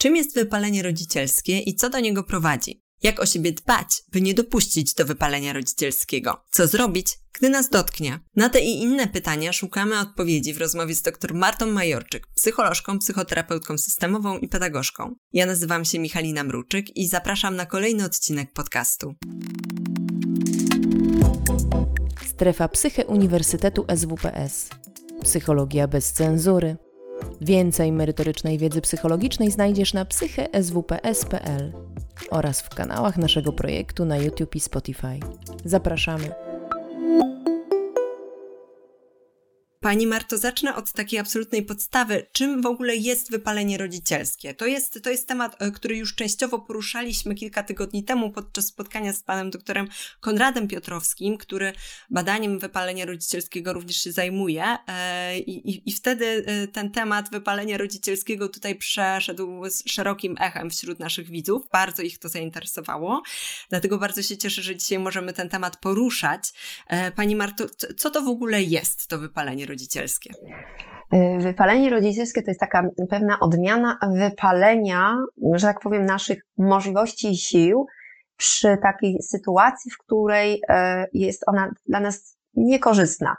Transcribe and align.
Czym 0.00 0.16
jest 0.16 0.34
wypalenie 0.34 0.82
rodzicielskie 0.82 1.58
i 1.58 1.74
co 1.74 1.90
do 1.90 2.00
niego 2.00 2.24
prowadzi? 2.24 2.82
Jak 3.02 3.20
o 3.20 3.26
siebie 3.26 3.52
dbać, 3.52 4.02
by 4.12 4.20
nie 4.20 4.34
dopuścić 4.34 4.94
do 4.94 5.04
wypalenia 5.04 5.52
rodzicielskiego? 5.52 6.44
Co 6.50 6.66
zrobić, 6.66 7.18
gdy 7.32 7.48
nas 7.48 7.68
dotknie? 7.68 8.20
Na 8.36 8.48
te 8.48 8.60
i 8.60 8.82
inne 8.82 9.08
pytania 9.08 9.52
szukamy 9.52 9.98
odpowiedzi 9.98 10.54
w 10.54 10.58
rozmowie 10.58 10.94
z 10.94 11.02
dr 11.02 11.34
Martą 11.34 11.66
Majorczyk, 11.66 12.26
psycholożką, 12.34 12.98
psychoterapeutką 12.98 13.78
systemową 13.78 14.38
i 14.38 14.48
pedagogzką. 14.48 15.14
Ja 15.32 15.46
nazywam 15.46 15.84
się 15.84 15.98
Michalina 15.98 16.44
Mruczyk 16.44 16.96
i 16.96 17.08
zapraszam 17.08 17.56
na 17.56 17.66
kolejny 17.66 18.04
odcinek 18.04 18.52
podcastu. 18.52 19.14
Strefa 22.26 22.68
Psyche 22.68 23.06
Uniwersytetu 23.06 23.84
SWPS. 23.96 24.68
Psychologia 25.22 25.88
bez 25.88 26.12
cenzury. 26.12 26.76
Więcej 27.40 27.92
merytorycznej 27.92 28.58
wiedzy 28.58 28.80
psychologicznej 28.80 29.50
znajdziesz 29.50 29.94
na 29.94 30.04
psycheswps.pl 30.04 31.72
oraz 32.30 32.60
w 32.60 32.68
kanałach 32.68 33.16
naszego 33.16 33.52
projektu 33.52 34.04
na 34.04 34.16
YouTube 34.16 34.56
i 34.56 34.60
Spotify. 34.60 35.20
Zapraszamy. 35.64 36.30
Pani 39.82 40.06
Marto, 40.06 40.38
zacznę 40.38 40.76
od 40.76 40.92
takiej 40.92 41.18
absolutnej 41.18 41.62
podstawy. 41.62 42.26
Czym 42.32 42.62
w 42.62 42.66
ogóle 42.66 42.96
jest 42.96 43.30
wypalenie 43.30 43.78
rodzicielskie? 43.78 44.54
To 44.54 44.66
jest, 44.66 45.02
to 45.02 45.10
jest 45.10 45.28
temat, 45.28 45.62
e, 45.62 45.70
który 45.70 45.96
już 45.96 46.14
częściowo 46.14 46.58
poruszaliśmy 46.58 47.34
kilka 47.34 47.62
tygodni 47.62 48.04
temu 48.04 48.30
podczas 48.30 48.66
spotkania 48.66 49.12
z 49.12 49.22
panem 49.22 49.50
doktorem 49.50 49.88
Konradem 50.20 50.68
Piotrowskim, 50.68 51.38
który 51.38 51.72
badaniem 52.10 52.58
wypalenia 52.58 53.04
rodzicielskiego 53.04 53.72
również 53.72 53.96
się 53.96 54.12
zajmuje. 54.12 54.64
E, 54.86 55.38
I, 55.38 55.70
i, 55.70 55.90
i 55.90 55.92
wtedy 55.92 56.44
e, 56.46 56.68
ten 56.68 56.90
temat 56.90 57.30
wypalenia 57.30 57.78
rodzicielskiego 57.78 58.48
tutaj 58.48 58.74
przeszedł 58.74 59.70
z 59.70 59.82
szerokim 59.90 60.36
echem 60.40 60.70
wśród 60.70 60.98
naszych 60.98 61.30
widzów. 61.30 61.68
Bardzo 61.72 62.02
ich 62.02 62.18
to 62.18 62.28
zainteresowało. 62.28 63.22
Dlatego 63.70 63.98
bardzo 63.98 64.22
się 64.22 64.36
cieszę, 64.36 64.62
że 64.62 64.76
dzisiaj 64.76 64.98
możemy 64.98 65.32
ten 65.32 65.48
temat 65.48 65.76
poruszać. 65.76 66.52
Pani 67.16 67.36
Marto, 67.36 67.66
co 67.96 68.10
to 68.10 68.22
w 68.22 68.28
ogóle 68.28 68.62
jest 68.62 69.06
to 69.06 69.18
wypalenie 69.18 69.66
rodzicielskie? 69.70 70.30
Y, 71.14 71.38
wypalenie 71.40 71.90
rodzicielskie 71.90 72.42
to 72.42 72.50
jest 72.50 72.60
taka 72.60 72.82
pewna 73.10 73.40
odmiana 73.40 73.98
wypalenia, 74.18 75.16
że 75.54 75.66
tak 75.66 75.80
powiem, 75.80 76.06
naszych 76.06 76.42
możliwości 76.58 77.30
i 77.30 77.36
sił 77.36 77.86
przy 78.36 78.78
takiej 78.82 79.22
sytuacji, 79.22 79.90
w 79.90 79.98
której 79.98 80.62
e, 80.68 81.06
jest 81.12 81.42
ona 81.46 81.70
dla 81.86 82.00
nas 82.00 82.36
niekorzystna. 82.54 83.36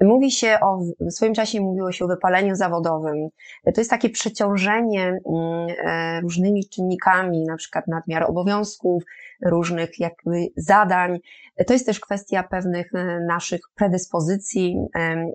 Mówi 0.00 0.30
się 0.30 0.58
o, 0.62 0.78
w 1.00 1.12
swoim 1.12 1.34
czasie 1.34 1.60
mówiło 1.60 1.92
się 1.92 2.04
o 2.04 2.08
wypaleniu 2.08 2.54
zawodowym. 2.54 3.28
To 3.74 3.80
jest 3.80 3.90
takie 3.90 4.10
przeciążenie 4.10 5.06
mm, 5.06 5.66
e, 5.84 6.20
różnymi 6.20 6.68
czynnikami, 6.68 7.44
na 7.44 7.56
przykład 7.56 7.88
nadmiar 7.88 8.22
obowiązków, 8.30 9.02
różnych 9.46 10.00
jakby 10.00 10.46
zadań. 10.56 11.18
To 11.66 11.72
jest 11.72 11.86
też 11.86 12.00
kwestia 12.00 12.42
pewnych 12.42 12.94
e, 12.94 13.20
naszych 13.20 13.60
predyspozycji 13.74 14.76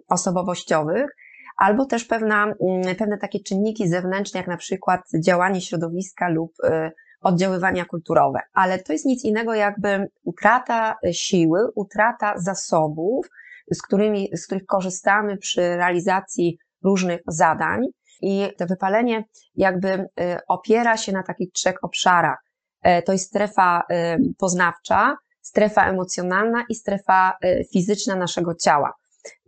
osobowościowych 0.10 1.16
albo 1.58 1.86
też 1.86 2.06
pewna, 2.06 2.44
mm, 2.44 2.96
pewne 2.96 3.18
takie 3.18 3.40
czynniki 3.40 3.88
zewnętrzne, 3.88 4.40
jak 4.40 4.48
na 4.48 4.58
przykład 4.58 5.02
działanie 5.20 5.62
środowiska 5.62 6.30
lub 6.30 6.52
e, 6.64 6.92
oddziaływania 7.22 7.86
kulturowe. 7.86 8.40
Ale 8.54 8.80
to 8.80 8.94
jest 8.94 9.06
nic 9.06 9.26
innego 9.26 9.54
jakby 9.54 10.08
utrata 10.24 10.96
siły, 11.12 11.60
utrata 11.76 12.34
zasobów, 12.38 13.30
z, 13.72 13.82
którymi, 13.82 14.30
z 14.36 14.46
których 14.46 14.66
korzystamy 14.66 15.38
przy 15.38 15.62
realizacji 15.62 16.58
różnych 16.84 17.22
zadań. 17.28 17.82
I 18.22 18.50
to 18.58 18.66
wypalenie 18.66 19.24
jakby 19.56 19.90
y, 19.90 20.08
opiera 20.48 20.98
się 20.98 21.12
na 21.12 21.24
takich 21.24 21.52
trzech 21.52 21.84
obszarach. 21.84 22.38
E, 22.82 23.02
to 23.02 23.12
jest 23.12 23.28
strefa 23.28 23.84
y, 23.92 24.34
poznawcza, 24.38 25.16
strefa 25.42 25.90
emocjonalna 25.90 26.64
i 26.70 26.76
strefa 26.76 27.38
y, 27.46 27.64
fizyczna 27.74 28.16
naszego 28.16 28.56
ciała. 28.56 28.94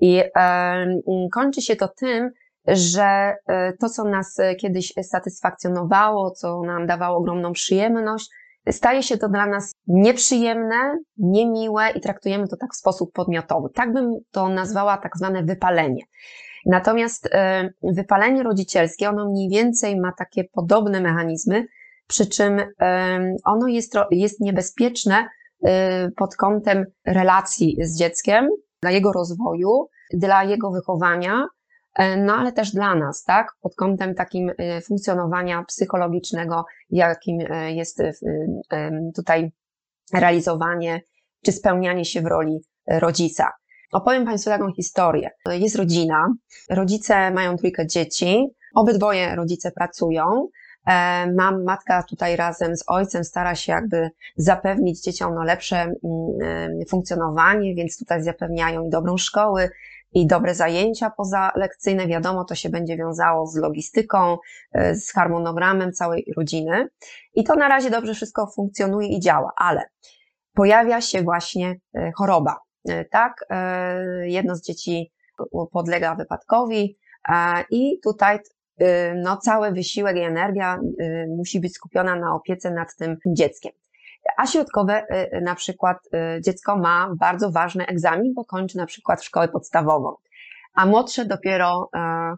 I 0.01 0.21
kończy 1.33 1.61
się 1.61 1.75
to 1.75 1.87
tym, 1.87 2.31
że 2.67 3.35
to, 3.79 3.89
co 3.89 4.03
nas 4.03 4.37
kiedyś 4.59 4.93
satysfakcjonowało, 5.03 6.31
co 6.31 6.61
nam 6.61 6.87
dawało 6.87 7.17
ogromną 7.17 7.53
przyjemność, 7.53 8.29
staje 8.71 9.03
się 9.03 9.17
to 9.17 9.29
dla 9.29 9.45
nas 9.45 9.71
nieprzyjemne, 9.87 10.97
niemiłe 11.17 11.91
i 11.95 12.01
traktujemy 12.01 12.47
to 12.47 12.57
tak 12.57 12.73
w 12.73 12.77
sposób 12.77 13.13
podmiotowy. 13.13 13.69
Tak 13.73 13.93
bym 13.93 14.19
to 14.31 14.49
nazwała 14.49 14.97
tak 14.97 15.17
zwane 15.17 15.43
wypalenie. 15.43 16.03
Natomiast 16.65 17.29
e, 17.31 17.69
wypalenie 17.83 18.43
rodzicielskie, 18.43 19.09
ono 19.09 19.29
mniej 19.29 19.49
więcej 19.49 19.99
ma 19.99 20.11
takie 20.17 20.43
podobne 20.43 21.01
mechanizmy, 21.01 21.65
przy 22.07 22.25
czym 22.25 22.59
e, 22.81 23.35
ono 23.45 23.67
jest, 23.67 23.93
jest 24.11 24.39
niebezpieczne 24.39 25.27
e, 25.63 26.11
pod 26.11 26.35
kątem 26.35 26.85
relacji 27.05 27.77
z 27.81 27.97
dzieckiem, 27.97 28.49
dla 28.81 28.91
jego 28.91 29.11
rozwoju, 29.11 29.87
dla 30.13 30.43
jego 30.43 30.71
wychowania, 30.71 31.47
no 32.17 32.33
ale 32.33 32.51
też 32.51 32.71
dla 32.71 32.95
nas, 32.95 33.23
tak, 33.23 33.53
pod 33.61 33.75
kątem 33.75 34.15
takim 34.15 34.51
e, 34.57 34.81
funkcjonowania 34.81 35.63
psychologicznego, 35.63 36.65
jakim 36.89 37.39
e, 37.49 37.73
jest 37.73 38.01
tutaj 39.15 39.51
realizowanie 40.13 41.01
czy 41.45 41.51
spełnianie 41.51 42.05
się 42.05 42.21
w 42.21 42.25
roli 42.25 42.59
rodzica. 42.87 43.51
Opowiem 43.91 44.25
Państwu 44.25 44.49
taką 44.49 44.73
historię. 44.73 45.29
Jest 45.51 45.75
rodzina, 45.75 46.33
rodzice 46.69 47.31
mają 47.31 47.57
trójkę 47.57 47.87
dzieci, 47.87 48.47
obydwoje 48.75 49.35
rodzice 49.35 49.71
pracują. 49.71 50.47
Mam, 51.35 51.63
matka 51.63 52.03
tutaj 52.03 52.35
razem 52.35 52.77
z 52.77 52.83
ojcem 52.87 53.23
stara 53.23 53.55
się 53.55 53.71
jakby 53.71 54.09
zapewnić 54.37 55.01
dzieciom 55.01 55.35
no, 55.35 55.43
lepsze 55.43 55.75
mm, 55.75 55.95
funkcjonowanie, 56.89 57.75
więc 57.75 57.97
tutaj 57.97 58.23
zapewniają 58.23 58.89
dobrą 58.89 59.17
szkołę, 59.17 59.69
i 60.13 60.27
dobre 60.27 60.55
zajęcia 60.55 61.09
pozalekcyjne, 61.09 62.07
wiadomo, 62.07 62.45
to 62.45 62.55
się 62.55 62.69
będzie 62.69 62.97
wiązało 62.97 63.47
z 63.47 63.55
logistyką, 63.55 64.37
e, 64.73 64.95
z 64.95 65.11
harmonogramem 65.11 65.93
całej 65.93 66.33
rodziny. 66.37 66.87
I 67.33 67.43
to 67.43 67.55
na 67.55 67.67
razie 67.67 67.89
dobrze 67.89 68.13
wszystko 68.13 68.51
funkcjonuje 68.55 69.07
i 69.07 69.19
działa, 69.19 69.51
ale 69.57 69.81
pojawia 70.53 71.01
się 71.01 71.21
właśnie 71.21 71.75
e, 71.95 72.11
choroba. 72.17 72.59
E, 72.89 73.05
tak, 73.05 73.45
jedno 74.23 74.55
z 74.55 74.61
dzieci 74.61 75.11
podlega 75.71 76.15
wypadkowi 76.15 76.97
i 77.69 77.99
tutaj 78.03 78.39
no, 79.15 79.37
cały 79.37 79.71
wysiłek 79.71 80.17
i 80.17 80.19
energia 80.19 80.79
musi 81.37 81.59
być 81.59 81.73
skupiona 81.73 82.15
na 82.15 82.35
opiece 82.35 82.71
nad 82.71 82.95
tym 82.95 83.17
dzieckiem. 83.27 83.71
A 84.37 84.47
środkowe 84.47 85.05
y, 85.11 85.37
y, 85.37 85.41
na 85.41 85.55
przykład 85.55 85.97
y, 86.37 86.41
dziecko 86.41 86.77
ma 86.77 87.09
bardzo 87.19 87.51
ważny 87.51 87.85
egzamin, 87.87 88.33
bo 88.33 88.45
kończy 88.45 88.77
na 88.77 88.85
przykład 88.85 89.23
szkołę 89.23 89.47
podstawową, 89.47 90.15
a 90.73 90.85
młodsze 90.85 91.25
dopiero 91.25 91.89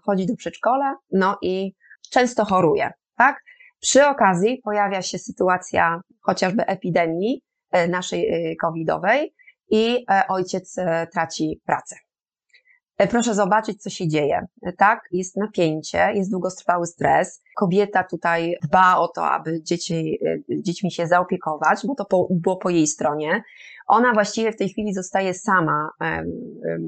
chodzi 0.03 0.25
do 0.25 0.35
przedszkola, 0.35 0.97
no 1.11 1.37
i 1.41 1.73
często 2.11 2.45
choruje, 2.45 2.91
tak? 3.17 3.43
Przy 3.79 4.07
okazji 4.07 4.61
pojawia 4.63 5.01
się 5.01 5.17
sytuacja 5.17 6.01
chociażby 6.21 6.65
epidemii 6.65 7.41
naszej 7.89 8.57
covidowej 8.61 9.33
i 9.69 10.05
ojciec 10.29 10.75
traci 11.11 11.61
pracę. 11.65 11.95
E, 12.97 13.07
proszę 13.07 13.35
zobaczyć, 13.35 13.81
co 13.81 13.89
się 13.89 14.07
dzieje. 14.07 14.45
E, 14.61 14.73
tak, 14.73 15.07
jest 15.11 15.37
napięcie, 15.37 16.11
jest 16.13 16.31
długotrwały 16.31 16.87
stres. 16.87 17.41
Kobieta 17.55 18.03
tutaj 18.03 18.55
dba 18.63 18.97
o 18.97 19.07
to, 19.07 19.29
aby 19.31 19.63
dzieci, 19.63 20.19
e, 20.25 20.61
dziećmi 20.61 20.91
się 20.91 21.07
zaopiekować, 21.07 21.79
bo 21.87 21.95
to 21.95 22.05
po, 22.05 22.27
było 22.29 22.57
po 22.57 22.69
jej 22.69 22.87
stronie. 22.87 23.43
Ona 23.87 24.13
właściwie 24.13 24.51
w 24.51 24.57
tej 24.57 24.69
chwili 24.69 24.93
zostaje 24.93 25.33
sama, 25.33 25.89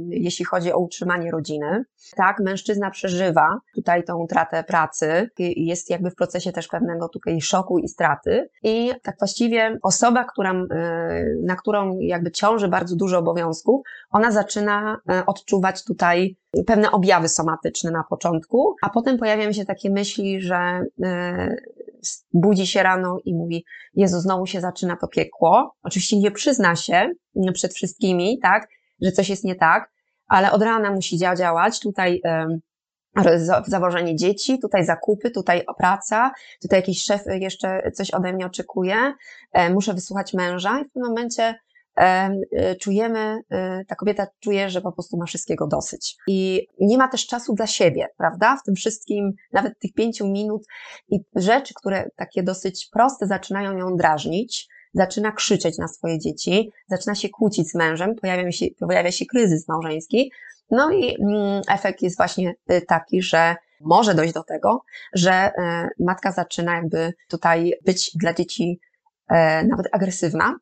jeśli 0.09 0.45
chodzi 0.45 0.73
o 0.73 0.79
utrzymanie 0.79 1.31
rodziny. 1.31 1.83
Tak, 2.15 2.39
mężczyzna 2.39 2.91
przeżywa 2.91 3.59
tutaj 3.75 4.03
tą 4.03 4.17
utratę 4.17 4.63
pracy, 4.63 5.29
jest 5.39 5.89
jakby 5.89 6.11
w 6.11 6.15
procesie 6.15 6.51
też 6.51 6.67
pewnego 6.67 7.09
tutaj 7.09 7.41
szoku 7.41 7.79
i 7.79 7.87
straty. 7.87 8.49
I 8.63 8.91
tak 9.03 9.15
właściwie 9.19 9.77
osoba, 9.83 10.23
która, 10.23 10.53
na 11.43 11.55
którą 11.55 11.99
jakby 11.99 12.31
ciąży 12.31 12.67
bardzo 12.67 12.95
dużo 12.95 13.19
obowiązków, 13.19 13.81
ona 14.09 14.31
zaczyna 14.31 15.01
e, 15.09 15.25
odczuwać 15.25 15.83
tutaj 15.83 16.37
pewne 16.67 16.91
objawy 16.91 17.29
somatyczne 17.29 17.91
na 17.91 18.03
początku, 18.09 18.75
a 18.81 18.89
potem 18.89 19.17
pojawiają 19.17 19.51
się 19.51 19.65
takie 19.65 19.89
myśli, 19.89 20.41
że 20.41 20.85
e, 21.03 21.55
budzi 22.33 22.67
się 22.67 22.83
rano 22.83 23.17
i 23.25 23.35
mówi, 23.35 23.65
Jezu, 23.93 24.19
znowu 24.19 24.45
się 24.45 24.61
zaczyna 24.61 24.97
to 24.97 25.07
piekło. 25.07 25.75
Oczywiście 25.83 26.17
nie 26.17 26.31
przyzna 26.31 26.75
się 26.75 27.11
przed 27.53 27.73
wszystkimi, 27.73 28.39
tak, 28.41 28.67
że 29.01 29.11
coś 29.11 29.29
jest 29.29 29.43
nie 29.43 29.55
tak, 29.55 29.91
ale 30.27 30.51
od 30.51 30.61
rana 30.61 30.91
musi 30.91 31.17
działać. 31.17 31.79
Tutaj 31.79 32.21
zawożenie 33.67 34.15
dzieci, 34.15 34.59
tutaj 34.59 34.85
zakupy, 34.85 35.31
tutaj 35.31 35.63
praca, 35.77 36.31
tutaj 36.61 36.79
jakiś 36.79 37.03
szef 37.03 37.21
jeszcze 37.39 37.91
coś 37.91 38.11
ode 38.11 38.33
mnie 38.33 38.45
oczekuje, 38.45 39.13
e, 39.51 39.69
muszę 39.69 39.93
wysłuchać 39.93 40.33
męża 40.33 40.79
i 40.79 40.85
w 40.89 40.93
tym 40.93 41.03
momencie 41.03 41.55
czujemy, 42.79 43.41
ta 43.87 43.95
kobieta 43.95 44.27
czuje, 44.39 44.69
że 44.69 44.81
po 44.81 44.91
prostu 44.91 45.17
ma 45.17 45.25
wszystkiego 45.25 45.67
dosyć. 45.67 46.15
I 46.27 46.67
nie 46.79 46.97
ma 46.97 47.07
też 47.07 47.27
czasu 47.27 47.53
dla 47.53 47.67
siebie, 47.67 48.07
prawda? 48.17 48.57
W 48.57 48.63
tym 48.63 48.75
wszystkim, 48.75 49.33
nawet 49.53 49.79
tych 49.79 49.93
pięciu 49.93 50.27
minut 50.27 50.63
i 51.09 51.19
rzeczy, 51.35 51.73
które 51.73 52.09
takie 52.15 52.43
dosyć 52.43 52.89
proste 52.91 53.27
zaczynają 53.27 53.77
ją 53.77 53.95
drażnić, 53.95 54.67
zaczyna 54.93 55.31
krzyczeć 55.31 55.77
na 55.77 55.87
swoje 55.87 56.19
dzieci, 56.19 56.71
zaczyna 56.87 57.15
się 57.15 57.29
kłócić 57.29 57.71
z 57.71 57.75
mężem, 57.75 58.15
pojawia 58.15 58.51
się, 58.51 58.65
pojawia 58.79 59.11
się 59.11 59.25
kryzys 59.25 59.67
małżeński. 59.67 60.31
No 60.71 60.91
i 60.91 61.15
mm, 61.21 61.61
efekt 61.71 62.01
jest 62.01 62.17
właśnie 62.17 62.53
y, 62.71 62.81
taki, 62.81 63.21
że 63.21 63.55
może 63.81 64.15
dojść 64.15 64.33
do 64.33 64.43
tego, 64.43 64.83
że 65.13 65.51
matka 65.99 66.31
zaczyna 66.31 66.75
jakby 66.75 67.13
tutaj 67.29 67.73
być 67.85 68.11
dla 68.15 68.33
dzieci 68.33 68.79
e, 69.29 69.63
nawet 69.63 69.87
agresywna, 69.91 70.55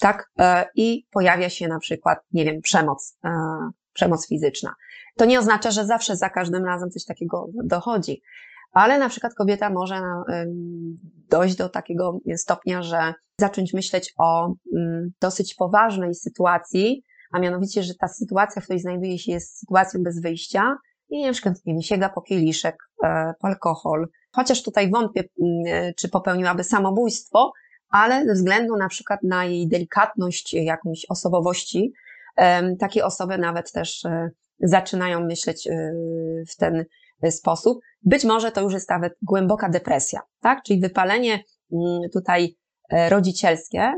tak? 0.00 0.30
E, 0.38 0.66
I 0.74 1.06
pojawia 1.10 1.50
się 1.50 1.68
na 1.68 1.78
przykład, 1.78 2.18
nie 2.32 2.44
wiem, 2.44 2.60
przemoc, 2.60 3.18
przemoc 3.92 4.28
fizyczna. 4.28 4.74
To 5.16 5.24
nie 5.24 5.38
oznacza, 5.38 5.70
że 5.70 5.86
zawsze 5.86 6.16
za 6.16 6.30
każdym 6.30 6.64
razem 6.64 6.90
coś 6.90 7.04
takiego 7.04 7.48
dochodzi, 7.64 8.22
ale 8.72 8.98
na 8.98 9.08
przykład 9.08 9.34
kobieta 9.34 9.70
może 9.70 10.02
dojść 11.28 11.56
do 11.56 11.68
takiego 11.68 12.18
stopnia, 12.36 12.82
że 12.82 13.14
zacząć 13.40 13.74
myśleć 13.74 14.12
o 14.18 14.54
mm, 14.76 15.10
dosyć 15.20 15.54
poważnej 15.54 16.14
sytuacji, 16.14 17.02
a 17.32 17.38
mianowicie, 17.38 17.82
że 17.82 17.94
ta 17.94 18.08
sytuacja, 18.08 18.62
w 18.62 18.64
której 18.64 18.80
znajduje 18.80 19.18
się, 19.18 19.32
jest 19.32 19.58
sytuacją 19.58 20.02
bez 20.02 20.20
wyjścia 20.20 20.76
i 21.08 21.26
na 21.26 21.32
przykład 21.32 21.54
nie 21.66 21.72
wiem, 21.72 21.82
sięga 21.82 22.08
po 22.08 22.22
kieliszek, 22.22 22.76
e, 23.04 23.34
po 23.40 23.48
alkohol. 23.48 24.08
Chociaż 24.32 24.62
tutaj 24.62 24.90
wątpię, 24.90 25.24
mm, 25.42 25.92
czy 25.96 26.08
popełniłaby 26.08 26.64
samobójstwo, 26.64 27.52
ale 27.94 28.26
ze 28.26 28.32
względu 28.32 28.76
na 28.76 28.88
przykład 28.88 29.22
na 29.22 29.44
jej 29.44 29.68
delikatność 29.68 30.54
jakąś 30.54 31.06
osobowości, 31.08 31.92
takie 32.78 33.04
osoby 33.04 33.38
nawet 33.38 33.72
też 33.72 34.04
e, 34.04 34.30
zaczynają 34.60 35.20
myśleć 35.20 35.66
e, 35.66 35.92
w 36.48 36.56
ten 36.56 36.84
sposób. 37.30 37.78
Być 38.02 38.24
może 38.24 38.52
to 38.52 38.60
już 38.60 38.72
jest 38.72 38.90
nawet 38.90 39.14
głęboka 39.22 39.68
depresja, 39.68 40.20
tak? 40.40 40.62
Czyli 40.62 40.80
wypalenie 40.80 41.32
mm, 41.32 42.00
tutaj 42.12 42.56
rodzicielskie 43.10 43.92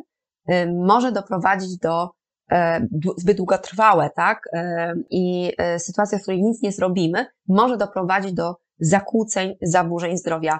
może 0.72 1.12
doprowadzić 1.12 1.78
do 1.78 2.10
E, 2.52 2.86
zbyt 3.16 3.36
długotrwałe, 3.36 4.10
tak? 4.16 4.48
E, 4.52 4.94
I 5.10 5.52
e, 5.58 5.78
sytuacja, 5.78 6.18
w 6.18 6.22
której 6.22 6.42
nic 6.42 6.62
nie 6.62 6.72
zrobimy, 6.72 7.26
może 7.48 7.76
doprowadzić 7.76 8.32
do 8.32 8.54
zakłóceń, 8.78 9.56
zaburzeń 9.62 10.18
zdrowia 10.18 10.58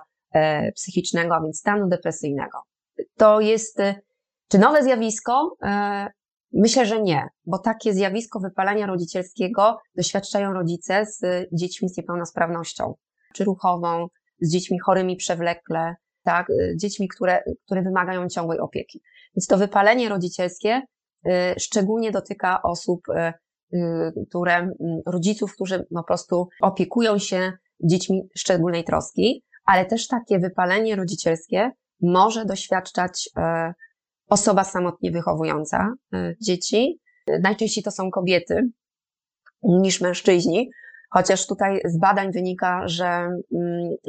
psychicznego, 0.74 1.34
a 1.34 1.40
więc 1.40 1.58
stanu 1.58 1.88
depresyjnego. 1.88 2.58
To 3.16 3.40
jest, 3.40 3.78
czy 4.48 4.58
nowe 4.58 4.82
zjawisko? 4.82 5.56
Myślę, 6.52 6.86
że 6.86 7.02
nie, 7.02 7.28
bo 7.46 7.58
takie 7.58 7.92
zjawisko 7.92 8.40
wypalenia 8.40 8.86
rodzicielskiego 8.86 9.78
doświadczają 9.96 10.52
rodzice 10.52 11.06
z 11.06 11.48
dziećmi 11.52 11.88
z 11.88 11.96
niepełnosprawnością, 11.96 12.94
czy 13.34 13.44
ruchową, 13.44 14.06
z 14.40 14.52
dziećmi 14.52 14.78
chorymi 14.78 15.16
przewlekle, 15.16 15.94
tak, 16.22 16.46
dziećmi, 16.76 17.08
które, 17.08 17.42
które 17.66 17.82
wymagają 17.82 18.28
ciągłej 18.28 18.58
opieki. 18.58 19.02
Więc 19.36 19.46
to 19.46 19.58
wypalenie 19.58 20.08
rodzicielskie 20.08 20.82
Y, 21.26 21.60
szczególnie 21.60 22.12
dotyka 22.12 22.62
osób, 22.62 23.00
y, 23.08 23.32
y, 23.76 24.26
które, 24.28 24.70
rodziców, 25.06 25.54
którzy 25.54 25.86
po 25.94 26.04
prostu 26.04 26.48
opiekują 26.60 27.18
się 27.18 27.52
dziećmi 27.84 28.28
szczególnej 28.36 28.84
troski, 28.84 29.44
ale 29.64 29.86
też 29.86 30.08
takie 30.08 30.38
wypalenie 30.38 30.96
rodzicielskie 30.96 31.70
może 32.02 32.44
doświadczać 32.44 33.28
osoba 34.28 34.64
samotnie 34.64 35.10
wychowująca 35.10 35.92
dzieci. 36.42 37.00
Najczęściej 37.42 37.84
to 37.84 37.90
są 37.90 38.10
kobiety 38.10 38.70
niż 39.62 40.00
mężczyźni, 40.00 40.70
chociaż 41.10 41.46
tutaj 41.46 41.80
z 41.84 41.98
badań 41.98 42.32
wynika, 42.32 42.88
że 42.88 43.28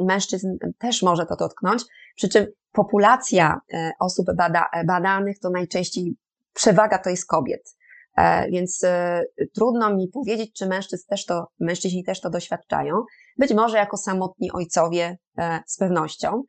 mężczyzn 0.00 0.48
też 0.78 1.02
może 1.02 1.26
to 1.26 1.36
dotknąć, 1.36 1.82
przy 2.16 2.28
czym 2.28 2.46
populacja 2.72 3.60
osób 4.00 4.26
bada, 4.36 4.66
badanych 4.86 5.38
to 5.38 5.50
najczęściej 5.50 6.16
przewaga 6.54 6.98
to 6.98 7.10
jest 7.10 7.26
kobiet. 7.26 7.78
E, 8.18 8.50
więc 8.50 8.84
e, 8.84 9.24
trudno 9.54 9.96
mi 9.96 10.08
powiedzieć, 10.08 10.52
czy 10.52 10.66
mężczyzn 10.66 11.06
też 11.08 11.26
to, 11.26 11.48
mężczyźni 11.60 12.04
też 12.04 12.20
to 12.20 12.30
doświadczają. 12.30 13.02
Być 13.36 13.54
może 13.54 13.76
jako 13.76 13.96
samotni 13.96 14.52
ojcowie 14.52 15.18
e, 15.38 15.60
z 15.66 15.76
pewnością. 15.76 16.42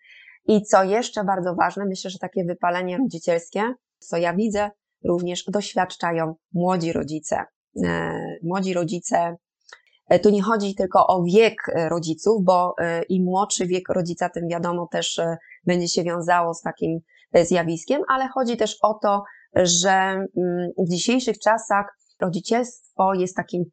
I 0.49 0.61
co 0.61 0.83
jeszcze 0.83 1.23
bardzo 1.23 1.55
ważne, 1.55 1.85
myślę, 1.85 2.09
że 2.09 2.19
takie 2.19 2.43
wypalenie 2.45 2.97
rodzicielskie, 2.97 3.73
co 3.99 4.17
ja 4.17 4.33
widzę, 4.33 4.69
również 5.05 5.43
doświadczają 5.47 6.35
młodzi 6.53 6.93
rodzice. 6.93 7.43
Młodzi 8.43 8.73
rodzice, 8.73 9.35
tu 10.23 10.29
nie 10.29 10.43
chodzi 10.43 10.75
tylko 10.75 11.07
o 11.07 11.23
wiek 11.23 11.55
rodziców, 11.89 12.43
bo 12.43 12.75
im 13.09 13.23
młodszy 13.23 13.67
wiek 13.67 13.89
rodzica, 13.89 14.29
tym 14.29 14.47
wiadomo 14.47 14.87
też 14.91 15.21
będzie 15.65 15.87
się 15.87 16.03
wiązało 16.03 16.53
z 16.53 16.61
takim 16.61 16.99
zjawiskiem, 17.43 18.01
ale 18.07 18.27
chodzi 18.27 18.57
też 18.57 18.77
o 18.81 18.93
to, 18.93 19.23
że 19.55 19.91
mm, 19.91 20.27
w 20.77 20.89
dzisiejszych 20.91 21.39
czasach 21.39 21.85
rodzicielstwo 22.21 23.13
jest 23.13 23.35
takim 23.35 23.63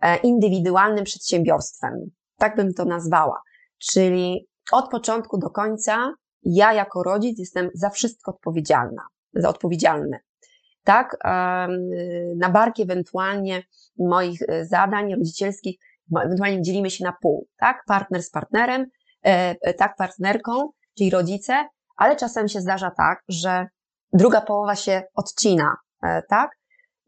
e, 0.00 0.16
indywidualnym 0.16 1.04
przedsiębiorstwem. 1.04 1.92
Tak 2.38 2.56
bym 2.56 2.74
to 2.74 2.84
nazwała. 2.84 3.40
Czyli 3.78 4.48
od 4.72 4.90
początku 4.90 5.38
do 5.38 5.50
końca 5.50 6.12
ja 6.46 6.72
jako 6.72 7.02
rodzic 7.02 7.38
jestem 7.38 7.70
za 7.74 7.90
wszystko 7.90 8.30
odpowiedzialna, 8.30 9.02
za 9.34 9.48
odpowiedzialny. 9.48 10.18
Tak, 10.84 11.16
na 12.36 12.50
barki 12.50 12.82
ewentualnie 12.82 13.62
moich 13.98 14.42
e, 14.42 14.64
zadań 14.64 15.14
rodzicielskich, 15.14 15.76
ewentualnie 16.24 16.62
dzielimy 16.62 16.90
się 16.90 17.04
na 17.04 17.14
pół, 17.22 17.46
tak? 17.56 17.84
Partner 17.86 18.22
z 18.22 18.30
partnerem, 18.30 18.86
e, 19.22 19.74
tak, 19.74 19.96
partnerką, 19.96 20.70
czyli 20.98 21.10
rodzice, 21.10 21.68
ale 21.96 22.16
czasem 22.16 22.48
się 22.48 22.60
zdarza 22.60 22.90
tak, 22.90 23.22
że 23.28 23.66
druga 24.12 24.40
połowa 24.40 24.76
się 24.76 25.02
odcina, 25.14 25.76
e, 26.02 26.22
tak? 26.22 26.50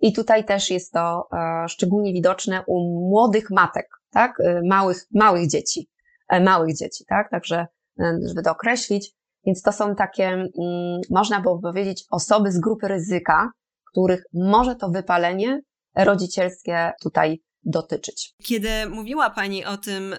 I 0.01 0.13
tutaj 0.13 0.45
też 0.45 0.71
jest 0.71 0.93
to 0.93 1.29
e, 1.33 1.69
szczególnie 1.69 2.13
widoczne 2.13 2.63
u 2.67 2.81
młodych 3.09 3.51
matek, 3.51 3.89
tak? 4.11 4.41
E, 4.41 4.61
małych, 4.69 5.07
małych 5.15 5.49
dzieci, 5.49 5.89
małych 6.41 6.77
dzieci, 6.77 7.05
tak? 7.09 7.31
Także, 7.31 7.67
żeby 8.27 8.43
to 8.43 8.51
określić, 8.51 9.18
więc 9.47 9.63
to 9.63 9.73
są 9.73 9.95
takie, 9.95 10.29
mm, 10.29 10.51
można 11.11 11.41
by 11.41 11.49
powiedzieć, 11.63 12.05
osoby 12.11 12.53
z 12.53 12.61
grupy 12.61 12.89
ryzyka, 12.89 13.51
których 13.93 14.23
może 14.35 14.77
to 14.77 14.89
wypalenie 14.89 15.61
rodzicielskie 15.97 16.93
tutaj 17.03 17.41
dotyczyć. 17.65 18.35
Kiedy 18.43 18.69
mówiła 18.89 19.31
Pani 19.31 19.65
o 19.65 19.77
tym, 19.77 20.15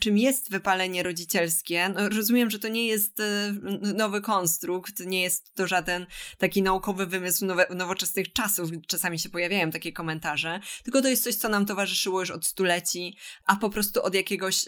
czym 0.00 0.18
jest 0.18 0.50
wypalenie 0.50 1.02
rodzicielskie, 1.02 1.88
no 1.88 2.08
rozumiem, 2.08 2.50
że 2.50 2.58
to 2.58 2.68
nie 2.68 2.86
jest 2.86 3.20
y, 3.20 3.24
nowy 3.94 4.20
konstrukt, 4.20 5.06
nie 5.06 5.22
jest 5.22 5.54
to 5.54 5.66
żaden 5.66 6.06
taki 6.38 6.62
naukowy 6.62 7.06
wymysł 7.06 7.46
nowoczesnych 7.70 8.32
czasów, 8.32 8.70
czasami 8.86 9.18
się 9.18 9.28
pojawiają 9.28 9.70
takie 9.70 9.92
komentarze, 9.92 10.60
tylko 10.84 11.02
to 11.02 11.08
jest 11.08 11.24
coś, 11.24 11.34
co 11.34 11.48
nam 11.48 11.66
towarzyszyło 11.66 12.20
już 12.20 12.30
od 12.30 12.46
stuleci, 12.46 13.16
a 13.46 13.56
po 13.56 13.70
prostu 13.70 14.02
od 14.02 14.14
jakiegoś 14.14 14.66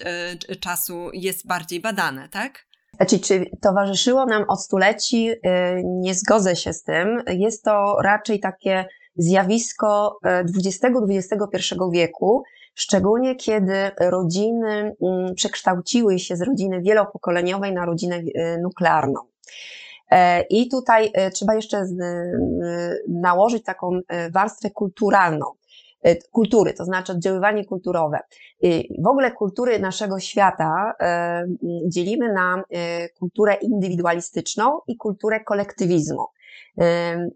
y, 0.51 0.57
czasu 0.57 1.11
jest 1.13 1.47
bardziej 1.47 1.81
badane, 1.81 2.29
tak? 2.29 2.67
Znaczy, 2.97 3.19
czy 3.19 3.51
towarzyszyło 3.61 4.27
nam 4.27 4.45
od 4.49 4.63
stuleci? 4.63 5.31
Y, 5.31 5.39
nie 5.85 6.15
zgodzę 6.15 6.57
się 6.57 6.73
z 6.73 6.83
tym. 6.83 7.23
Jest 7.27 7.65
to 7.65 7.97
raczej 8.03 8.41
takie 8.41 8.85
zjawisko 9.17 10.19
XX-XXI 10.25 11.75
e, 11.87 11.91
wieku, 11.93 12.43
szczególnie 12.75 13.37
kiedy 13.37 13.91
rodziny 14.01 14.97
mm, 15.03 15.35
przekształciły 15.35 16.19
się 16.19 16.37
z 16.37 16.43
rodziny 16.43 16.83
wielopokoleniowej 16.83 17.73
na 17.73 17.85
rodzinę 17.85 18.17
e, 18.35 18.59
nuklearną. 18.59 19.21
E, 20.11 20.43
I 20.43 20.69
tutaj 20.69 21.13
trzeba 21.33 21.55
jeszcze 21.55 21.87
nałożyć 23.09 23.65
taką 23.65 24.01
warstwę 24.33 24.71
kulturalną 24.71 25.47
kultury, 26.31 26.75
to 26.75 26.85
znaczy 26.85 27.13
oddziaływanie 27.13 27.65
kulturowe. 27.65 28.19
W 28.99 29.07
ogóle 29.07 29.33
kultury 29.33 29.79
naszego 29.79 30.21
świata 30.21 30.93
dzielimy 31.89 32.33
na 32.33 32.63
kulturę 33.19 33.55
indywidualistyczną 33.55 34.81
i 34.87 34.97
kulturę 34.97 35.41
kolektywizmu. 35.41 36.25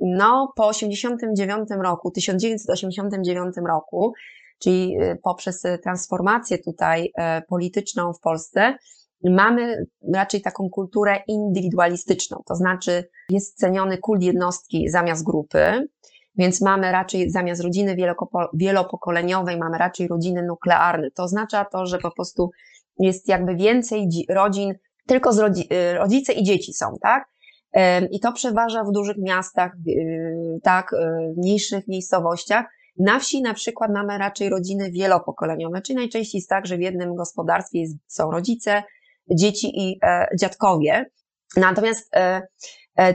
No, 0.00 0.52
po 0.56 0.66
89 0.66 1.68
roku, 1.82 2.10
1989 2.10 3.54
roku, 3.68 4.12
czyli 4.58 4.96
y, 5.02 5.18
poprzez 5.22 5.62
transformację 5.82 6.58
tutaj 6.58 7.12
polityczną 7.48 8.12
w 8.12 8.20
Polsce, 8.20 8.74
mamy 9.24 9.86
raczej 10.14 10.42
taką 10.42 10.68
kulturę 10.70 11.18
indywidualistyczną, 11.26 12.42
to 12.46 12.54
znaczy 12.54 13.04
jest 13.30 13.58
ceniony 13.58 13.98
kult 13.98 14.22
jednostki 14.22 14.88
zamiast 14.88 15.24
grupy, 15.24 15.88
więc 16.38 16.60
mamy 16.60 16.92
raczej 16.92 17.30
zamiast 17.30 17.62
rodziny 17.62 17.96
wielopokoleniowej, 18.54 19.58
mamy 19.58 19.78
raczej 19.78 20.08
rodziny 20.08 20.42
nuklearne. 20.42 21.10
To 21.10 21.22
oznacza 21.22 21.64
to, 21.64 21.86
że 21.86 21.98
po 21.98 22.10
prostu 22.10 22.50
jest 22.98 23.28
jakby 23.28 23.56
więcej 23.56 24.08
rodzin, 24.28 24.74
tylko 25.06 25.32
z 25.32 25.38
rodzi 25.38 25.68
y, 25.72 25.98
rodzice 25.98 26.32
i 26.32 26.44
dzieci 26.44 26.72
są, 26.72 26.96
tak? 27.00 27.28
I 28.10 28.20
to 28.20 28.32
przeważa 28.32 28.84
w 28.84 28.92
dużych 28.92 29.16
miastach, 29.18 29.72
tak, 30.62 30.94
w 31.34 31.38
mniejszych 31.38 31.88
miejscowościach. 31.88 32.66
Na 32.98 33.18
wsi 33.18 33.42
na 33.42 33.54
przykład 33.54 33.90
mamy 33.90 34.18
raczej 34.18 34.48
rodziny 34.48 34.90
wielopokoleniowe, 34.90 35.82
czyli 35.82 35.96
najczęściej 35.96 36.38
jest 36.38 36.48
tak, 36.48 36.66
że 36.66 36.76
w 36.76 36.80
jednym 36.80 37.14
gospodarstwie 37.14 37.84
są 38.06 38.30
rodzice, 38.30 38.82
dzieci 39.30 39.70
i 39.74 40.00
dziadkowie. 40.40 41.10
Natomiast 41.56 42.10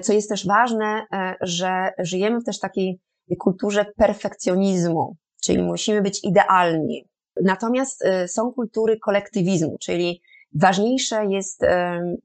co 0.01 0.13
jest 0.13 0.29
też 0.29 0.47
ważne, 0.47 1.05
że 1.41 1.91
żyjemy 1.99 2.39
w 2.39 2.45
też 2.45 2.59
takiej 2.59 2.99
kulturze 3.39 3.85
perfekcjonizmu, 3.97 5.15
czyli 5.43 5.63
musimy 5.63 6.01
być 6.01 6.23
idealni. 6.23 7.07
Natomiast 7.43 8.05
y, 8.05 8.27
są 8.27 8.51
kultury 8.51 8.99
kolektywizmu, 8.99 9.77
czyli 9.77 10.21
ważniejsza 10.55 11.23
jest 11.23 11.63
y, 11.63 11.67
mm, 11.67 12.17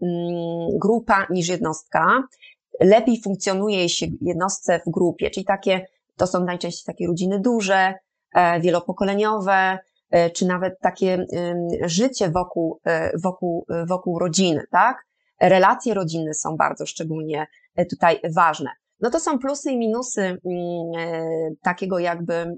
grupa 0.79 1.27
niż 1.31 1.49
jednostka. 1.49 2.23
Lepiej 2.81 3.21
funkcjonuje 3.23 3.89
się 3.89 4.07
jednostce 4.21 4.81
w 4.87 4.91
grupie, 4.91 5.31
czyli 5.31 5.47
takie, 5.47 5.87
to 6.17 6.27
są 6.27 6.45
najczęściej 6.45 6.85
takie 6.87 7.07
rodziny 7.07 7.41
duże, 7.41 7.95
e, 8.35 8.61
wielopokoleniowe, 8.61 9.79
e, 10.11 10.31
czy 10.31 10.47
nawet 10.47 10.81
takie 10.81 11.27
życie 11.83 12.31
wokół, 12.31 12.81
e, 12.85 13.11
wokół, 13.19 13.67
wokół 13.87 14.19
rodziny, 14.19 14.65
tak? 14.71 15.07
Relacje 15.41 15.95
rodzinne 15.95 16.35
są 16.35 16.57
bardzo 16.57 16.87
szczególnie 16.87 17.47
tutaj 17.91 18.21
ważne. 18.35 18.71
No 19.01 19.11
to 19.11 19.21
są 19.21 19.39
plusy 19.39 19.71
i 19.71 19.79
minusy 19.79 20.23
mm, 20.23 20.39
e, 20.99 21.51
takiego 21.63 21.99
jakby 21.99 22.35
mm, 22.35 22.57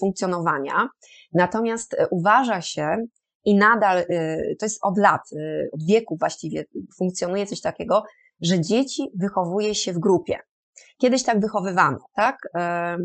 funkcjonowania. 0.00 0.88
Natomiast 1.32 1.94
e, 1.94 2.08
uważa 2.10 2.60
się 2.60 2.96
i 3.44 3.54
nadal, 3.54 3.98
e, 3.98 4.04
to 4.58 4.66
jest 4.66 4.78
od 4.82 4.98
lat, 4.98 5.20
od 5.72 5.84
wieku 5.84 6.16
właściwie 6.20 6.64
funkcjonuje 6.98 7.46
coś 7.46 7.60
takiego, 7.60 8.02
że 8.40 8.60
dzieci 8.60 9.10
wychowuje 9.20 9.74
się 9.74 9.92
w 9.92 9.98
grupie. 9.98 10.38
Kiedyś 10.98 11.22
tak 11.22 11.40
wychowywano, 11.40 11.98
tak? 12.14 12.38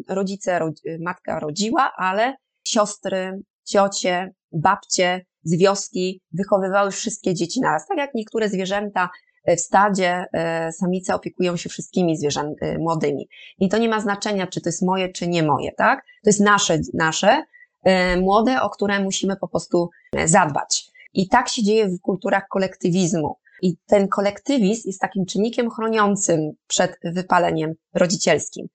Rodzice, 0.10 0.60
matka 1.00 1.40
rodziła, 1.40 1.92
ale 1.98 2.36
siostry, 2.68 3.42
ciocie, 3.66 4.32
babcie 4.52 5.26
z 5.44 5.58
wioski 5.58 6.22
wychowywały 6.32 6.92
wszystkie 6.92 7.34
dzieci 7.34 7.62
naraz. 7.62 7.88
Tak 7.88 7.98
jak 7.98 8.14
niektóre 8.14 8.50
zwierzęta 8.50 9.10
w 9.56 9.60
stadzie 9.60 10.26
e, 10.34 10.72
samice 10.72 11.16
opiekują 11.16 11.58
się 11.58 11.70
wszystkimi 11.70 12.18
zwierzętami 12.18 12.56
e, 12.62 12.78
młodymi. 12.78 13.30
I 13.60 13.70
to 13.70 13.78
nie 13.78 13.90
ma 13.90 14.00
znaczenia, 14.00 14.48
czy 14.48 14.62
to 14.62 14.70
jest 14.70 14.82
moje, 14.82 15.10
czy 15.10 15.28
nie 15.28 15.44
moje, 15.44 15.72
tak? 15.72 16.06
To 16.24 16.30
jest 16.30 16.40
nasze, 16.40 16.80
nasze 16.94 17.44
e, 17.84 18.18
młode, 18.18 18.62
o 18.62 18.70
które 18.70 19.04
musimy 19.04 19.36
po 19.36 19.48
prostu 19.48 19.90
zadbać. 20.26 20.86
I 21.14 21.28
tak 21.28 21.50
się 21.50 21.64
dzieje 21.64 21.88
w 21.88 22.02
kulturach 22.02 22.48
kolektywizmu. 22.50 23.36
I 23.62 23.78
ten 23.86 24.08
kolektywizm 24.08 24.84
jest 24.86 25.02
takim 25.02 25.26
czynnikiem 25.26 25.70
chroniącym 25.70 26.52
przed 26.68 26.98
wypaleniem 27.04 27.74
rodzicielskim. 27.94 28.68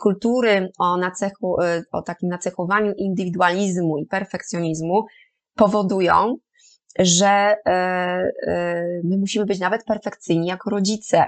Kultury 0.00 0.72
o, 0.78 0.96
nacechu, 0.96 1.56
o 1.92 2.02
takim 2.02 2.28
nacechowaniu 2.28 2.92
indywidualizmu 2.96 3.98
i 3.98 4.06
perfekcjonizmu 4.06 5.06
powodują, 5.54 6.36
że 6.98 7.26
e, 7.26 7.70
e, 8.46 9.00
my 9.04 9.16
musimy 9.16 9.46
być 9.46 9.60
nawet 9.60 9.84
perfekcyjni 9.84 10.46
jako 10.46 10.70
rodzice. 10.70 11.24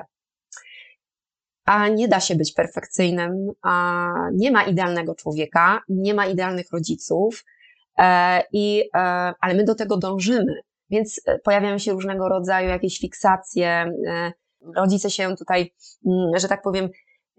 A 1.64 1.88
nie 1.88 2.08
da 2.08 2.20
się 2.20 2.34
być 2.34 2.52
perfekcyjnym, 2.52 3.50
a 3.62 4.12
nie 4.32 4.50
ma 4.50 4.62
idealnego 4.62 5.14
człowieka, 5.14 5.82
nie 5.88 6.14
ma 6.14 6.26
idealnych 6.26 6.66
rodziców, 6.72 7.44
e, 7.98 8.42
i, 8.52 8.84
ale 9.40 9.54
my 9.54 9.64
do 9.64 9.74
tego 9.74 9.96
dążymy. 9.96 10.54
Więc 10.90 11.20
pojawiają 11.44 11.78
się 11.78 11.92
różnego 11.92 12.28
rodzaju 12.28 12.68
jakieś 12.68 12.98
fiksacje. 12.98 13.92
Rodzice 14.76 15.10
się 15.10 15.36
tutaj, 15.36 15.74
mm, 16.06 16.38
że 16.38 16.48
tak 16.48 16.62
powiem, 16.62 16.88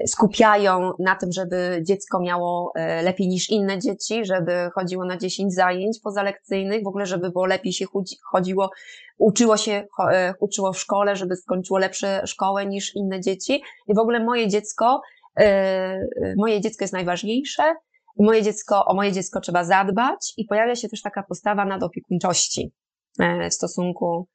skupiają 0.05 0.91
na 0.99 1.15
tym, 1.15 1.31
żeby 1.31 1.83
dziecko 1.83 2.19
miało 2.19 2.71
e, 2.75 3.01
lepiej 3.01 3.27
niż 3.27 3.49
inne 3.49 3.79
dzieci, 3.79 4.25
żeby 4.25 4.69
chodziło 4.73 5.05
na 5.05 5.17
10 5.17 5.53
zajęć 5.53 5.99
pozalekcyjnych, 6.03 6.83
w 6.83 6.87
ogóle, 6.87 7.05
żeby 7.05 7.29
było 7.29 7.45
lepiej 7.45 7.73
się 7.73 7.85
chodziło, 8.31 8.71
uczyło 9.17 9.57
się, 9.57 9.87
e, 10.11 10.33
uczyło 10.39 10.73
w 10.73 10.79
szkole, 10.79 11.15
żeby 11.15 11.35
skończyło 11.35 11.79
lepsze 11.79 12.21
szkołę 12.25 12.65
niż 12.65 12.95
inne 12.95 13.21
dzieci. 13.21 13.61
I 13.87 13.95
w 13.95 13.99
ogóle 13.99 14.23
moje 14.23 14.47
dziecko, 14.47 15.01
e, 15.39 15.99
moje 16.37 16.61
dziecko 16.61 16.83
jest 16.83 16.93
najważniejsze, 16.93 17.75
moje 18.19 18.43
dziecko, 18.43 18.85
o 18.85 18.93
moje 18.93 19.11
dziecko 19.11 19.39
trzeba 19.39 19.63
zadbać 19.63 20.33
i 20.37 20.45
pojawia 20.45 20.75
się 20.75 20.89
też 20.89 21.01
taka 21.01 21.23
postawa 21.23 21.65
nadopiekuńczości 21.65 22.71
w 23.49 23.53
stosunku 23.53 24.27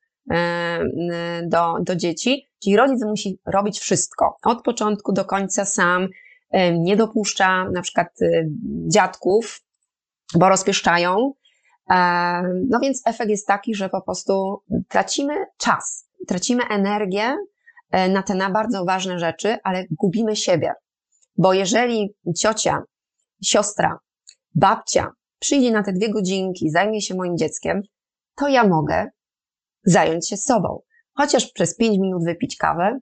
do, 1.43 1.77
do 1.81 1.97
dzieci, 1.97 2.49
czyli 2.63 2.77
rodzic 2.77 3.05
musi 3.05 3.39
robić 3.47 3.81
wszystko, 3.81 4.37
od 4.45 4.63
początku 4.63 5.13
do 5.13 5.25
końca 5.25 5.65
sam, 5.65 6.09
e, 6.51 6.79
nie 6.79 6.97
dopuszcza 6.97 7.69
na 7.71 7.83
przykład 7.83 8.09
e, 8.23 8.27
dziadków, 8.89 9.63
bo 10.35 10.49
rozpieszczają. 10.49 11.33
No 12.69 12.81
więc 12.83 13.03
efekt 13.07 13.31
jest 13.31 13.47
taki, 13.47 13.75
że 13.75 13.89
po 13.89 14.01
prostu 14.01 14.63
tracimy 14.89 15.35
czas, 15.57 16.09
tracimy 16.29 16.63
energię 16.71 17.37
na 18.11 18.23
te 18.23 18.35
na 18.35 18.51
bardzo 18.51 18.85
ważne 18.85 19.19
rzeczy, 19.19 19.57
ale 19.65 19.85
gubimy 19.91 20.37
siebie. 20.37 20.73
Bo 21.37 21.53
jeżeli 21.53 22.15
ciocia, 22.39 22.83
siostra, 23.43 23.99
babcia 24.55 25.13
przyjdzie 25.39 25.71
na 25.71 25.83
te 25.83 25.93
dwie 25.93 26.11
godzinki, 26.11 26.71
zajmie 26.71 27.03
się 27.03 27.15
moim 27.15 27.37
dzieckiem, 27.37 27.83
to 28.37 28.49
ja 28.49 28.69
mogę 28.69 29.11
zająć 29.85 30.29
się 30.29 30.37
sobą. 30.37 30.81
Chociaż 31.15 31.53
przez 31.53 31.77
5 31.77 31.99
minut 31.99 32.25
wypić 32.25 32.57
kawę, 32.57 32.99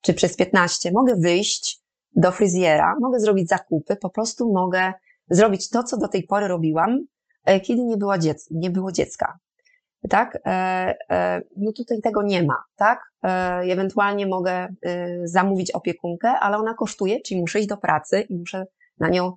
czy 0.00 0.14
przez 0.14 0.36
15 0.36 0.92
mogę 0.92 1.14
wyjść 1.16 1.80
do 2.16 2.32
fryzjera, 2.32 2.94
mogę 3.00 3.20
zrobić 3.20 3.48
zakupy, 3.48 3.96
po 3.96 4.10
prostu 4.10 4.52
mogę 4.52 4.92
zrobić 5.30 5.70
to, 5.70 5.82
co 5.82 5.96
do 5.96 6.08
tej 6.08 6.22
pory 6.22 6.48
robiłam, 6.48 6.98
e, 7.44 7.60
kiedy 7.60 7.82
nie, 7.82 7.96
była 7.96 8.18
dziec 8.18 8.48
nie 8.50 8.70
było 8.70 8.92
dziecka. 8.92 9.38
Tak? 10.10 10.38
E, 10.46 10.50
e, 11.10 11.42
no 11.56 11.72
tutaj 11.72 12.00
tego 12.00 12.22
nie 12.22 12.42
ma, 12.42 12.56
tak? 12.76 13.10
Ewentualnie 13.62 14.26
mogę 14.26 14.68
zamówić 15.24 15.70
opiekunkę, 15.70 16.28
ale 16.28 16.56
ona 16.56 16.74
kosztuje, 16.74 17.20
czyli 17.20 17.40
muszę 17.40 17.58
iść 17.58 17.68
do 17.68 17.76
pracy 17.76 18.20
i 18.20 18.38
muszę 18.38 18.66
na 18.98 19.08
nią 19.08 19.32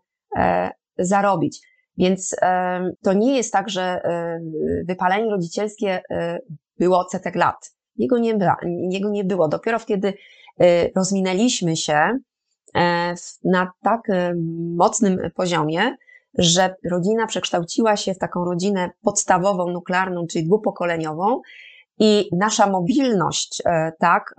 zarobić. 0.98 1.68
Więc 1.98 2.36
to 3.04 3.14
nie 3.14 3.38
jest 3.38 3.54
tak, 3.54 3.70
że 3.70 4.02
wypalenie 4.88 5.32
rodzicielskie 5.32 6.02
było 6.84 7.10
setek 7.10 7.36
lat. 7.36 7.76
Jego 7.96 8.18
nie, 8.18 8.40
jego 8.90 9.10
nie 9.10 9.24
było. 9.24 9.48
Dopiero 9.48 9.80
kiedy 9.80 10.08
y, 10.08 10.92
rozminęliśmy 10.96 11.78
się 11.78 12.20
e, 12.76 13.16
na 13.44 13.72
tak 13.84 14.10
y, 14.10 14.34
mocnym 14.76 15.18
poziomie, 15.36 15.96
że 16.38 16.76
rodzina 16.92 17.28
przekształciła 17.28 17.98
się 17.98 18.14
w 18.14 18.20
taką 18.20 18.46
rodzinę 18.46 18.90
podstawową, 19.02 19.70
nuklearną, 19.70 20.28
czyli 20.28 20.46
dwupokoleniową, 20.46 21.42
i 22.00 22.30
nasza 22.32 22.68
mobilność, 22.68 23.62
e, 23.66 23.92
tak, 24.00 24.36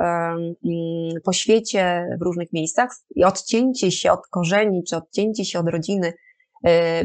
po 1.25 1.33
świecie, 1.33 2.07
w 2.21 2.23
różnych 2.23 2.53
miejscach, 2.53 2.91
i 3.15 3.25
odcięcie 3.25 3.91
się 3.91 4.13
od 4.13 4.27
korzeni, 4.27 4.83
czy 4.89 4.97
odcięcie 4.97 5.45
się 5.45 5.59
od 5.59 5.69
rodziny 5.69 6.13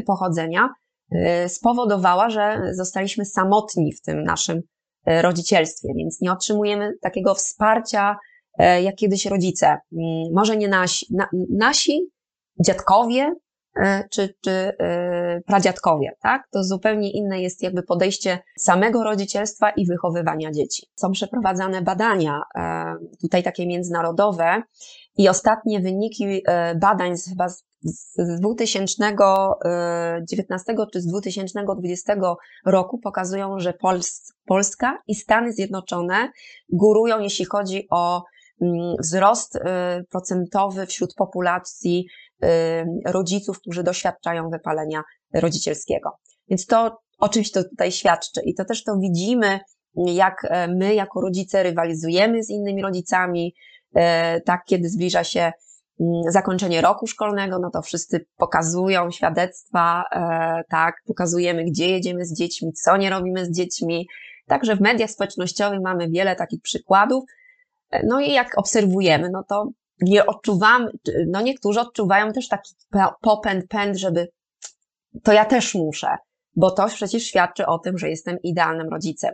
pochodzenia, 0.06 0.68
spowodowała, 1.48 2.30
że 2.30 2.60
zostaliśmy 2.72 3.24
samotni 3.24 3.92
w 3.92 4.00
tym 4.02 4.24
naszym 4.24 4.62
rodzicielstwie, 5.06 5.88
więc 5.96 6.20
nie 6.20 6.32
otrzymujemy 6.32 6.92
takiego 7.00 7.34
wsparcia, 7.34 8.16
e, 8.58 8.82
jak 8.82 8.94
kiedyś 8.94 9.26
rodzice. 9.26 9.66
Mm, 9.66 10.32
może 10.34 10.56
nie 10.56 10.68
nasi, 10.68 11.06
na, 11.10 11.28
nasi 11.50 12.10
dziadkowie, 12.66 13.34
e, 13.76 14.04
czy, 14.10 14.34
czy 14.44 14.72
pradziadkowie, 15.46 16.12
tak? 16.22 16.48
To 16.50 16.64
zupełnie 16.64 17.10
inne 17.10 17.40
jest 17.40 17.62
jakby 17.62 17.82
podejście 17.82 18.38
samego 18.58 19.04
rodzicielstwa 19.04 19.70
i 19.70 19.86
wychowywania 19.86 20.50
dzieci. 20.50 20.86
Są 20.96 21.12
przeprowadzane 21.12 21.82
badania, 21.82 22.42
tutaj 23.20 23.42
takie 23.42 23.66
międzynarodowe 23.66 24.62
i 25.16 25.28
ostatnie 25.28 25.80
wyniki 25.80 26.42
badań 26.76 27.16
z 27.16 27.28
chyba 27.28 27.48
z 27.48 27.64
z 27.82 28.40
2019 28.40 30.74
czy 30.92 31.00
z 31.00 31.06
2020 31.06 32.16
roku 32.66 32.98
pokazują, 32.98 33.58
że 33.58 33.72
Pols 33.72 34.32
Polska 34.46 34.98
i 35.06 35.14
Stany 35.14 35.52
Zjednoczone 35.52 36.30
górują, 36.68 37.20
jeśli 37.20 37.44
chodzi 37.44 37.86
o 37.90 38.24
mm, 38.62 38.94
wzrost 39.00 39.56
y, 39.56 39.60
procentowy 40.10 40.86
wśród 40.86 41.14
populacji 41.14 42.06
y, 42.44 42.48
rodziców, 43.06 43.60
którzy 43.60 43.82
doświadczają 43.82 44.50
wypalenia 44.50 45.02
rodzicielskiego. 45.34 46.10
Więc 46.48 46.66
to 46.66 46.98
oczywiście 47.18 47.62
to 47.62 47.68
tutaj 47.68 47.92
świadczy 47.92 48.40
i 48.44 48.54
to 48.54 48.64
też 48.64 48.84
to 48.84 48.96
widzimy, 48.96 49.60
jak 49.94 50.44
e, 50.44 50.68
my 50.68 50.94
jako 50.94 51.20
rodzice 51.20 51.62
rywalizujemy 51.62 52.42
z 52.42 52.50
innymi 52.50 52.82
rodzicami, 52.82 53.54
e, 53.94 54.40
tak 54.40 54.64
kiedy 54.66 54.88
zbliża 54.88 55.24
się 55.24 55.52
zakończenie 56.28 56.80
roku 56.80 57.06
szkolnego, 57.06 57.58
no 57.58 57.70
to 57.70 57.82
wszyscy 57.82 58.26
pokazują 58.36 59.10
świadectwa, 59.10 60.04
e, 60.12 60.62
tak, 60.70 60.94
pokazujemy, 61.06 61.64
gdzie 61.64 61.88
jedziemy 61.90 62.24
z 62.24 62.38
dziećmi, 62.38 62.72
co 62.72 62.96
nie 62.96 63.10
robimy 63.10 63.44
z 63.44 63.50
dziećmi. 63.50 64.08
Także 64.46 64.76
w 64.76 64.80
mediach 64.80 65.10
społecznościowych 65.10 65.80
mamy 65.80 66.08
wiele 66.08 66.36
takich 66.36 66.62
przykładów. 66.62 67.24
No 68.04 68.20
i 68.20 68.32
jak 68.32 68.58
obserwujemy, 68.58 69.30
no 69.32 69.44
to 69.48 69.68
nie 70.00 70.26
odczuwamy, 70.26 70.90
no 71.26 71.40
niektórzy 71.40 71.80
odczuwają 71.80 72.32
też 72.32 72.48
taki 72.48 72.74
popęd, 73.20 73.68
pęd, 73.68 73.96
żeby 73.96 74.28
to 75.22 75.32
ja 75.32 75.44
też 75.44 75.74
muszę, 75.74 76.16
bo 76.56 76.70
to 76.70 76.86
przecież 76.86 77.22
świadczy 77.22 77.66
o 77.66 77.78
tym, 77.78 77.98
że 77.98 78.08
jestem 78.08 78.36
idealnym 78.42 78.88
rodzicem. 78.88 79.32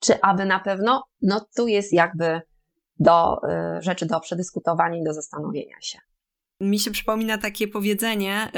Czy 0.00 0.20
aby 0.20 0.44
na 0.44 0.60
pewno? 0.60 1.04
No 1.22 1.46
tu 1.56 1.66
jest 1.66 1.92
jakby 1.92 2.40
do 2.98 3.36
y, 3.78 3.82
rzeczy 3.82 4.06
do 4.06 4.20
przedyskutowania 4.20 4.98
i 4.98 5.04
do 5.04 5.14
zastanowienia 5.14 5.76
się. 5.80 5.98
Mi 6.60 6.78
się 6.78 6.90
przypomina 6.90 7.38
takie 7.38 7.68
powiedzenie, 7.68 8.52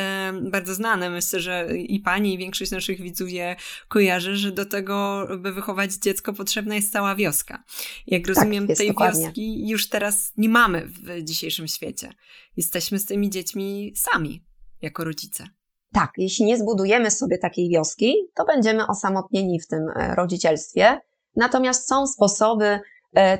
bardzo 0.51 0.75
znane, 0.75 1.11
myślę, 1.11 1.41
że 1.41 1.77
i 1.77 2.01
pani, 2.01 2.35
i 2.35 2.39
większość 2.39 2.71
naszych 2.71 3.01
widzów 3.01 3.31
je 3.31 3.57
kojarzy, 3.89 4.37
że 4.37 4.53
do 4.53 4.67
tego, 4.67 5.27
by 5.39 5.53
wychować 5.53 5.93
dziecko, 5.93 6.33
potrzebna 6.33 6.75
jest 6.75 6.93
cała 6.93 7.15
wioska. 7.15 7.65
Jak 8.07 8.23
tak, 8.23 8.37
rozumiem, 8.37 8.69
tak, 8.69 8.77
tej 8.77 8.89
dokładnie. 8.89 9.25
wioski 9.25 9.69
już 9.69 9.89
teraz 9.89 10.33
nie 10.37 10.49
mamy 10.49 10.87
w 10.87 11.23
dzisiejszym 11.23 11.69
świecie. 11.69 12.11
Jesteśmy 12.57 12.99
z 12.99 13.07
tymi 13.07 13.31
dziećmi 13.31 13.93
sami, 13.97 14.45
jako 14.83 15.05
rodzice. 15.05 15.45
Tak, 15.93 16.11
jeśli 16.17 16.45
nie 16.45 16.59
zbudujemy 16.59 17.11
sobie 17.11 17.39
takiej 17.39 17.69
wioski, 17.69 18.15
to 18.35 18.45
będziemy 18.45 18.87
osamotnieni 18.87 19.61
w 19.61 19.67
tym 19.67 19.89
e, 19.97 20.15
rodzicielstwie. 20.15 21.01
Natomiast 21.37 21.89
są 21.89 22.07
sposoby 22.07 22.81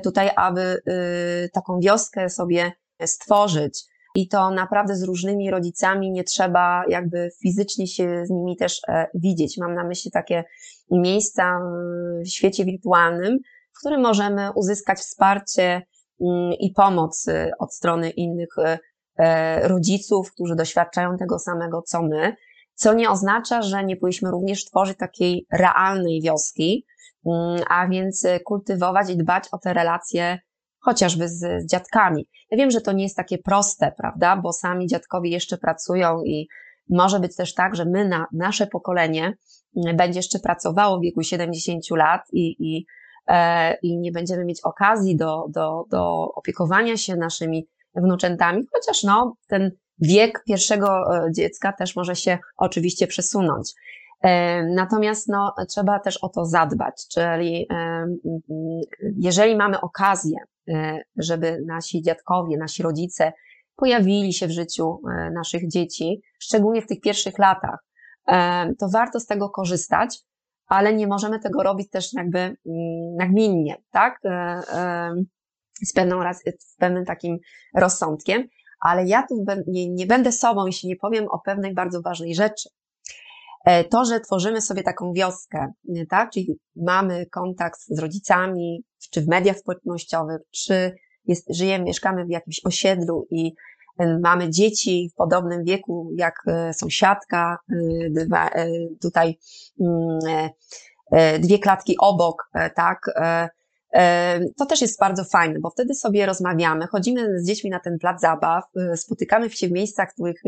tutaj, 0.03 0.29
aby 0.35 0.61
y, 0.61 1.49
taką 1.53 1.79
wioskę 1.79 2.29
sobie 2.29 2.71
stworzyć 3.05 3.83
i 4.15 4.27
to 4.27 4.51
naprawdę 4.51 4.95
z 4.95 5.03
różnymi 5.03 5.51
rodzicami 5.51 6.11
nie 6.11 6.23
trzeba 6.23 6.83
jakby 6.89 7.29
fizycznie 7.41 7.87
się 7.87 8.25
z 8.25 8.29
nimi 8.29 8.57
też 8.57 8.81
e, 8.87 9.07
widzieć. 9.13 9.57
Mam 9.57 9.75
na 9.75 9.83
myśli 9.83 10.11
takie 10.11 10.43
miejsca 10.91 11.59
w 12.25 12.27
świecie 12.27 12.65
wirtualnym, 12.65 13.39
w 13.75 13.79
którym 13.79 14.01
możemy 14.01 14.51
uzyskać 14.51 14.99
wsparcie 14.99 15.81
mm, 16.21 16.53
i 16.59 16.71
pomoc 16.71 17.27
y, 17.27 17.51
od 17.59 17.73
strony 17.73 18.09
innych 18.09 18.57
e, 18.57 18.79
e, 19.17 19.67
rodziców, 19.67 20.31
którzy 20.31 20.55
doświadczają 20.55 21.17
tego 21.17 21.39
samego 21.39 21.81
co 21.81 22.03
my, 22.03 22.35
co 22.75 22.93
nie 22.93 23.09
oznacza, 23.09 23.61
że 23.61 23.83
nie 23.83 23.97
powinniśmy 23.97 24.31
również 24.31 24.65
tworzyć 24.65 24.97
takiej 24.97 25.45
realnej 25.51 26.21
wioski, 26.21 26.85
a 27.69 27.87
więc 27.87 28.27
kultywować 28.45 29.09
i 29.09 29.17
dbać 29.17 29.43
o 29.51 29.57
te 29.57 29.73
relacje 29.73 30.39
chociażby 30.79 31.29
z, 31.29 31.39
z 31.39 31.65
dziadkami. 31.71 32.27
Ja 32.51 32.57
wiem, 32.57 32.71
że 32.71 32.81
to 32.81 32.91
nie 32.91 33.03
jest 33.03 33.17
takie 33.17 33.37
proste, 33.37 33.91
prawda, 33.97 34.37
bo 34.37 34.53
sami 34.53 34.87
dziadkowie 34.87 35.29
jeszcze 35.29 35.57
pracują 35.57 36.23
i 36.23 36.47
może 36.89 37.19
być 37.19 37.35
też 37.35 37.53
tak, 37.53 37.75
że 37.75 37.85
my, 37.85 38.07
na, 38.07 38.27
nasze 38.33 38.67
pokolenie 38.67 39.37
mm, 39.77 39.97
będzie 39.97 40.19
jeszcze 40.19 40.39
pracowało 40.39 40.99
w 40.99 41.01
wieku 41.01 41.23
70 41.23 41.83
lat 41.91 42.21
i, 42.31 42.55
i, 42.59 42.85
e, 43.27 43.73
i 43.81 43.97
nie 43.97 44.11
będziemy 44.11 44.45
mieć 44.45 44.61
okazji 44.63 45.15
do, 45.15 45.45
do, 45.49 45.85
do 45.89 46.31
opiekowania 46.35 46.97
się 46.97 47.15
naszymi 47.15 47.67
wnuczętami, 47.95 48.63
chociaż 48.73 49.03
no, 49.03 49.35
ten 49.47 49.71
wiek 49.99 50.43
pierwszego 50.47 50.87
e, 50.87 51.31
dziecka 51.31 51.73
też 51.73 51.95
może 51.95 52.15
się 52.15 52.37
oczywiście 52.57 53.07
przesunąć. 53.07 53.73
E, 54.21 54.63
natomiast 54.63 55.27
no, 55.27 55.53
trzeba 55.69 55.99
też 55.99 56.17
o 56.17 56.29
to 56.29 56.45
zadbać, 56.45 57.07
czyli 57.07 57.67
jeżeli 59.17 59.55
mamy 59.55 59.81
okazję 59.81 60.37
E, 60.69 61.01
żeby 61.17 61.63
nasi 61.65 62.01
dziadkowie, 62.01 62.57
nasi 62.57 62.83
rodzice 62.83 63.33
pojawili 63.75 64.33
się 64.33 64.47
w 64.47 64.51
życiu 64.51 65.01
e, 65.09 65.31
naszych 65.31 65.67
dzieci, 65.67 66.21
szczególnie 66.39 66.81
w 66.81 66.87
tych 66.87 67.01
pierwszych 67.01 67.39
latach, 67.39 67.79
e, 68.27 68.73
to 68.79 68.89
warto 68.89 69.19
z 69.19 69.25
tego 69.25 69.49
korzystać, 69.49 70.19
ale 70.67 70.93
nie 70.93 71.07
możemy 71.07 71.39
tego 71.39 71.63
robić 71.63 71.89
też 71.89 72.13
jakby 72.13 72.39
mm, 72.39 72.55
nagminnie, 73.17 73.75
tak? 73.91 74.19
Z 75.85 75.93
pewną, 75.93 76.19
z 76.59 76.75
pewnym 76.75 77.05
takim 77.05 77.37
rozsądkiem, 77.75 78.47
ale 78.79 79.05
ja 79.05 79.23
tu 79.27 79.45
nie, 79.67 79.89
nie 79.89 80.05
będę 80.05 80.31
sobą, 80.31 80.65
jeśli 80.65 80.89
nie 80.89 80.95
powiem 80.95 81.27
o 81.27 81.39
pewnej 81.39 81.73
bardzo 81.73 82.01
ważnej 82.01 82.35
rzeczy. 82.35 82.69
To, 83.89 84.05
że 84.05 84.19
tworzymy 84.19 84.61
sobie 84.61 84.83
taką 84.83 85.13
wioskę, 85.13 85.71
tak? 86.09 86.29
Czyli 86.31 86.59
mamy 86.75 87.25
kontakt 87.25 87.79
z 87.87 87.99
rodzicami, 87.99 88.83
czy 89.11 89.21
w 89.21 89.27
mediach 89.27 89.57
społecznościowych, 89.57 90.41
czy 90.51 90.95
jest, 91.27 91.55
żyjemy, 91.55 91.83
mieszkamy 91.83 92.25
w 92.25 92.29
jakimś 92.29 92.61
osiedlu 92.65 93.27
i 93.31 93.53
e, 93.99 94.19
mamy 94.19 94.49
dzieci 94.49 95.09
w 95.13 95.15
podobnym 95.15 95.63
wieku 95.63 96.09
jak 96.15 96.35
e, 96.47 96.73
sąsiadka, 96.73 97.57
e, 98.55 98.67
tutaj 99.01 99.37
mm, 99.81 100.19
dwie 101.39 101.59
klatki 101.59 101.95
obok, 101.99 102.49
tak, 102.75 102.99
to 104.57 104.65
też 104.65 104.81
jest 104.81 104.99
bardzo 104.99 105.23
fajne, 105.23 105.59
bo 105.59 105.69
wtedy 105.69 105.93
sobie 105.93 106.25
rozmawiamy, 106.25 106.87
chodzimy 106.87 107.39
z 107.39 107.47
dziećmi 107.47 107.69
na 107.69 107.79
ten 107.79 107.99
plac 107.99 108.21
zabaw, 108.21 108.63
spotykamy 108.95 109.49
się 109.49 109.67
w 109.67 109.71
miejscach, 109.71 110.09
w 110.11 110.13
których 110.13 110.41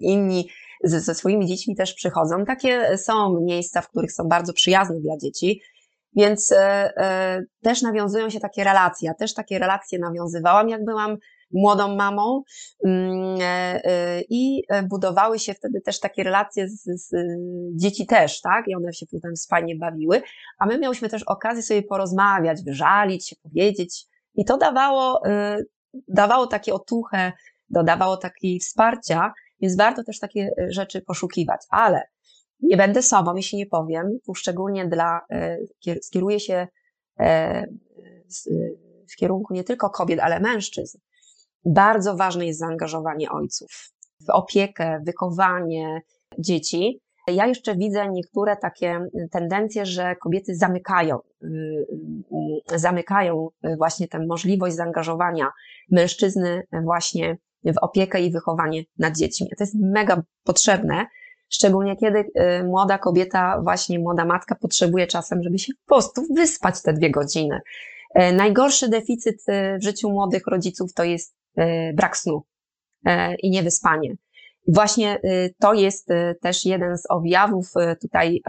inni 0.00 0.48
ze 0.84 1.14
swoimi 1.14 1.46
dziećmi 1.46 1.76
też 1.76 1.94
przychodzą. 1.94 2.44
Takie 2.44 2.98
są 2.98 3.40
miejsca, 3.40 3.80
w 3.80 3.88
których 3.88 4.12
są 4.12 4.24
bardzo 4.24 4.52
przyjazne 4.52 5.00
dla 5.00 5.16
dzieci. 5.16 5.60
Więc 6.16 6.52
e, 6.52 6.92
e, 6.96 7.42
też 7.62 7.82
nawiązują 7.82 8.30
się 8.30 8.40
takie 8.40 8.64
relacje. 8.64 9.06
Ja 9.06 9.14
też 9.14 9.34
takie 9.34 9.58
relacje 9.58 9.98
nawiązywałam, 9.98 10.68
jak 10.68 10.84
byłam 10.84 11.16
młodą 11.52 11.96
mamą 11.96 12.42
mm, 12.84 13.38
e, 13.40 14.20
i 14.28 14.62
budowały 14.88 15.38
się 15.38 15.54
wtedy 15.54 15.80
też 15.80 16.00
takie 16.00 16.22
relacje 16.22 16.68
z, 16.68 16.82
z 16.84 17.10
dzieci 17.74 18.06
też, 18.06 18.40
tak? 18.40 18.68
I 18.68 18.74
one 18.74 18.92
się 18.92 19.06
potem 19.06 19.32
fajnie 19.50 19.76
bawiły, 19.76 20.22
a 20.58 20.66
my 20.66 20.78
miałyśmy 20.78 21.08
też 21.08 21.22
okazję 21.22 21.62
sobie 21.62 21.82
porozmawiać, 21.82 22.64
wyżalić 22.64 23.28
się, 23.28 23.36
powiedzieć 23.42 24.06
i 24.34 24.44
to 24.44 24.58
dawało, 24.58 25.22
dawało 26.08 26.46
takie 26.46 26.74
otuchę, 26.74 27.32
dodawało 27.70 28.16
takie 28.16 28.58
wsparcia, 28.58 29.32
więc 29.62 29.76
warto 29.76 30.04
też 30.04 30.18
takie 30.18 30.50
rzeczy 30.68 31.02
poszukiwać, 31.02 31.60
ale 31.70 32.02
nie 32.62 32.76
będę 32.76 33.02
sobą, 33.02 33.36
jeśli 33.36 33.58
nie 33.58 33.66
powiem, 33.66 34.18
tu 34.26 34.34
szczególnie 34.34 34.88
dla, 34.88 35.20
e, 35.30 35.58
skieruję 36.02 36.40
się 36.40 36.66
e, 37.20 37.66
w 39.12 39.16
kierunku 39.16 39.54
nie 39.54 39.64
tylko 39.64 39.90
kobiet, 39.90 40.20
ale 40.20 40.40
mężczyzn. 40.40 40.98
Bardzo 41.64 42.16
ważne 42.16 42.46
jest 42.46 42.58
zaangażowanie 42.58 43.30
ojców 43.30 43.92
w 44.26 44.30
opiekę, 44.30 45.00
wychowanie 45.06 46.00
dzieci. 46.38 47.00
Ja 47.26 47.46
jeszcze 47.46 47.76
widzę 47.76 48.08
niektóre 48.08 48.56
takie 48.56 49.00
tendencje, 49.30 49.86
że 49.86 50.16
kobiety 50.16 50.54
zamykają, 50.54 51.18
y, 51.18 51.46
y, 52.72 52.78
zamykają 52.78 53.48
właśnie 53.78 54.08
tę 54.08 54.26
możliwość 54.26 54.76
zaangażowania 54.76 55.50
mężczyzny 55.90 56.62
właśnie 56.84 57.36
w 57.64 57.78
opiekę 57.82 58.20
i 58.20 58.30
wychowanie 58.30 58.82
nad 58.98 59.16
dziećmi. 59.16 59.48
To 59.58 59.64
jest 59.64 59.74
mega 59.80 60.22
potrzebne, 60.44 61.06
Szczególnie 61.52 61.96
kiedy 61.96 62.18
y, 62.18 62.64
młoda 62.64 62.98
kobieta, 62.98 63.60
właśnie 63.62 63.98
młoda 63.98 64.24
matka 64.24 64.54
potrzebuje 64.54 65.06
czasem, 65.06 65.42
żeby 65.42 65.58
się 65.58 65.72
po 65.86 65.94
prostu 65.94 66.22
wyspać 66.34 66.82
te 66.82 66.92
dwie 66.92 67.10
godziny. 67.10 67.60
E, 68.14 68.32
najgorszy 68.32 68.88
deficyt 68.88 69.48
y, 69.48 69.78
w 69.78 69.84
życiu 69.84 70.10
młodych 70.10 70.42
rodziców 70.46 70.94
to 70.94 71.04
jest 71.04 71.34
y, 71.58 71.92
brak 71.94 72.16
snu 72.16 72.42
e, 73.06 73.34
i 73.34 73.50
niewyspanie. 73.50 74.14
Właśnie 74.68 75.20
to 75.60 75.74
jest 75.74 76.08
też 76.40 76.64
jeden 76.64 76.98
z 76.98 77.10
objawów 77.10 77.72
tutaj 78.00 78.42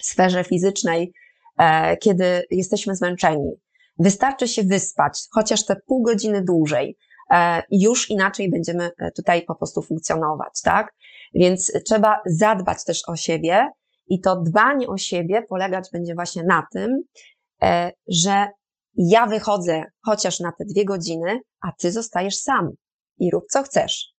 w 0.00 0.06
sferze 0.06 0.44
fizycznej, 0.44 1.12
e, 1.58 1.96
kiedy 1.96 2.42
jesteśmy 2.50 2.96
zmęczeni. 2.96 3.50
Wystarczy 3.98 4.48
się 4.48 4.62
wyspać, 4.62 5.20
chociaż 5.30 5.64
te 5.66 5.76
pół 5.76 6.02
godziny 6.02 6.44
dłużej, 6.44 6.96
już 7.70 8.10
inaczej 8.10 8.50
będziemy 8.50 8.90
tutaj 9.16 9.42
po 9.42 9.54
prostu 9.54 9.82
funkcjonować, 9.82 10.60
tak? 10.64 10.94
Więc 11.34 11.72
trzeba 11.86 12.20
zadbać 12.26 12.84
też 12.84 13.08
o 13.08 13.16
siebie 13.16 13.68
i 14.06 14.20
to 14.20 14.36
dbanie 14.36 14.88
o 14.88 14.96
siebie 14.96 15.42
polegać 15.42 15.88
będzie 15.92 16.14
właśnie 16.14 16.42
na 16.42 16.66
tym, 16.72 17.02
e, 17.62 17.92
że 18.08 18.46
ja 18.94 19.26
wychodzę 19.26 19.84
chociaż 20.04 20.40
na 20.40 20.52
te 20.52 20.64
dwie 20.64 20.84
godziny, 20.84 21.40
a 21.60 21.72
ty 21.72 21.92
zostajesz 21.92 22.36
sam 22.36 22.70
i 23.18 23.30
rób 23.30 23.44
co 23.50 23.62
chcesz. 23.62 24.12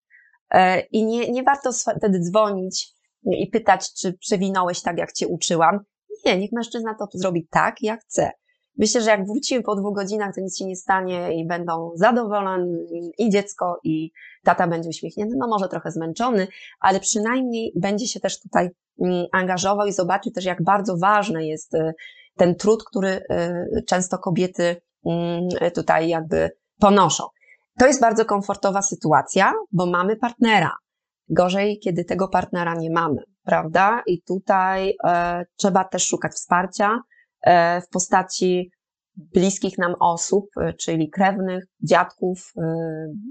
E, 0.50 0.80
I 0.80 1.04
nie, 1.04 1.30
nie 1.30 1.42
warto 1.42 1.70
wtedy 1.98 2.20
dzwonić 2.20 2.88
i 3.24 3.46
pytać, 3.46 3.92
czy 3.94 4.12
przewinąłeś 4.12 4.82
tak, 4.82 4.98
jak 4.98 5.12
cię 5.12 5.28
uczyłam. 5.28 5.78
Nie, 6.24 6.38
niech 6.38 6.52
mężczyzna 6.52 6.94
to 6.94 7.06
zrobi 7.14 7.46
tak, 7.50 7.82
jak 7.82 8.00
chce. 8.00 8.30
Myślę, 8.78 9.00
że 9.00 9.10
jak 9.10 9.26
wrócimy 9.26 9.62
po 9.62 9.76
dwóch 9.76 9.94
godzinach, 9.94 10.34
to 10.34 10.40
nic 10.40 10.58
się 10.58 10.66
nie 10.66 10.76
stanie 10.76 11.40
i 11.40 11.46
będą 11.46 11.90
zadowoleni 11.94 13.12
i 13.18 13.30
dziecko, 13.30 13.80
i 13.84 14.10
tata 14.44 14.68
będzie 14.68 14.88
uśmiechnięty, 14.88 15.36
no 15.38 15.48
może 15.48 15.68
trochę 15.68 15.90
zmęczony, 15.90 16.48
ale 16.80 17.00
przynajmniej 17.00 17.72
będzie 17.76 18.06
się 18.06 18.20
też 18.20 18.40
tutaj 18.40 18.70
mm, 19.00 19.26
angażował 19.32 19.86
i 19.86 19.92
zobaczy 19.92 20.30
też, 20.30 20.44
jak 20.44 20.62
bardzo 20.62 20.96
ważny 20.96 21.46
jest 21.46 21.74
y, 21.74 21.92
ten 22.36 22.54
trud, 22.54 22.84
który 22.84 23.08
y, 23.08 23.82
często 23.88 24.18
kobiety 24.18 24.76
mm, 25.06 25.48
tutaj 25.74 26.08
jakby 26.08 26.50
ponoszą. 26.80 27.24
To 27.78 27.86
jest 27.86 28.00
bardzo 28.00 28.24
komfortowa 28.24 28.82
sytuacja, 28.82 29.52
bo 29.72 29.86
mamy 29.86 30.16
partnera. 30.16 30.70
Gorzej, 31.28 31.78
kiedy 31.78 32.04
tego 32.04 32.28
partnera 32.28 32.74
nie 32.74 32.90
mamy, 32.90 33.22
prawda? 33.44 34.02
I 34.06 34.22
tutaj 34.22 34.94
e, 35.04 35.44
trzeba 35.56 35.84
też 35.84 36.06
szukać 36.06 36.32
wsparcia, 36.32 36.98
w 37.82 37.88
postaci 37.92 38.70
bliskich 39.16 39.78
nam 39.78 39.94
osób, 40.00 40.46
czyli 40.78 41.10
krewnych, 41.10 41.64
dziadków, 41.82 42.52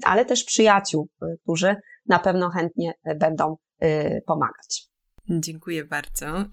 ale 0.04 0.26
też 0.26 0.44
przyjaciół, 0.44 1.08
którzy 1.44 1.76
na 2.06 2.20
pewno 2.20 2.50
chętnie 2.50 2.94
będą 3.16 3.56
pomagać. 4.26 4.91
Dziękuję 5.40 5.86
bardzo. 5.86 6.28
E, 6.28 6.46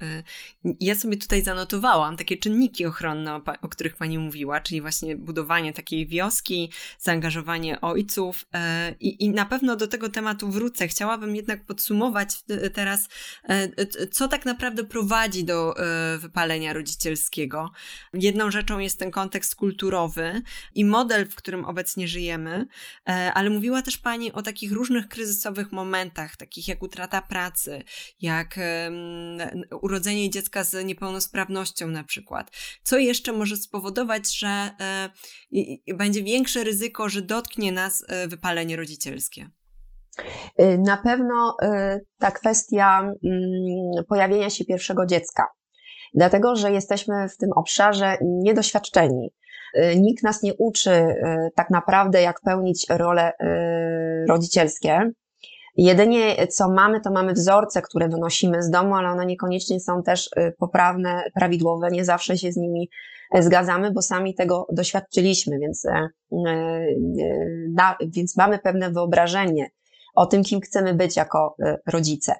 ja 0.80 0.94
sobie 0.94 1.16
tutaj 1.16 1.42
zanotowałam 1.42 2.16
takie 2.16 2.36
czynniki 2.36 2.86
ochronne, 2.86 3.40
o, 3.62 3.68
których 3.68 3.96
Pani 3.96 4.18
mówiła, 4.18 4.60
czyli 4.60 4.80
właśnie 4.80 5.16
budowanie 5.16 5.72
takiej 5.72 6.06
wioski, 6.06 6.72
zaangażowanie 6.98 7.80
ojców 7.80 8.44
e, 8.54 8.94
i, 9.00 9.24
i 9.24 9.30
na 9.30 9.46
pewno 9.46 9.76
do 9.76 9.88
tego 9.88 10.08
tematu 10.08 10.50
wrócę. 10.50 10.88
Chciałabym 10.88 11.36
jednak 11.36 11.64
podsumować 11.64 12.28
teraz, 12.72 13.08
e, 13.48 13.86
co 14.06 14.28
tak 14.28 14.46
naprawdę 14.46 14.84
prowadzi 14.84 15.44
do 15.44 15.74
wypalenia 16.18 16.72
rodzicielskiego. 16.72 17.70
Jedną 18.14 18.50
rzeczą 18.50 18.78
jest 18.78 18.98
ten 18.98 19.10
kontekst 19.10 19.54
kulturowy 19.54 20.42
i 20.74 20.84
model, 20.84 21.28
w 21.28 21.34
którym 21.34 21.64
obecnie 21.64 22.08
żyjemy, 22.08 22.66
ale 23.34 23.50
mówiła 23.50 23.82
też 23.82 23.98
Pani 23.98 24.32
o 24.32 24.42
takich 24.42 24.72
różnych 24.72 25.08
kryzysowych 25.08 25.72
momentach, 25.72 26.36
takich 26.36 26.68
jak 26.68 26.82
utrata 26.82 27.22
pracy, 27.22 27.82
jak 28.20 28.58
urodzenie 29.82 30.30
dziecka 30.30 30.64
z 30.64 30.86
niepełnosprawnością 30.86 31.88
na 31.88 32.04
przykład. 32.04 32.50
Co 32.82 32.98
jeszcze 32.98 33.32
może 33.32 33.56
spowodować, 33.56 34.38
że 34.38 34.70
e, 34.80 35.94
będzie 35.94 36.22
większe 36.22 36.64
ryzyko, 36.64 37.08
że 37.08 37.22
dotknie 37.22 37.72
nas 37.72 38.04
e, 38.08 38.28
wypalenie 38.28 38.76
rodzicielskie? 38.76 39.50
Y, 40.60 40.78
na 40.78 40.96
pewno 40.96 41.56
y, 41.62 41.66
ta 42.18 42.30
kwestia 42.30 43.00
mm, 43.00 44.04
pojawienia 44.08 44.50
się 44.50 44.64
pierwszego 44.64 45.06
dziecka, 45.06 45.46
dlatego 46.14 46.56
że 46.56 46.72
jesteśmy 46.72 47.28
w 47.28 47.36
tym 47.36 47.50
obszarze 47.56 48.16
niedoświadczeni. 48.20 49.32
Y, 49.76 49.96
nikt 49.96 50.22
nas 50.22 50.42
nie 50.42 50.54
uczy 50.54 51.14
tak 51.54 51.70
naprawdę, 51.70 52.22
jak 52.22 52.40
pełnić 52.40 52.86
role 52.90 53.32
rodzicielskie. 54.28 55.10
Jedynie 55.78 56.46
co 56.46 56.68
mamy, 56.68 57.00
to 57.00 57.10
mamy 57.10 57.32
wzorce, 57.32 57.82
które 57.82 58.08
wynosimy 58.08 58.62
z 58.62 58.70
domu, 58.70 58.94
ale 58.94 59.08
one 59.08 59.26
niekoniecznie 59.26 59.80
są 59.80 60.02
też 60.02 60.26
y, 60.26 60.54
poprawne, 60.58 61.24
prawidłowe, 61.34 61.90
nie 61.90 62.04
zawsze 62.04 62.38
się 62.38 62.52
z 62.52 62.56
nimi 62.56 62.90
e, 63.34 63.42
zgadzamy, 63.42 63.90
bo 63.90 64.02
sami 64.02 64.34
tego 64.34 64.66
doświadczyliśmy, 64.72 65.58
więc, 65.58 65.84
e, 65.84 66.08
e, 66.46 67.96
więc 68.08 68.36
mamy 68.36 68.58
pewne 68.58 68.90
wyobrażenie 68.90 69.70
o 70.14 70.26
tym, 70.26 70.42
kim 70.42 70.60
chcemy 70.60 70.94
być 70.94 71.16
jako 71.16 71.56
rodzice. 71.86 72.34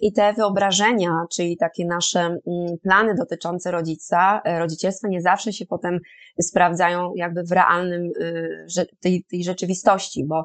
I 0.00 0.12
te 0.12 0.32
wyobrażenia, 0.32 1.10
czyli 1.32 1.56
takie 1.56 1.86
nasze 1.86 2.20
mm, 2.20 2.38
plany 2.82 3.14
dotyczące 3.14 3.70
rodzica, 3.70 4.42
rodzicielstwa 4.58 5.08
nie 5.08 5.20
zawsze 5.20 5.52
się 5.52 5.66
potem 5.66 5.98
sprawdzają 6.42 7.12
jakby 7.16 7.42
w 7.44 7.52
realnym 7.52 8.04
y, 8.04 8.86
tej, 9.00 9.24
tej 9.24 9.44
rzeczywistości, 9.44 10.24
bo 10.24 10.44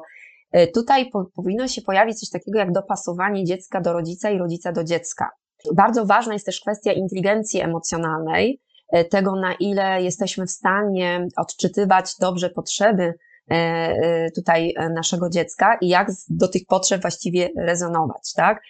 tutaj 0.74 1.10
po, 1.10 1.24
powinno 1.34 1.68
się 1.68 1.82
pojawić 1.82 2.20
coś 2.20 2.30
takiego 2.30 2.58
jak 2.58 2.72
dopasowanie 2.72 3.44
dziecka 3.44 3.80
do 3.80 3.92
rodzica 3.92 4.30
i 4.30 4.38
rodzica 4.38 4.72
do 4.72 4.84
dziecka. 4.84 5.30
Bardzo 5.74 6.06
ważna 6.06 6.32
jest 6.32 6.46
też 6.46 6.60
kwestia 6.60 6.92
inteligencji 6.92 7.60
emocjonalnej, 7.60 8.60
e, 8.92 9.04
tego 9.04 9.36
na 9.36 9.54
ile 9.54 10.02
jesteśmy 10.02 10.46
w 10.46 10.50
stanie 10.50 11.26
odczytywać 11.36 12.16
dobrze 12.20 12.50
potrzeby 12.50 13.14
e, 13.50 14.30
tutaj 14.30 14.74
naszego 14.94 15.30
dziecka 15.30 15.78
i 15.80 15.88
jak 15.88 16.08
do 16.28 16.48
tych 16.48 16.62
potrzeb 16.68 17.02
właściwie 17.02 17.48
rezonować, 17.58 18.32
tak? 18.36 18.62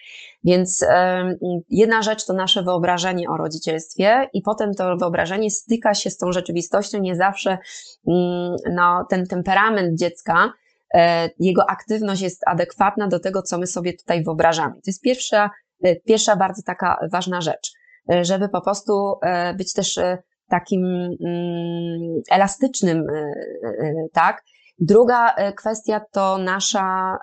Więc 0.43 0.85
jedna 1.69 2.01
rzecz 2.01 2.25
to 2.25 2.33
nasze 2.33 2.63
wyobrażenie 2.63 3.29
o 3.29 3.37
rodzicielstwie 3.37 4.29
i 4.33 4.41
potem 4.41 4.73
to 4.73 4.97
wyobrażenie 4.97 5.51
styka 5.51 5.93
się 5.93 6.09
z 6.09 6.17
tą 6.17 6.31
rzeczywistością, 6.31 6.99
nie 6.99 7.15
zawsze 7.15 7.57
mm, 8.07 8.55
no, 8.71 9.05
ten 9.09 9.27
temperament 9.27 9.99
dziecka 9.99 10.53
E, 10.57 10.66
jego 11.39 11.69
aktywność 11.69 12.21
jest 12.21 12.41
adekwatna 12.47 13.07
do 13.07 13.19
tego, 13.19 13.41
co 13.41 13.57
my 13.57 13.67
sobie 13.67 13.93
tutaj 13.93 14.23
wyobrażamy. 14.23 14.73
To 14.73 14.81
jest 14.87 15.01
pierwsza, 15.01 15.49
e, 15.83 15.95
pierwsza 15.95 16.35
bardzo 16.35 16.61
taka 16.65 16.99
ważna 17.11 17.41
rzecz, 17.41 17.71
e, 18.11 18.25
żeby 18.25 18.49
po 18.49 18.61
prostu 18.61 19.13
być 19.57 19.73
też 19.73 19.99
takim 20.49 20.85
mm, 20.85 22.21
elastycznym, 22.31 23.07
tak? 24.13 24.43
Druga 24.79 25.35
kwestia 25.55 26.01
to 26.11 26.37
nasza, 26.37 27.17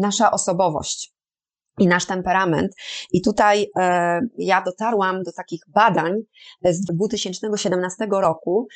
nasza 0.00 0.30
osobowość 0.30 1.14
i 1.78 1.86
nasz 1.86 2.06
temperament. 2.06 2.72
I 3.12 3.22
tutaj 3.22 3.70
ja 4.38 4.62
dotarłam 4.62 5.22
do 5.22 5.32
takich 5.32 5.60
badań 5.68 6.12
z 6.64 6.84
2017 6.84 8.06
roku, 8.10 8.68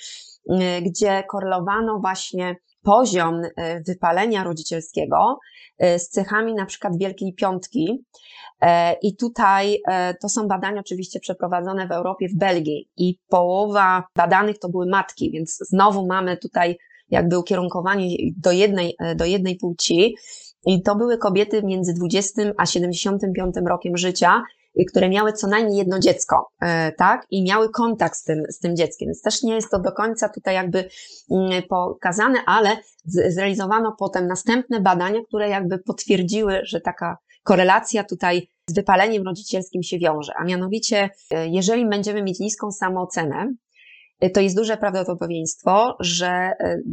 gdzie 0.83 1.25
korelowano 1.31 1.99
właśnie 2.01 2.57
poziom 2.85 3.43
e, 3.57 3.81
wypalenia 3.81 4.45
rodzicielskiego 4.45 5.39
e, 5.79 5.99
z 5.99 6.09
cechami 6.09 6.55
na 6.55 6.67
przykład 6.67 6.99
Wielkiej 6.99 7.35
Piątki. 7.35 8.05
E, 8.61 8.93
I 9.03 9.17
tutaj 9.17 9.83
to 10.21 10.29
są 10.29 10.49
badania 10.49 10.81
oczywiście 10.81 11.21
przeprowadzone 11.21 11.89
w 11.89 11.93
Europie, 11.93 12.29
w 12.29 12.35
Belgii 12.35 12.89
i 12.97 13.19
połowa 13.29 14.05
badanych 14.17 14.59
to 14.59 14.69
były 14.69 14.87
matki, 14.87 15.31
więc 15.31 15.57
znowu 15.57 16.07
mamy 16.07 16.37
tutaj 16.37 16.79
jakby 17.11 17.39
ukierunkowanie 17.39 18.17
do 18.37 18.53
jednej, 18.53 18.97
do 19.17 19.25
jednej 19.25 19.57
płci. 19.57 20.17
I 20.67 20.83
to 20.83 20.97
były 20.97 21.19
kobiety 21.19 21.63
między 21.63 21.95
20 21.95 22.43
a 22.57 22.67
75 22.67 23.55
rokiem 23.67 23.97
życia, 23.97 24.43
które 24.89 25.09
miały 25.09 25.33
co 25.33 25.47
najmniej 25.47 25.79
jedno 25.79 25.99
dziecko, 25.99 26.49
e, 26.61 26.93
tak? 26.93 27.27
I 27.31 27.45
miały 27.45 27.71
kontakt 27.71 28.17
z 28.17 28.25
tym, 28.25 28.43
z 28.49 28.59
tym 28.59 28.77
dzieckiem. 28.77 29.09
Więc 29.09 29.23
też 29.23 29.43
nie 29.43 29.55
jest 29.55 29.71
to 29.71 29.79
do 29.79 29.93
końca 29.93 30.29
tutaj 30.29 30.55
jakby 30.55 30.89
mm, 31.31 31.63
pokazane, 31.69 32.39
ale 32.47 32.77
zrealizowano 33.05 33.97
potem 33.99 34.27
następne 34.27 34.81
badania, 34.81 35.21
które 35.29 35.49
jakby 35.49 35.79
potwierdziły, 35.79 36.61
że 36.65 36.81
taka 36.81 37.17
korelacja 37.43 38.05
tutaj 38.05 38.49
z 38.69 38.75
wypaleniem 38.75 39.23
rodzicielskim 39.23 39.83
się 39.83 39.99
wiąże. 39.99 40.33
A 40.37 40.45
mianowicie, 40.45 41.11
e, 41.31 41.49
jeżeli 41.49 41.89
będziemy 41.89 42.23
mieć 42.23 42.41
niską 42.41 42.73
samoocenę, 42.73 43.55
e, 44.21 44.31
to 44.31 44.41
jest 44.41 44.57
duże 44.57 44.77
prawdopodobieństwo, 44.77 45.97
że 46.01 46.51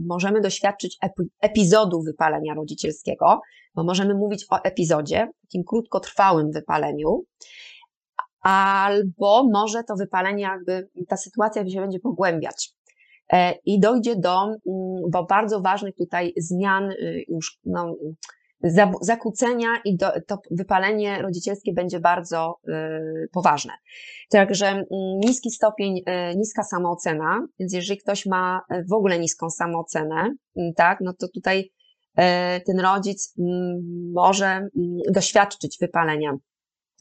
możemy 0.07 0.41
doświadczyć 0.41 0.97
epizodu 1.41 2.01
wypalenia 2.01 2.53
rodzicielskiego, 2.53 3.41
bo 3.75 3.83
możemy 3.83 4.13
mówić 4.13 4.45
o 4.49 4.63
epizodzie, 4.63 5.27
takim 5.41 5.63
krótkotrwałym 5.63 6.51
wypaleniu, 6.51 7.23
albo 8.41 9.49
może 9.53 9.83
to 9.83 9.95
wypalenie, 9.95 10.41
jakby 10.43 10.89
ta 11.07 11.17
sytuacja 11.17 11.69
się 11.69 11.81
będzie 11.81 11.99
pogłębiać. 11.99 12.73
E, 13.33 13.53
I 13.65 13.79
dojdzie 13.79 14.15
do, 14.15 14.43
mm, 14.43 14.57
bo 15.11 15.25
bardzo 15.25 15.61
ważnych 15.61 15.95
tutaj 15.95 16.33
zmian, 16.37 16.91
y, 16.91 17.23
już 17.27 17.59
no, 17.65 17.95
zakłócenia 19.01 19.67
i 19.85 19.97
do, 19.97 20.11
to 20.27 20.37
wypalenie 20.51 21.21
rodzicielskie 21.21 21.73
będzie 21.73 21.99
bardzo 21.99 22.55
y, 22.67 22.71
poważne. 23.31 23.73
Także 24.29 24.67
mm, 24.67 24.85
niski 25.25 25.51
stopień, 25.51 25.97
y, 25.97 26.35
niska 26.37 26.63
samoocena, 26.63 27.47
więc 27.59 27.73
jeżeli 27.73 27.99
ktoś 27.99 28.25
ma 28.25 28.61
w 28.89 28.93
ogóle 28.93 29.19
niską 29.19 29.49
samoocenę, 29.49 30.35
mm, 30.57 30.73
tak, 30.75 30.97
no 31.01 31.13
to 31.13 31.27
tutaj 31.27 31.71
ten 32.65 32.79
rodzic 32.79 33.33
może 34.13 34.67
doświadczyć 35.11 35.77
wypalenia 35.81 36.37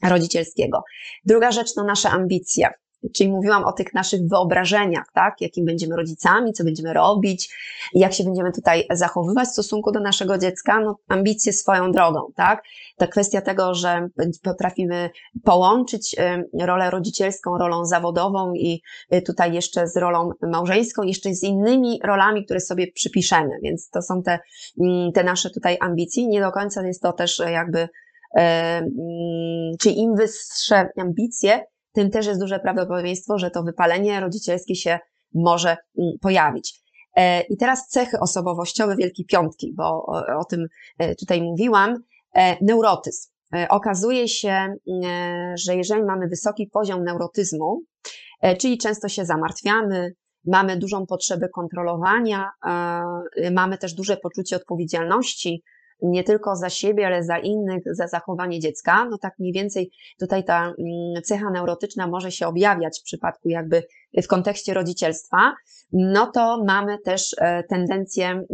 rodzicielskiego. 0.03 0.83
Druga 1.25 1.51
rzecz 1.51 1.73
to 1.73 1.83
nasze 1.83 2.09
ambicje. 2.09 2.69
Czyli 3.13 3.29
mówiłam 3.29 3.63
o 3.63 3.71
tych 3.71 3.93
naszych 3.93 4.27
wyobrażeniach, 4.27 5.05
tak? 5.13 5.41
Jakim 5.41 5.65
będziemy 5.65 5.95
rodzicami, 5.95 6.53
co 6.53 6.63
będziemy 6.63 6.93
robić, 6.93 7.55
jak 7.93 8.13
się 8.13 8.23
będziemy 8.23 8.51
tutaj 8.51 8.87
zachowywać 8.91 9.47
w 9.47 9.51
stosunku 9.51 9.91
do 9.91 9.99
naszego 9.99 10.37
dziecka. 10.37 10.79
No, 10.79 10.97
ambicje 11.07 11.53
swoją 11.53 11.91
drogą, 11.91 12.19
tak? 12.35 12.63
Ta 12.97 13.07
kwestia 13.07 13.41
tego, 13.41 13.73
że 13.73 14.09
potrafimy 14.43 15.09
połączyć 15.43 16.15
rolę 16.59 16.91
rodzicielską, 16.91 17.57
rolą 17.57 17.85
zawodową 17.85 18.53
i 18.53 18.81
y, 19.13 19.21
tutaj 19.21 19.53
jeszcze 19.53 19.87
z 19.87 19.97
rolą 19.97 20.31
małżeńską, 20.41 21.03
jeszcze 21.03 21.33
z 21.33 21.43
innymi 21.43 21.99
rolami, 22.03 22.45
które 22.45 22.59
sobie 22.59 22.91
przypiszemy. 22.91 23.59
Więc 23.63 23.89
to 23.89 24.01
są 24.01 24.23
te, 24.23 24.39
mm, 24.81 25.11
te 25.11 25.23
nasze 25.23 25.49
tutaj 25.49 25.77
ambicje. 25.81 26.27
Nie 26.27 26.41
do 26.41 26.51
końca 26.51 26.87
jest 26.87 27.01
to 27.01 27.13
też 27.13 27.41
jakby 27.51 27.79
E, 27.79 27.87
mm, 27.87 28.09
czyli 29.79 29.99
im 29.99 30.15
wyższe 30.15 30.89
ambicje, 30.97 31.65
tym 31.93 32.09
też 32.09 32.25
jest 32.25 32.39
duże 32.39 32.59
prawdopodobieństwo, 32.59 33.37
że 33.37 33.51
to 33.51 33.63
wypalenie 33.63 34.19
rodzicielskie 34.19 34.75
się 34.75 34.99
może 35.33 35.77
mm, 35.97 36.11
pojawić. 36.21 36.81
E, 37.15 37.41
I 37.41 37.57
teraz 37.57 37.87
cechy 37.87 38.19
osobowościowe 38.19 38.95
Wielkiej 38.95 39.25
Piątki, 39.25 39.73
bo 39.77 40.05
o, 40.39 40.45
tym 40.49 40.67
e, 40.97 41.15
tutaj 41.15 41.41
mówiłam. 41.41 42.03
Neurotyzm. 42.61 43.29
Okazuje 43.69 44.27
się, 44.27 44.49
mm, 44.49 45.57
że 45.57 45.75
jeżeli 45.75 46.03
mamy 46.03 46.27
wysoki 46.27 46.67
poziom 46.67 47.03
neurotyzmu, 47.03 47.81
czyli 48.59 48.77
często 48.77 49.09
się 49.09 49.25
zamartwiamy, 49.25 50.13
mamy 50.45 50.77
dużą 50.77 51.05
potrzebę 51.05 51.49
kontrolowania, 51.49 52.49
mamy 53.51 53.77
też 53.77 53.93
duże 53.93 54.17
poczucie 54.17 54.55
odpowiedzialności, 54.55 55.63
nie 56.01 56.23
tylko 56.23 56.55
za 56.55 56.69
siebie, 56.69 57.07
ale 57.07 57.23
za 57.23 57.37
innych, 57.37 57.83
za 57.85 58.07
zachowanie 58.07 58.59
dziecka, 58.59 59.05
no 59.05 59.17
tak 59.17 59.33
mniej 59.39 59.53
więcej 59.53 59.91
tutaj 60.19 60.43
ta 60.43 60.63
mm, 60.63 61.23
cecha 61.23 61.51
neurotyczna 61.51 62.07
może 62.07 62.31
się 62.31 62.47
objawiać 62.47 62.99
w 62.99 63.03
przypadku 63.03 63.49
jakby 63.49 63.83
w 64.23 64.27
kontekście 64.27 64.73
rodzicielstwa, 64.73 65.53
no 65.93 66.31
to 66.31 66.63
mamy 66.63 66.97
też 66.99 67.35
e, 67.37 67.63
tendencję, 67.63 68.27
mm, 68.27 68.45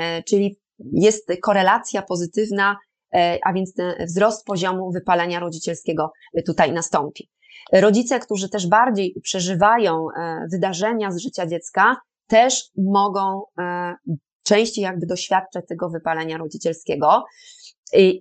e, 0.00 0.22
czyli 0.22 0.58
jest 0.92 1.32
korelacja 1.42 2.02
pozytywna, 2.02 2.76
e, 3.14 3.38
a 3.44 3.52
więc 3.52 3.72
wzrost 4.06 4.46
poziomu 4.46 4.92
wypalenia 4.92 5.40
rodzicielskiego 5.40 6.12
tutaj 6.46 6.72
nastąpi. 6.72 7.30
Rodzice, 7.72 8.20
którzy 8.20 8.48
też 8.48 8.66
bardziej 8.66 9.14
przeżywają 9.22 10.06
wydarzenia 10.52 11.10
z 11.10 11.18
życia 11.18 11.46
dziecka, 11.46 11.96
też 12.26 12.70
mogą 12.76 13.42
częściej 14.44 14.82
jakby 14.82 15.06
doświadczać 15.06 15.64
tego 15.68 15.90
wypalenia 15.90 16.38
rodzicielskiego. 16.38 17.24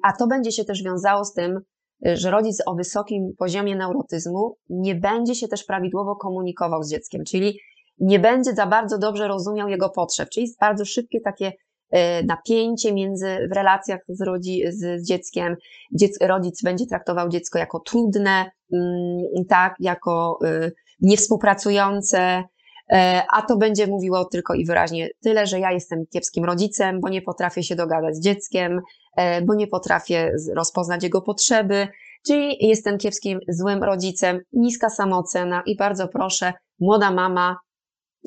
A 0.03 0.13
to 0.13 0.27
będzie 0.27 0.51
się 0.51 0.65
też 0.65 0.83
wiązało 0.83 1.25
z 1.25 1.33
tym, 1.33 1.59
że 2.05 2.31
rodzic 2.31 2.57
o 2.65 2.75
wysokim 2.75 3.33
poziomie 3.38 3.75
neurotyzmu 3.75 4.55
nie 4.69 4.95
będzie 4.95 5.36
się 5.36 5.47
też 5.47 5.63
prawidłowo 5.63 6.15
komunikował 6.15 6.83
z 6.83 6.91
dzieckiem, 6.91 7.23
czyli 7.23 7.59
nie 7.99 8.19
będzie 8.19 8.53
za 8.53 8.65
bardzo 8.65 8.97
dobrze 8.97 9.27
rozumiał 9.27 9.69
jego 9.69 9.89
potrzeb, 9.89 10.29
czyli 10.29 10.43
jest 10.43 10.59
bardzo 10.59 10.86
szybkie 10.86 11.21
takie 11.21 11.51
e, 11.91 12.23
napięcie 12.23 12.93
między, 12.93 13.47
w 13.51 13.55
relacjach 13.55 13.99
z, 14.07 14.21
rodzi, 14.21 14.63
z 14.69 15.07
dzieckiem. 15.07 15.55
Dziec, 15.91 16.17
rodzic 16.21 16.63
będzie 16.63 16.86
traktował 16.86 17.29
dziecko 17.29 17.59
jako 17.59 17.79
trudne, 17.79 18.51
mm, 18.73 19.45
tak, 19.49 19.75
jako 19.79 20.39
y, 20.45 20.71
niewspółpracujące, 21.01 22.43
a 23.32 23.41
to 23.41 23.58
będzie 23.58 23.88
mówiło 23.88 24.25
tylko 24.25 24.53
i 24.53 24.65
wyraźnie 24.65 25.10
tyle, 25.23 25.47
że 25.47 25.60
ja 25.60 25.71
jestem 25.71 26.06
kiepskim 26.13 26.45
rodzicem, 26.45 26.99
bo 27.01 27.10
nie 27.10 27.21
potrafię 27.21 27.63
się 27.63 27.75
dogadać 27.75 28.15
z 28.15 28.19
dzieckiem, 28.19 28.82
e, 29.17 29.41
bo 29.41 29.56
nie 29.56 29.67
potrafię 29.67 30.32
rozpoznać 30.56 31.03
jego 31.03 31.21
potrzeby, 31.21 31.88
czyli 32.27 32.67
jestem 32.67 32.97
kiepskim, 32.97 33.39
złym 33.47 33.84
rodzicem, 33.84 34.41
niska 34.53 34.89
samoocena 34.89 35.63
i 35.65 35.77
bardzo 35.77 36.08
proszę, 36.08 36.53
młoda 36.79 37.12
mama, 37.12 37.58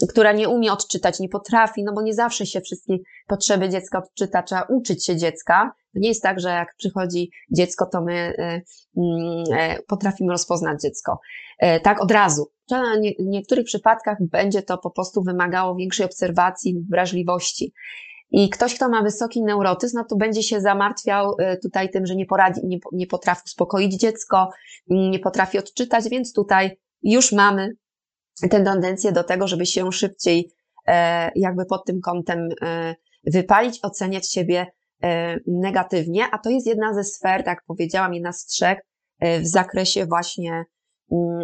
która 0.09 0.33
nie 0.33 0.49
umie 0.49 0.73
odczytać, 0.73 1.21
nie 1.21 1.29
potrafi, 1.29 1.85
no 1.85 1.93
bo 1.93 2.03
nie 2.03 2.15
zawsze 2.15 2.47
się 2.47 2.61
wszystkie 2.61 2.97
potrzeby 3.27 3.69
dziecka 3.69 3.99
odczyta, 3.99 4.43
trzeba 4.43 4.63
uczyć 4.63 5.07
się 5.07 5.17
dziecka. 5.17 5.73
Nie 5.95 6.09
jest 6.09 6.23
tak, 6.23 6.41
że 6.41 6.49
jak 6.49 6.75
przychodzi 6.77 7.31
dziecko, 7.51 7.87
to 7.87 8.01
my 8.01 8.13
e, 8.15 8.63
mm, 8.97 9.45
potrafimy 9.89 10.33
rozpoznać 10.33 10.81
dziecko. 10.81 11.19
Tak 11.83 12.03
od 12.03 12.11
razu. 12.11 12.51
W 13.19 13.27
niektórych 13.27 13.65
przypadkach 13.65 14.19
będzie 14.21 14.63
to 14.63 14.79
po 14.79 14.91
prostu 14.91 15.23
wymagało 15.23 15.75
większej 15.75 16.07
obserwacji, 16.07 16.85
wrażliwości. 16.91 17.73
I 18.31 18.51
ktoś, 18.51 18.75
kto 18.75 18.89
ma 18.89 19.03
wysoki 19.03 19.43
neurotyzm, 19.43 19.97
no 19.97 20.05
to 20.05 20.17
będzie 20.17 20.43
się 20.43 20.61
zamartwiał 20.61 21.33
y, 21.33 21.59
tutaj 21.63 21.91
tym, 21.91 22.07
że 22.07 22.17
nie, 22.17 22.27
poradzi, 22.27 22.61
nie, 22.65 22.79
nie 22.93 23.07
potrafi 23.07 23.43
uspokoić 23.47 23.95
dziecko, 23.95 24.51
nie 24.89 25.19
potrafi 25.19 25.59
odczytać, 25.59 26.09
więc 26.09 26.33
tutaj 26.33 26.79
już 27.03 27.33
mamy 27.33 27.77
tę 28.41 28.49
tendencję 28.49 29.13
do 29.13 29.25
tego, 29.25 29.49
żeby 29.49 29.67
się 29.67 29.93
szybciej 29.93 30.51
e, 30.87 31.31
jakby 31.37 31.67
pod 31.67 31.85
tym 31.85 32.01
kątem 32.01 32.49
e, 32.63 32.95
wypalić, 33.27 33.79
oceniać 33.83 34.33
siebie 34.33 34.67
e, 35.03 35.37
negatywnie, 35.47 36.25
a 36.33 36.39
to 36.39 36.51
jest 36.51 36.67
jedna 36.67 36.95
ze 36.95 37.05
sfer, 37.05 37.45
tak 37.45 37.57
jak 37.57 37.65
powiedziałam, 37.67 38.15
jedna 38.15 38.33
z 38.33 38.47
trzech 38.47 38.79
w 39.21 39.47
zakresie 39.47 40.07
właśnie 40.07 40.65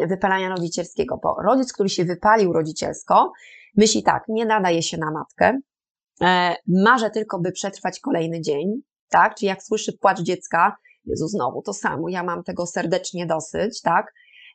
wypalania 0.08 0.48
rodzicielskiego, 0.48 1.20
bo 1.22 1.36
rodzic, 1.44 1.72
który 1.72 1.88
się 1.88 2.04
wypalił 2.04 2.52
rodzicielsko, 2.52 3.32
myśli 3.76 4.02
tak, 4.02 4.24
nie 4.28 4.46
nadaje 4.46 4.82
się 4.82 4.98
na 4.98 5.10
matkę, 5.10 5.60
e, 6.22 6.56
marzę 6.66 7.10
tylko, 7.10 7.38
by 7.38 7.52
przetrwać 7.52 8.00
kolejny 8.00 8.40
dzień, 8.40 8.82
tak? 9.08 9.34
Czyli 9.34 9.48
jak 9.48 9.62
słyszy 9.62 9.92
płacz 10.00 10.20
dziecka, 10.20 10.76
Jezu, 11.04 11.28
znowu 11.28 11.62
to 11.62 11.72
samo, 11.72 12.08
ja 12.08 12.22
mam 12.22 12.42
tego 12.42 12.66
serdecznie 12.66 13.26
dosyć, 13.26 13.80
tak? 13.80 14.12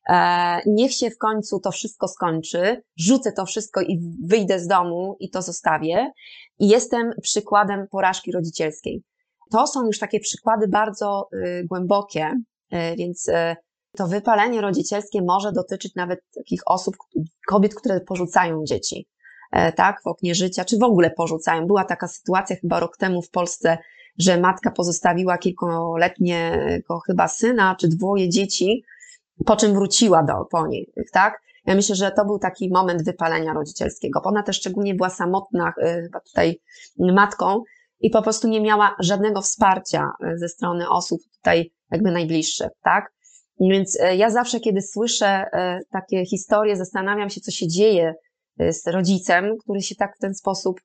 E, 0.09 0.61
niech 0.65 0.93
się 0.93 1.09
w 1.09 1.17
końcu 1.17 1.59
to 1.59 1.71
wszystko 1.71 2.07
skończy, 2.07 2.81
rzucę 2.97 3.31
to 3.31 3.45
wszystko 3.45 3.81
i 3.81 3.99
wyjdę 4.25 4.59
z 4.59 4.67
domu 4.67 5.17
i 5.19 5.29
to 5.29 5.41
zostawię. 5.41 6.11
I 6.59 6.67
jestem 6.67 7.11
przykładem 7.21 7.87
porażki 7.87 8.31
rodzicielskiej. 8.31 9.03
To 9.51 9.67
są 9.67 9.85
już 9.85 9.99
takie 9.99 10.19
przykłady 10.19 10.67
bardzo 10.67 11.29
y, 11.33 11.65
głębokie, 11.69 12.33
y, 12.73 12.95
więc 12.97 13.27
y, 13.27 13.55
to 13.97 14.07
wypalenie 14.07 14.61
rodzicielskie 14.61 15.21
może 15.21 15.51
dotyczyć 15.51 15.95
nawet 15.95 16.19
takich 16.35 16.61
osób, 16.65 16.95
kobiet, 17.47 17.75
które 17.75 18.01
porzucają 18.01 18.63
dzieci, 18.63 19.07
e, 19.51 19.71
tak, 19.71 20.01
w 20.03 20.07
oknie 20.07 20.35
życia, 20.35 20.65
czy 20.65 20.77
w 20.77 20.83
ogóle 20.83 21.11
porzucają. 21.11 21.67
Była 21.67 21.83
taka 21.83 22.07
sytuacja 22.07 22.55
chyba 22.55 22.79
rok 22.79 22.97
temu 22.97 23.21
w 23.21 23.29
Polsce, 23.29 23.77
że 24.17 24.39
matka 24.39 24.71
pozostawiła 24.71 25.37
kilkuletniego 25.37 26.99
chyba 27.07 27.27
syna, 27.27 27.75
czy 27.79 27.87
dwoje 27.87 28.29
dzieci, 28.29 28.83
po 29.45 29.55
czym 29.55 29.73
wróciła 29.73 30.23
do, 30.23 30.33
po 30.51 30.67
nich, 30.67 30.87
tak? 31.13 31.41
Ja 31.65 31.75
myślę, 31.75 31.95
że 31.95 32.11
to 32.11 32.25
był 32.25 32.39
taki 32.39 32.69
moment 32.69 33.05
wypalenia 33.05 33.53
rodzicielskiego. 33.53 34.21
Ona 34.23 34.43
też 34.43 34.57
szczególnie 34.57 34.95
była 34.95 35.09
samotna, 35.09 35.73
e, 35.81 36.01
chyba 36.01 36.19
tutaj 36.19 36.61
matką 36.99 37.63
i 37.99 38.09
po 38.09 38.21
prostu 38.21 38.47
nie 38.47 38.61
miała 38.61 38.95
żadnego 38.99 39.41
wsparcia 39.41 40.11
e, 40.23 40.37
ze 40.37 40.49
strony 40.49 40.89
osób 40.89 41.21
tutaj 41.33 41.71
jakby 41.91 42.11
najbliższych, 42.11 42.69
tak? 42.83 43.13
Więc 43.59 43.99
e, 43.99 44.15
ja 44.15 44.29
zawsze, 44.29 44.59
kiedy 44.59 44.81
słyszę 44.81 45.27
e, 45.27 45.79
takie 45.91 46.25
historie, 46.25 46.75
zastanawiam 46.75 47.29
się, 47.29 47.41
co 47.41 47.51
się 47.51 47.67
dzieje 47.67 48.15
e, 48.59 48.73
z 48.73 48.87
rodzicem, 48.87 49.57
który 49.57 49.81
się 49.81 49.95
tak 49.95 50.15
w 50.17 50.19
ten 50.19 50.35
sposób 50.35 50.79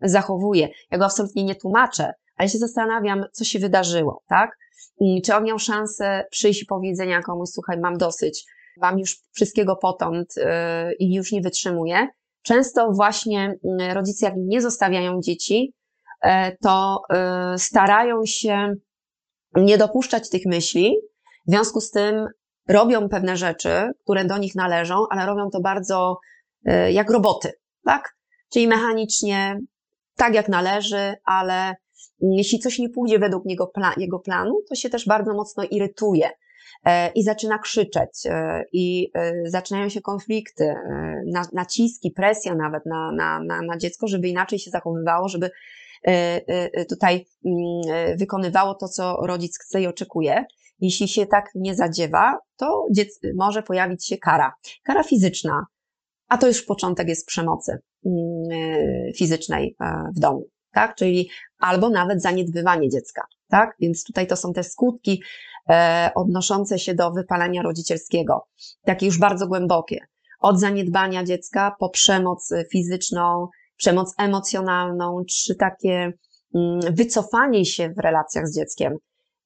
zachowuje. 0.00 0.68
Ja 0.90 0.98
go 0.98 1.04
absolutnie 1.04 1.44
nie 1.44 1.54
tłumaczę, 1.54 2.12
ale 2.36 2.48
się 2.48 2.58
zastanawiam, 2.58 3.24
co 3.32 3.44
się 3.44 3.58
wydarzyło, 3.58 4.22
tak? 4.28 4.50
Czy 5.24 5.34
on 5.34 5.44
miał 5.44 5.58
szansę 5.58 6.24
przyjść 6.30 6.62
i 6.62 6.66
powiedzenia 6.66 7.22
komuś, 7.22 7.48
słuchaj, 7.48 7.78
mam 7.78 7.98
dosyć, 7.98 8.44
mam 8.76 8.98
już 8.98 9.20
wszystkiego 9.32 9.76
potąd 9.76 10.34
i 10.98 11.14
już 11.14 11.32
nie 11.32 11.40
wytrzymuję. 11.40 12.08
Często 12.42 12.92
właśnie 12.92 13.54
rodzice, 13.94 14.26
jak 14.26 14.34
nie 14.36 14.60
zostawiają 14.60 15.20
dzieci, 15.20 15.74
to 16.62 17.02
starają 17.56 18.26
się 18.26 18.74
nie 19.56 19.78
dopuszczać 19.78 20.30
tych 20.30 20.46
myśli, 20.46 20.96
w 21.46 21.50
związku 21.50 21.80
z 21.80 21.90
tym 21.90 22.26
robią 22.68 23.08
pewne 23.08 23.36
rzeczy, 23.36 23.90
które 24.04 24.24
do 24.24 24.38
nich 24.38 24.54
należą, 24.54 25.06
ale 25.10 25.26
robią 25.26 25.50
to 25.50 25.60
bardzo 25.60 26.18
e, 26.64 26.92
jak 26.92 27.10
roboty, 27.10 27.52
tak? 27.84 28.16
Czyli 28.52 28.68
mechanicznie, 28.68 29.60
tak 30.16 30.34
jak 30.34 30.48
należy, 30.48 31.14
ale 31.24 31.74
jeśli 32.20 32.58
coś 32.58 32.78
nie 32.78 32.88
pójdzie 32.88 33.18
według 33.18 33.44
niego, 33.44 33.72
jego 33.96 34.18
planu, 34.18 34.62
to 34.68 34.74
się 34.74 34.90
też 34.90 35.06
bardzo 35.06 35.34
mocno 35.34 35.64
irytuje 35.64 36.30
e, 36.84 37.10
i 37.12 37.22
zaczyna 37.22 37.58
krzyczeć 37.58 38.26
e, 38.26 38.64
i 38.72 39.12
zaczynają 39.44 39.88
się 39.88 40.00
konflikty, 40.00 40.74
naciski, 41.52 42.10
presja 42.10 42.54
nawet 42.54 42.86
na, 42.86 43.12
na, 43.12 43.40
na, 43.40 43.62
na 43.62 43.76
dziecko, 43.78 44.08
żeby 44.08 44.28
inaczej 44.28 44.58
się 44.58 44.70
zachowywało, 44.70 45.28
żeby 45.28 45.50
tutaj 46.88 47.26
mm, 47.44 48.16
wykonywało 48.18 48.74
to, 48.74 48.88
co 48.88 49.16
rodzic 49.26 49.58
chce 49.58 49.82
i 49.82 49.86
oczekuje. 49.86 50.44
Jeśli 50.82 51.08
się 51.08 51.26
tak 51.26 51.50
nie 51.54 51.74
zadziewa, 51.74 52.38
to 52.56 52.86
może 53.34 53.62
pojawić 53.62 54.06
się 54.06 54.18
kara. 54.18 54.54
Kara 54.82 55.02
fizyczna, 55.02 55.66
a 56.28 56.38
to 56.38 56.48
już 56.48 56.62
początek 56.62 57.08
jest 57.08 57.26
przemocy 57.26 57.78
mm, 58.06 58.18
e, 58.52 59.12
fizycznej 59.12 59.76
e, 59.80 60.04
w 60.16 60.20
domu, 60.20 60.46
tak? 60.72 60.94
Czyli 60.94 61.30
albo 61.58 61.90
nawet 61.90 62.22
zaniedbywanie 62.22 62.88
dziecka, 62.88 63.22
tak? 63.48 63.76
Więc 63.80 64.04
tutaj 64.04 64.26
to 64.26 64.36
są 64.36 64.52
te 64.52 64.64
skutki 64.64 65.22
e, 65.70 66.10
odnoszące 66.14 66.78
się 66.78 66.94
do 66.94 67.10
wypalenia 67.10 67.62
rodzicielskiego, 67.62 68.46
takie 68.84 69.06
już 69.06 69.18
bardzo 69.18 69.46
głębokie. 69.46 69.98
Od 70.40 70.60
zaniedbania 70.60 71.24
dziecka 71.24 71.76
po 71.78 71.90
przemoc 71.90 72.50
fizyczną, 72.72 73.48
przemoc 73.76 74.14
emocjonalną, 74.18 75.22
czy 75.28 75.54
takie 75.54 76.12
mm, 76.54 76.80
wycofanie 76.94 77.64
się 77.64 77.90
w 77.90 77.98
relacjach 77.98 78.48
z 78.48 78.56
dzieckiem, 78.56 78.96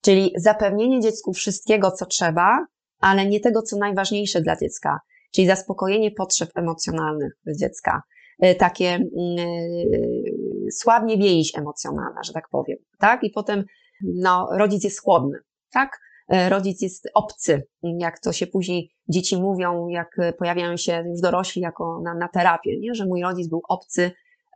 Czyli 0.06 0.32
zapewnienie 0.36 1.00
dziecku 1.00 1.32
wszystkiego, 1.32 1.90
co 1.90 2.06
trzeba, 2.06 2.66
ale 3.00 3.26
nie 3.26 3.40
tego, 3.40 3.62
co 3.62 3.76
najważniejsze 3.76 4.40
dla 4.40 4.56
dziecka, 4.56 5.00
czyli 5.34 5.46
zaspokojenie 5.46 6.10
potrzeb 6.10 6.50
emocjonalnych 6.54 7.32
dziecka, 7.58 8.02
y, 8.44 8.54
takie 8.54 8.98
yy, 9.16 10.72
słabnie 10.72 11.18
więź 11.18 11.58
emocjonalna, 11.58 12.22
że 12.22 12.32
tak 12.32 12.48
powiem, 12.50 12.78
tak? 12.98 13.24
I 13.24 13.30
potem, 13.30 13.64
no, 14.02 14.48
rodzic 14.52 14.84
jest 14.84 15.02
chłodny, 15.02 15.38
tak? 15.72 16.00
Y, 16.32 16.48
rodzic 16.48 16.82
jest 16.82 17.08
obcy, 17.14 17.62
jak 17.82 18.20
to 18.20 18.32
się 18.32 18.46
później 18.46 18.90
dzieci 19.08 19.42
mówią, 19.42 19.88
jak 19.88 20.16
pojawiają 20.38 20.76
się 20.76 21.04
już 21.06 21.20
dorośli 21.20 21.62
jako 21.62 22.00
na, 22.04 22.14
na 22.14 22.28
terapię, 22.28 22.78
nie? 22.80 22.94
że 22.94 23.06
mój 23.06 23.22
rodzic 23.22 23.48
był 23.48 23.62
obcy, 23.68 24.10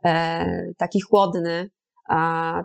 e, 0.05 0.73
taki 0.77 1.01
chłodny, 1.01 1.69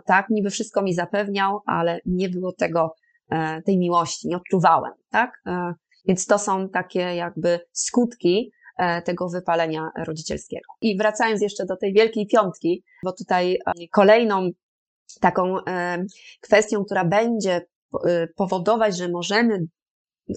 tak, 0.05 0.29
niby 0.29 0.49
wszystko 0.49 0.81
mi 0.81 0.93
zapewniał, 0.93 1.59
ale 1.65 1.99
nie 2.05 2.29
było 2.29 2.51
tego, 2.51 2.95
e, 3.29 3.61
tej 3.61 3.77
miłości, 3.77 4.27
nie 4.27 4.37
odczuwałem, 4.37 4.93
tak? 5.09 5.41
E, 5.47 5.73
więc 6.07 6.25
to 6.25 6.39
są 6.39 6.69
takie 6.69 6.99
jakby 6.99 7.59
skutki 7.71 8.51
e, 8.77 9.01
tego 9.01 9.29
wypalenia 9.29 9.89
rodzicielskiego. 10.05 10.73
I 10.81 10.97
wracając 10.97 11.41
jeszcze 11.41 11.65
do 11.65 11.77
tej 11.77 11.93
wielkiej 11.93 12.27
piątki, 12.27 12.83
bo 13.03 13.11
tutaj 13.13 13.57
kolejną 13.91 14.49
taką 15.21 15.55
kwestią, 16.41 16.85
która 16.85 17.05
będzie 17.05 17.61
powodować, 18.35 18.97
że 18.97 19.09
możemy 19.09 19.59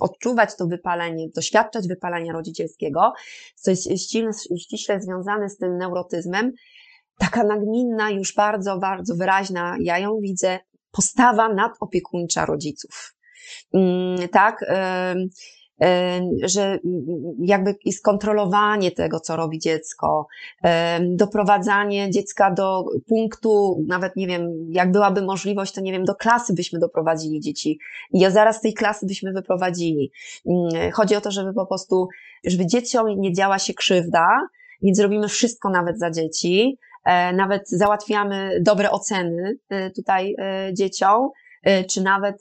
odczuwać 0.00 0.56
to 0.56 0.66
wypalenie, 0.66 1.28
doświadczać 1.34 1.88
wypalenia 1.88 2.32
rodzicielskiego, 2.32 3.12
co 3.54 3.70
jest 3.70 3.82
ściśle, 3.82 4.30
ściśle 4.58 5.00
związane 5.00 5.48
z 5.48 5.56
tym 5.56 5.76
neurotyzmem, 5.76 6.52
taka 7.20 7.44
nagminna, 7.44 8.10
już 8.10 8.34
bardzo, 8.34 8.78
bardzo 8.78 9.14
wyraźna, 9.14 9.76
ja 9.80 9.98
ją 9.98 10.20
widzę, 10.20 10.58
postawa 10.90 11.54
nadopiekuńcza 11.54 12.46
rodziców. 12.46 13.14
Mm, 13.74 14.28
tak, 14.28 14.64
że 16.42 16.78
jakby 17.38 17.74
skontrolowanie 17.92 18.90
tego, 18.90 19.20
co 19.20 19.36
robi 19.36 19.58
dziecko, 19.58 20.26
doprowadzanie 21.00 22.10
dziecka 22.10 22.50
do 22.50 22.84
punktu, 23.08 23.84
nawet 23.88 24.16
nie 24.16 24.26
wiem, 24.26 24.50
jak 24.68 24.92
byłaby 24.92 25.22
możliwość, 25.22 25.72
to 25.72 25.80
nie 25.80 25.92
wiem, 25.92 26.04
do 26.04 26.14
klasy 26.14 26.54
byśmy 26.54 26.78
doprowadzili 26.78 27.40
dzieci 27.40 27.78
i 28.12 28.30
zaraz 28.30 28.60
tej 28.60 28.74
klasy 28.74 29.06
byśmy 29.06 29.32
wyprowadzili. 29.32 30.12
Mm, 30.46 30.90
chodzi 30.92 31.16
o 31.16 31.20
to, 31.20 31.30
żeby 31.30 31.54
po 31.54 31.66
prostu, 31.66 32.08
żeby 32.44 32.66
dzieciom 32.66 33.06
nie 33.20 33.32
działa 33.32 33.58
się 33.58 33.74
krzywda, 33.74 34.26
więc 34.82 35.00
robimy 35.00 35.28
wszystko 35.28 35.70
nawet 35.70 35.98
za 35.98 36.10
dzieci, 36.10 36.78
nawet 37.32 37.68
załatwiamy 37.68 38.60
dobre 38.60 38.90
oceny 38.90 39.58
e, 39.68 39.90
tutaj 39.90 40.34
e, 40.38 40.74
dzieciom, 40.74 41.28
czy 41.90 42.02
nawet 42.02 42.36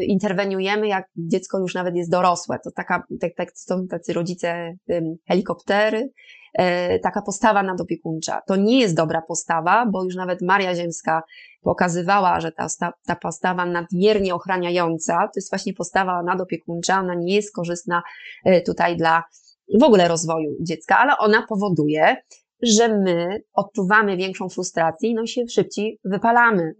interweniujemy, 0.00 0.88
jak 0.88 1.08
dziecko 1.16 1.58
już 1.58 1.74
nawet 1.74 1.96
jest 1.96 2.10
dorosłe. 2.10 2.58
To 2.64 2.70
taka, 2.70 3.06
tak, 3.20 3.34
tak, 3.36 3.48
są 3.54 3.86
tacy 3.86 4.12
rodzice 4.12 4.76
helikoptery, 5.28 6.10
taka 7.02 7.22
postawa 7.22 7.62
nadopiekuńcza. 7.62 8.40
To 8.46 8.56
nie 8.56 8.80
jest 8.80 8.96
dobra 8.96 9.22
postawa, 9.22 9.86
bo 9.86 10.04
już 10.04 10.14
nawet 10.14 10.42
Maria 10.42 10.74
Ziemska 10.74 11.22
pokazywała, 11.62 12.40
że 12.40 12.52
ta, 12.52 12.66
ta 13.06 13.16
postawa 13.16 13.66
nadmiernie 13.66 14.34
ochraniająca 14.34 15.14
to 15.14 15.32
jest 15.36 15.50
właśnie 15.50 15.74
postawa 15.74 16.22
nadopiekuńcza, 16.22 17.00
ona 17.00 17.14
nie 17.14 17.34
jest 17.34 17.54
korzystna 17.54 18.02
tutaj 18.66 18.96
dla 18.96 19.22
w 19.80 19.82
ogóle 19.82 20.08
rozwoju 20.08 20.50
dziecka, 20.60 20.98
ale 20.98 21.18
ona 21.18 21.46
powoduje, 21.48 22.16
że 22.62 22.98
my 22.98 23.42
odczuwamy 23.54 24.16
większą 24.16 24.48
frustrację, 24.48 25.14
no 25.14 25.22
i 25.22 25.28
się 25.28 25.48
szybciej 25.48 25.98
wypalamy 26.04 26.74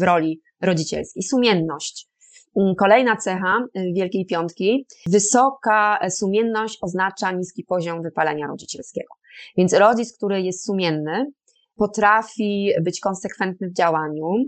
w 0.00 0.02
roli 0.02 0.40
rodzicielskiej. 0.62 1.22
Sumienność. 1.22 2.08
Mm, 2.56 2.74
kolejna 2.74 3.16
cecha 3.16 3.58
y, 3.76 3.92
Wielkiej 3.94 4.26
Piątki. 4.26 4.86
Wysoka 5.06 5.98
sumienność 6.10 6.78
oznacza 6.82 7.32
niski 7.32 7.64
poziom 7.64 8.02
wypalenia 8.02 8.46
rodzicielskiego. 8.46 9.14
Więc 9.56 9.72
rodzic, 9.72 10.16
który 10.16 10.42
jest 10.42 10.66
sumienny, 10.66 11.26
potrafi 11.76 12.72
być 12.82 13.00
konsekwentny 13.00 13.68
w 13.68 13.74
działaniu, 13.74 14.44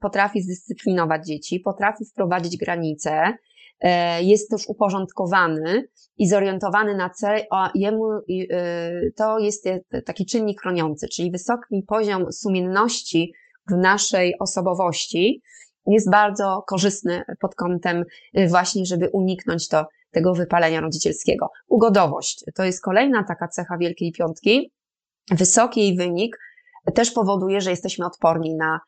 potrafi 0.00 0.42
zdyscyplinować 0.42 1.26
dzieci, 1.26 1.60
potrafi 1.60 2.04
wprowadzić 2.04 2.56
granice, 2.56 3.12
e, 3.12 3.36
jest 4.20 4.50
też 4.50 4.68
uporządkowany 4.68 5.88
i 6.18 6.28
zorientowany 6.28 6.96
na 6.96 7.10
cel, 7.10 7.40
a 7.50 7.70
jemu 7.74 8.12
y, 8.30 9.12
to 9.16 9.38
jest 9.38 9.68
taki 10.06 10.26
czynnik 10.26 10.60
chroniący, 10.60 11.08
czyli 11.08 11.30
wysoki 11.30 11.82
poziom 11.88 12.32
sumienności 12.32 13.32
w 13.70 13.76
naszej 13.76 14.34
osobowości 14.40 15.42
jest 15.86 16.10
bardzo 16.10 16.64
korzystny 16.66 17.22
pod 17.40 17.54
kątem 17.54 18.04
y, 18.38 18.48
właśnie, 18.48 18.86
żeby 18.86 19.08
uniknąć 19.12 19.68
to, 19.68 19.86
tego 20.10 20.34
wypalenia 20.34 20.80
rodzicielskiego. 20.80 21.50
Ugodowość 21.68 22.44
to 22.54 22.64
jest 22.64 22.82
kolejna 22.82 23.24
taka 23.24 23.48
cecha 23.48 23.78
Wielkiej 23.78 24.12
Piątki. 24.12 24.72
Wysoki 25.30 25.80
jej 25.80 25.96
wynik 25.96 26.36
też 26.94 27.10
powoduje, 27.10 27.60
że 27.60 27.70
jesteśmy 27.70 28.06
odporni 28.06 28.54
na 28.54 28.80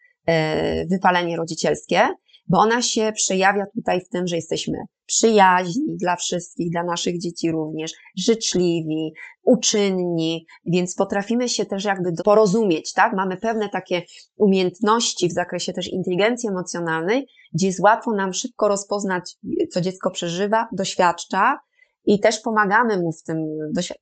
wypalenie 0.91 1.37
rodzicielskie 1.37 2.09
bo 2.47 2.59
ona 2.59 2.83
się 2.83 3.13
przejawia 3.15 3.65
tutaj 3.75 4.01
w 4.01 4.09
tym, 4.09 4.27
że 4.27 4.37
jesteśmy 4.37 4.79
przyjaźni 5.07 5.97
dla 5.97 6.17
wszystkich, 6.17 6.71
dla 6.71 6.83
naszych 6.83 7.21
dzieci 7.21 7.51
również, 7.51 7.93
życzliwi, 8.17 9.13
uczynni, 9.43 10.47
więc 10.67 10.95
potrafimy 10.95 11.49
się 11.49 11.67
też 11.67 11.85
jakby 11.85 12.13
porozumieć, 12.25 12.93
tak? 12.93 13.13
Mamy 13.13 13.37
pewne 13.37 13.69
takie 13.69 14.03
umiejętności 14.37 15.29
w 15.29 15.33
zakresie 15.33 15.73
też 15.73 15.89
inteligencji 15.89 16.49
emocjonalnej, 16.49 17.27
gdzie 17.55 17.67
jest 17.67 17.81
łatwo 17.81 18.13
nam 18.13 18.33
szybko 18.33 18.69
rozpoznać, 18.69 19.37
co 19.71 19.81
dziecko 19.81 20.11
przeżywa, 20.11 20.69
doświadcza, 20.73 21.59
i 22.07 22.21
też 22.21 22.41
pomagamy 22.41 22.99
mu 22.99 23.13
w 23.13 23.23
tym, 23.23 23.47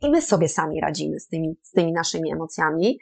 i 0.00 0.10
my 0.10 0.22
sobie 0.22 0.48
sami 0.48 0.80
radzimy 0.80 1.20
z 1.20 1.28
tymi, 1.28 1.56
z 1.62 1.70
tymi 1.70 1.92
naszymi 1.92 2.32
emocjami. 2.32 2.98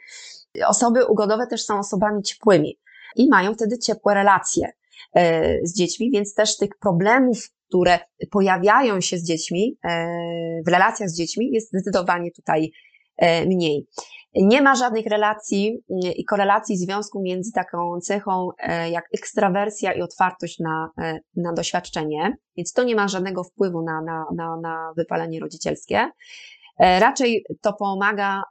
Osoby 0.67 1.05
ugodowe 1.05 1.47
też 1.47 1.65
są 1.65 1.79
osobami 1.79 2.23
ciepłymi 2.23 2.79
i 3.15 3.29
mają 3.29 3.53
wtedy 3.53 3.77
ciepłe 3.77 4.13
relacje 4.13 4.71
z 5.63 5.77
dziećmi, 5.77 6.11
więc 6.11 6.33
też 6.33 6.57
tych 6.57 6.69
problemów, 6.79 7.49
które 7.71 7.99
pojawiają 8.31 9.01
się 9.01 9.17
z 9.17 9.23
dziećmi, 9.23 9.77
e, 9.83 10.07
w 10.65 10.69
relacjach 10.69 11.09
z 11.09 11.17
dziećmi, 11.17 11.51
jest 11.51 11.67
zdecydowanie 11.67 12.31
tutaj 12.31 12.71
e, 13.17 13.45
mniej. 13.45 13.87
Nie 14.35 14.61
ma 14.61 14.75
żadnych 14.75 15.05
relacji 15.05 15.77
i 16.15 16.25
korelacji 16.25 16.77
związku 16.77 17.21
między 17.21 17.51
taką 17.51 17.99
cechą 17.99 18.49
jak 18.91 19.05
ekstrawersja 19.13 19.93
i 19.93 20.01
otwartość 20.01 20.59
na, 20.59 20.89
na 21.35 21.53
doświadczenie, 21.53 22.37
więc 22.57 22.73
to 22.73 22.83
nie 22.83 22.95
ma 22.95 23.07
żadnego 23.07 23.43
wpływu 23.43 23.81
na, 23.81 24.01
na, 24.01 24.25
na, 24.35 24.57
na 24.61 24.93
wypalenie 24.97 25.39
rodzicielskie. 25.39 26.09
Raczej 26.79 27.45
to 27.61 27.73
pomaga 27.73 28.41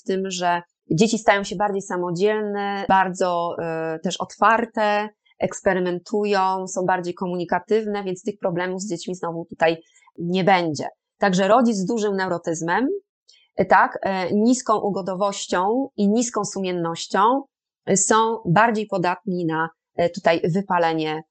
w 0.00 0.02
tym, 0.06 0.30
że 0.30 0.62
dzieci 0.90 1.18
stają 1.18 1.44
się 1.44 1.56
bardziej 1.56 1.82
samodzielne, 1.82 2.84
bardzo 2.88 3.56
też 4.02 4.16
otwarte, 4.20 5.08
eksperymentują, 5.38 6.66
są 6.68 6.86
bardziej 6.86 7.14
komunikatywne, 7.14 8.04
więc 8.04 8.22
tych 8.22 8.38
problemów 8.38 8.82
z 8.82 8.88
dziećmi 8.88 9.14
znowu 9.14 9.44
tutaj 9.44 9.76
nie 10.18 10.44
będzie. 10.44 10.88
Także 11.18 11.48
rodzic 11.48 11.76
z 11.76 11.84
dużym 11.84 12.16
neurotyzmem, 12.16 12.88
e, 13.56 13.64
tak, 13.64 13.98
e, 14.02 14.34
niską 14.34 14.80
ugodowością 14.80 15.88
i 15.96 16.08
niską 16.08 16.44
sumiennością 16.44 17.42
e, 17.86 17.96
są 17.96 18.38
bardziej 18.46 18.86
podatni 18.86 19.46
na 19.46 19.68
tutaj 20.14 20.40
wypalenie, 20.44 21.22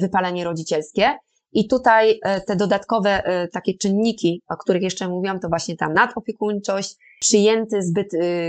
wypalenie 0.00 0.44
rodzicielskie. 0.44 1.16
I 1.52 1.68
tutaj 1.68 2.20
te 2.46 2.56
dodatkowe 2.56 3.22
takie 3.52 3.74
czynniki, 3.78 4.42
o 4.48 4.56
których 4.56 4.82
jeszcze 4.82 5.08
mówiłam, 5.08 5.40
to 5.40 5.48
właśnie 5.48 5.76
ta 5.76 5.88
nadopiekuńczość, 5.88 6.96
przyjęty 7.20 7.82
zbyt 7.82 8.06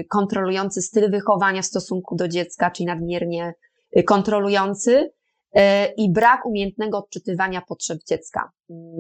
kontrolujący 0.10 0.82
styl 0.82 1.12
wychowania 1.12 1.62
w 1.62 1.66
stosunku 1.66 2.16
do 2.16 2.28
dziecka, 2.28 2.72
czyli 2.72 2.86
nadmiernie 2.86 3.54
kontrolujący 4.04 5.10
e, 5.56 5.94
i 5.98 6.12
brak 6.12 6.46
umiejętnego 6.46 6.98
odczytywania 6.98 7.62
potrzeb 7.62 8.00
dziecka. 8.10 8.52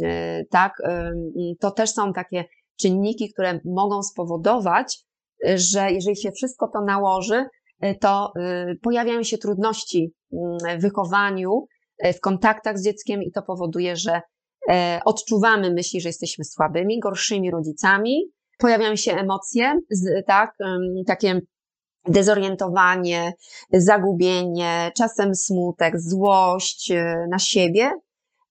E, 0.03 0.45
tak, 0.45 0.73
e, 0.83 1.11
to 1.59 1.71
też 1.71 1.89
są 1.91 2.13
takie 2.13 2.45
czynniki, 2.79 3.33
które 3.33 3.59
mogą 3.65 4.03
spowodować, 4.03 4.99
że 5.55 5.91
jeżeli 5.91 6.17
się 6.17 6.31
wszystko 6.31 6.67
to 6.73 6.81
nałoży, 6.81 7.45
to 8.01 8.33
pojawiają 8.81 9.23
się 9.23 9.37
trudności 9.37 10.13
w 10.77 10.81
wychowaniu, 10.81 11.65
w 12.15 12.19
kontaktach 12.19 12.79
z 12.79 12.83
dzieckiem 12.83 13.23
i 13.23 13.31
to 13.31 13.41
powoduje, 13.41 13.95
że 13.95 14.21
odczuwamy 15.05 15.73
myśli, 15.73 16.01
że 16.01 16.09
jesteśmy 16.09 16.45
słabymi, 16.45 16.99
gorszymi 16.99 17.51
rodzicami, 17.51 18.31
pojawiają 18.57 18.95
się 18.95 19.11
emocje, 19.11 19.79
tak, 20.27 20.55
takie 21.07 21.41
dezorientowanie, 22.07 23.33
zagubienie, 23.73 24.91
czasem 24.95 25.35
smutek, 25.35 25.99
złość 25.99 26.91
e, 26.91 27.27
na 27.31 27.39
siebie. 27.39 27.91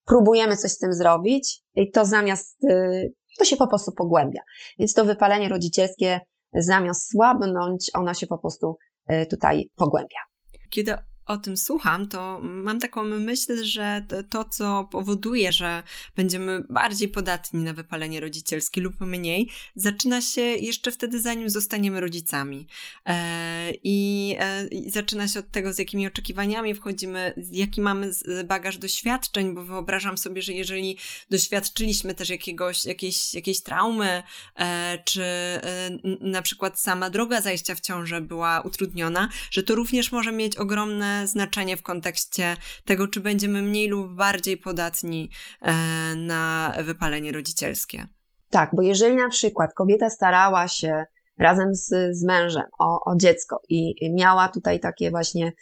Próbujemy 0.04 0.56
coś 0.56 0.70
z 0.70 0.78
tym 0.78 0.92
zrobić 0.92 1.62
i 1.74 1.90
to 1.90 2.04
zamiast, 2.04 2.64
e, 2.64 3.02
to 3.38 3.44
się 3.44 3.56
po 3.56 3.66
prostu 3.66 3.92
pogłębia. 3.92 4.40
Więc 4.78 4.94
to 4.94 5.04
wypalenie 5.04 5.48
rodzicielskie 5.48 6.20
zamiast 6.54 7.10
słabnąć, 7.10 7.90
ona 7.94 8.14
się 8.14 8.26
po 8.26 8.38
prostu 8.38 8.76
e, 9.06 9.26
tutaj 9.26 9.70
pogłębia. 9.76 10.18
Kiedy 10.70 10.94
o 11.26 11.36
tym 11.36 11.56
słucham, 11.56 12.08
to 12.08 12.40
mam 12.42 12.80
taką 12.80 13.04
myśl, 13.04 13.64
że 13.64 14.04
to, 14.30 14.44
co 14.44 14.88
powoduje, 14.90 15.52
że 15.52 15.82
będziemy 16.16 16.64
bardziej 16.70 17.08
podatni 17.08 17.60
na 17.60 17.72
wypalenie 17.72 18.20
rodzicielskie 18.20 18.80
lub 18.80 19.00
mniej, 19.00 19.50
zaczyna 19.74 20.20
się 20.20 20.40
jeszcze 20.40 20.92
wtedy, 20.92 21.20
zanim 21.20 21.50
zostaniemy 21.50 22.00
rodzicami. 22.00 22.66
E, 23.06 23.72
I, 23.82 24.36
e, 24.38 24.66
I 24.66 24.90
zaczyna 24.90 25.28
się 25.28 25.40
od 25.40 25.50
tego, 25.50 25.72
z 25.72 25.78
jakimi 25.78 26.06
oczekiwaniami 26.06 26.74
wchodzimy, 26.74 27.34
jaki 27.52 27.80
mamy 27.80 28.10
bagaż 28.44 28.78
doświadczeń, 28.78 29.54
bo 29.54 29.64
wyobrażam 29.64 30.18
sobie, 30.18 30.42
że 30.42 30.52
jeżeli 30.52 30.98
doświadczyliśmy 31.30 32.14
też 32.14 32.28
jakiegoś, 32.28 32.84
jakiejś, 32.84 33.34
jakiejś 33.34 33.60
traumy, 33.60 34.22
e, 34.56 34.98
czy 35.04 35.24
na 36.20 36.42
przykład 36.42 36.80
sama 36.80 37.10
droga 37.10 37.40
zajścia 37.40 37.74
w 37.74 37.80
ciążę 37.80 38.20
była 38.20 38.60
utrudniona, 38.60 39.28
że 39.50 39.62
to 39.62 39.74
również 39.74 40.12
może 40.12 40.32
mieć 40.32 40.56
ogromne 40.56 41.13
znaczenie 41.24 41.76
w 41.76 41.82
kontekście 41.82 42.56
tego, 42.84 43.08
czy 43.08 43.20
będziemy 43.20 43.62
mniej 43.62 43.88
lub 43.88 44.14
bardziej 44.14 44.56
podatni 44.56 45.30
e, 45.60 45.72
na 46.16 46.74
wypalenie 46.84 47.32
rodzicielskie. 47.32 48.06
Tak, 48.50 48.70
bo 48.72 48.82
jeżeli 48.82 49.16
na 49.16 49.28
przykład 49.28 49.74
kobieta 49.74 50.10
starała 50.10 50.68
się 50.68 51.04
razem 51.38 51.74
z, 51.74 52.16
z 52.16 52.24
mężem 52.24 52.64
o, 52.78 53.00
o 53.04 53.16
dziecko 53.16 53.60
i 53.68 54.10
miała 54.12 54.48
tutaj 54.48 54.80
takie 54.80 55.10
właśnie 55.10 55.52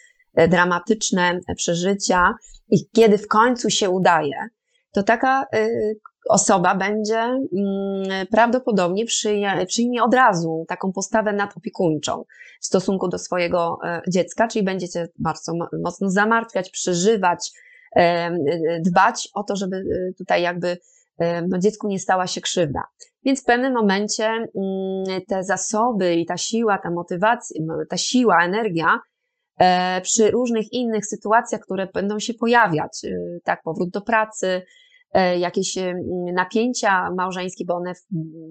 dramatyczne 0.48 1.40
przeżycia 1.57 2.34
i 2.68 2.88
kiedy 2.92 3.18
w 3.18 3.28
końcu 3.28 3.70
się 3.70 3.90
udaje, 3.90 4.48
to 4.92 5.03
taka 5.03 5.46
osoba 6.29 6.75
będzie 6.75 7.18
mm, 7.18 8.27
prawdopodobnie 8.31 9.05
przyjmie 9.66 10.03
od 10.03 10.14
razu 10.14 10.64
taką 10.68 10.93
postawę 10.93 11.33
nadopiekuńczą 11.33 12.25
w 12.61 12.66
stosunku 12.66 13.09
do 13.09 13.18
swojego 13.18 13.79
dziecka, 14.09 14.49
czyli 14.49 14.64
będziecie 14.64 15.09
bardzo 15.18 15.53
mocno 15.83 16.11
zamartwiać, 16.11 16.70
przeżywać, 16.70 17.53
dbać 18.81 19.29
o 19.35 19.43
to, 19.43 19.57
żeby 19.57 19.85
tutaj 20.18 20.43
jakby 20.43 20.77
no, 21.49 21.59
dziecku 21.59 21.89
nie 21.89 21.99
stała 21.99 22.27
się 22.27 22.41
krzywda. 22.41 22.83
Więc 23.25 23.43
w 23.43 23.45
pewnym 23.45 23.73
momencie 23.73 24.27
mm, 24.27 24.47
te 25.29 25.45
zasoby 25.45 26.14
i 26.14 26.27
ta 26.27 26.37
siła, 26.37 26.79
ta 26.79 26.91
motywacja, 26.91 27.61
ta 27.89 27.97
siła, 27.97 28.45
energia 28.45 29.01
e, 29.59 30.01
przy 30.01 30.31
różnych 30.31 30.73
innych 30.73 31.07
sytuacjach, 31.07 31.61
które 31.61 31.87
będą 31.95 32.18
się 32.18 32.35
pojawiać, 32.35 33.03
tak, 33.45 33.62
powrót 33.62 33.91
do 33.91 34.01
pracy, 34.01 34.47
e, 34.47 34.62
jakieś 35.39 35.77
y, 35.77 35.95
napięcia 36.35 37.11
małżeńskie, 37.17 37.65
bo 37.65 37.75
one 37.75 37.93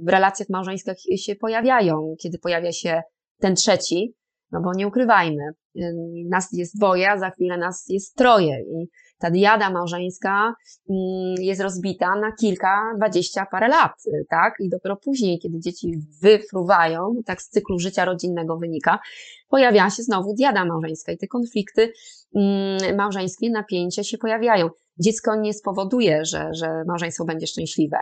w 0.03 0.09
relacjach 0.09 0.49
małżeńskich 0.49 1.22
się 1.22 1.36
pojawiają, 1.36 2.16
kiedy 2.22 2.39
pojawia 2.39 2.72
się 2.72 3.01
ten 3.39 3.55
trzeci, 3.55 4.16
no 4.51 4.62
bo 4.62 4.74
nie 4.74 4.88
ukrywajmy, 4.88 5.43
y, 5.76 5.82
nas 6.30 6.49
jest 6.53 6.78
dwoje, 6.78 7.12
a 7.12 7.18
za 7.18 7.30
chwilę 7.30 7.57
nas 7.57 7.86
jest 7.89 8.16
troje 8.16 8.62
i 8.62 8.89
ta 9.22 9.32
diada 9.32 9.70
małżeńska 9.70 10.53
mm, 10.89 11.36
jest 11.39 11.62
rozbita 11.62 12.16
na 12.16 12.32
kilka, 12.32 12.93
dwadzieścia 12.97 13.45
parę 13.51 13.68
lat, 13.68 13.93
tak? 14.30 14.53
I 14.59 14.70
dopiero 14.70 14.95
później, 14.95 15.39
kiedy 15.39 15.59
dzieci 15.59 15.93
wyfruwają, 16.22 17.16
tak 17.26 17.41
z 17.41 17.49
cyklu 17.49 17.80
życia 17.80 18.05
rodzinnego 18.05 18.57
wynika, 18.57 18.99
pojawia 19.49 19.89
się 19.89 20.03
znowu 20.03 20.34
diada 20.34 20.66
małżeńska 20.66 21.12
i 21.12 21.18
te 21.18 21.28
konflikty 21.28 21.93
mm, 22.36 22.95
małżeńskie, 22.95 23.49
napięcia 23.49 24.03
się 24.03 24.18
pojawiają. 24.18 24.70
Dziecko 25.01 25.35
nie 25.35 25.53
spowoduje, 25.53 26.25
że, 26.25 26.49
że 26.53 26.83
małżeństwo 26.87 27.25
będzie 27.25 27.47
szczęśliwe. 27.47 27.97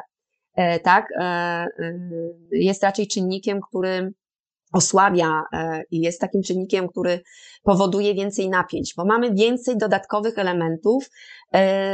E, 0.59 0.79
tak? 0.79 1.11
E, 1.11 1.21
e, 1.21 1.67
jest 2.51 2.83
raczej 2.83 3.07
czynnikiem, 3.07 3.59
który 3.61 4.13
osłabia 4.73 5.43
i 5.91 5.99
jest 5.99 6.21
takim 6.21 6.43
czynnikiem, 6.43 6.87
który 6.87 7.21
powoduje 7.63 8.13
więcej 8.13 8.49
napięć, 8.49 8.93
bo 8.97 9.05
mamy 9.05 9.33
więcej 9.33 9.77
dodatkowych 9.77 10.37
elementów 10.37 11.09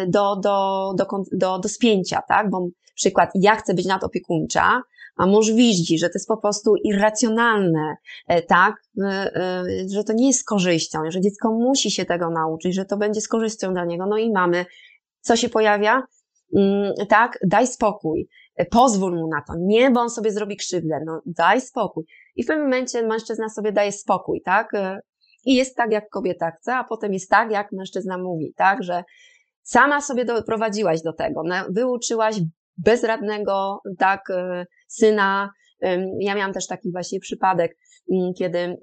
do, 0.07 0.35
do, 0.35 0.93
do, 0.97 1.05
do, 1.31 1.59
do 1.59 1.69
spięcia, 1.69 2.21
tak? 2.27 2.49
Bo 2.49 2.67
przykład, 2.95 3.29
ja 3.35 3.55
chcę 3.55 3.73
być 3.73 3.85
nadopiekuńcza, 3.85 4.81
a 5.17 5.25
mąż 5.25 5.51
widzi, 5.51 5.97
że 5.97 6.07
to 6.07 6.13
jest 6.13 6.27
po 6.27 6.37
prostu 6.37 6.75
irracjonalne, 6.83 7.95
tak, 8.47 8.75
że 9.93 10.03
to 10.03 10.13
nie 10.13 10.27
jest 10.27 10.39
z 10.39 10.43
korzyścią, 10.43 10.99
że 11.09 11.21
dziecko 11.21 11.51
musi 11.51 11.91
się 11.91 12.05
tego 12.05 12.29
nauczyć, 12.29 12.75
że 12.75 12.85
to 12.85 12.97
będzie 12.97 13.21
z 13.21 13.27
korzyścią 13.27 13.73
dla 13.73 13.85
niego. 13.85 14.05
No 14.05 14.17
i 14.17 14.31
mamy, 14.31 14.65
co 15.25 15.35
się 15.35 15.49
pojawia? 15.49 16.03
Mm, 16.57 16.93
tak, 17.09 17.39
daj 17.47 17.67
spokój, 17.67 18.27
pozwól 18.71 19.15
mu 19.15 19.27
na 19.27 19.41
to, 19.47 19.53
nie, 19.57 19.91
bo 19.91 20.01
on 20.01 20.09
sobie 20.09 20.31
zrobi 20.31 20.57
krzywdę, 20.57 20.99
no 21.05 21.21
daj 21.25 21.61
spokój. 21.61 22.03
I 22.35 22.43
w 22.43 22.47
pewnym 22.47 22.65
momencie 22.65 23.07
mężczyzna 23.07 23.49
sobie 23.49 23.71
daje 23.71 23.91
spokój, 23.91 24.41
tak? 24.41 24.71
I 25.45 25.55
jest 25.55 25.75
tak, 25.75 25.91
jak 25.91 26.09
kobieta 26.09 26.51
chce, 26.51 26.75
a 26.75 26.83
potem 26.83 27.13
jest 27.13 27.29
tak, 27.29 27.51
jak 27.51 27.71
mężczyzna 27.71 28.17
mówi, 28.17 28.53
tak? 28.55 28.83
Że 28.83 29.03
sama 29.63 30.01
sobie 30.01 30.25
doprowadziłaś 30.25 31.01
do 31.01 31.13
tego, 31.13 31.43
wyuczyłaś 31.69 32.35
bezradnego, 32.77 33.81
tak, 33.97 34.21
syna. 34.87 35.49
Ja 36.19 36.35
miałam 36.35 36.53
też 36.53 36.67
taki 36.67 36.91
właśnie 36.91 37.19
przypadek, 37.19 37.77
mm, 38.11 38.33
kiedy 38.33 38.57
mm, 38.59 38.77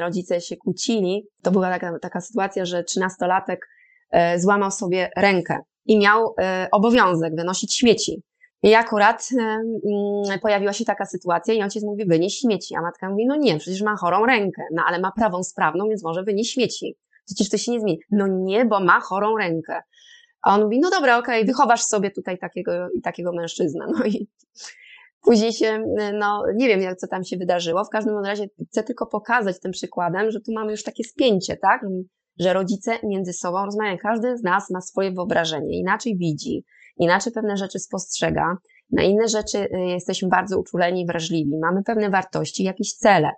rodzice 0.00 0.40
się 0.40 0.56
kłócili. 0.56 1.28
To 1.42 1.50
była 1.50 1.70
taka, 1.70 1.98
taka 1.98 2.20
sytuacja, 2.20 2.64
że 2.64 2.84
trzynastolatek 2.84 3.68
e, 4.10 4.40
złamał 4.40 4.70
sobie 4.70 5.10
rękę 5.16 5.58
i 5.88 5.98
miał 5.98 6.34
e, 6.40 6.68
obowiązek 6.72 7.36
wynosić 7.36 7.76
śmieci. 7.76 8.22
I 8.62 8.74
akurat 8.74 9.28
mm, 9.32 10.38
pojawiła 10.42 10.72
się 10.72 10.84
taka 10.84 11.06
sytuacja 11.06 11.54
i 11.54 11.62
ojciec 11.62 11.84
mówi, 11.84 12.06
wynieś 12.06 12.38
śmieci. 12.38 12.74
A 12.76 12.82
matka 12.82 13.10
mówi, 13.10 13.26
no 13.26 13.36
nie, 13.36 13.58
przecież 13.58 13.82
ma 13.82 13.96
chorą 13.96 14.26
rękę, 14.26 14.62
no 14.72 14.82
ale 14.86 15.00
ma 15.00 15.12
prawą 15.12 15.42
sprawną, 15.42 15.88
więc 15.88 16.04
może 16.04 16.22
wynieść 16.22 16.52
śmieci. 16.52 16.96
Przecież 17.26 17.50
to 17.50 17.58
się 17.58 17.72
nie 17.72 17.80
zmieni. 17.80 17.98
No 18.10 18.26
nie, 18.26 18.64
bo 18.64 18.80
ma 18.80 19.00
chorą 19.00 19.36
rękę. 19.36 19.82
A 20.42 20.54
on 20.54 20.62
mówi, 20.62 20.80
no 20.80 20.90
dobra, 20.90 21.18
okej, 21.18 21.40
okay, 21.42 21.46
wychowasz 21.46 21.82
sobie 21.82 22.10
tutaj 22.10 22.38
takiego 22.38 22.88
i 22.94 23.00
takiego 23.00 23.32
mężczyznę. 23.32 23.86
No 23.98 24.04
i 24.06 24.28
później 25.26 25.52
się, 25.52 25.84
no 26.12 26.44
nie 26.54 26.68
wiem, 26.68 26.80
jak 26.80 26.98
co 26.98 27.06
tam 27.06 27.24
się 27.24 27.36
wydarzyło. 27.36 27.84
W 27.84 27.90
każdym 27.90 28.24
razie 28.24 28.46
chcę 28.70 28.82
tylko 28.82 29.06
pokazać 29.06 29.60
tym 29.60 29.72
przykładem, 29.72 30.30
że 30.30 30.40
tu 30.40 30.52
mamy 30.52 30.70
już 30.70 30.82
takie 30.82 31.04
spięcie, 31.04 31.56
tak? 31.56 31.82
Że 32.38 32.52
rodzice 32.52 32.98
między 33.02 33.32
sobą 33.32 33.64
rozmawiają. 33.64 33.98
Każdy 33.98 34.36
z 34.36 34.42
nas 34.42 34.70
ma 34.70 34.80
swoje 34.80 35.12
wyobrażenie, 35.12 35.78
inaczej 35.78 36.16
widzi 36.16 36.64
inaczej 36.98 37.32
pewne 37.32 37.56
rzeczy 37.56 37.78
spostrzega, 37.78 38.56
na 38.90 39.02
inne 39.02 39.28
rzeczy 39.28 39.58
y, 39.58 39.78
jesteśmy 39.78 40.28
bardzo 40.28 40.58
uczuleni 40.58 41.06
wrażliwi, 41.06 41.58
mamy 41.58 41.82
pewne 41.82 42.10
wartości, 42.10 42.64
jakieś 42.64 42.92
cele. 42.92 43.30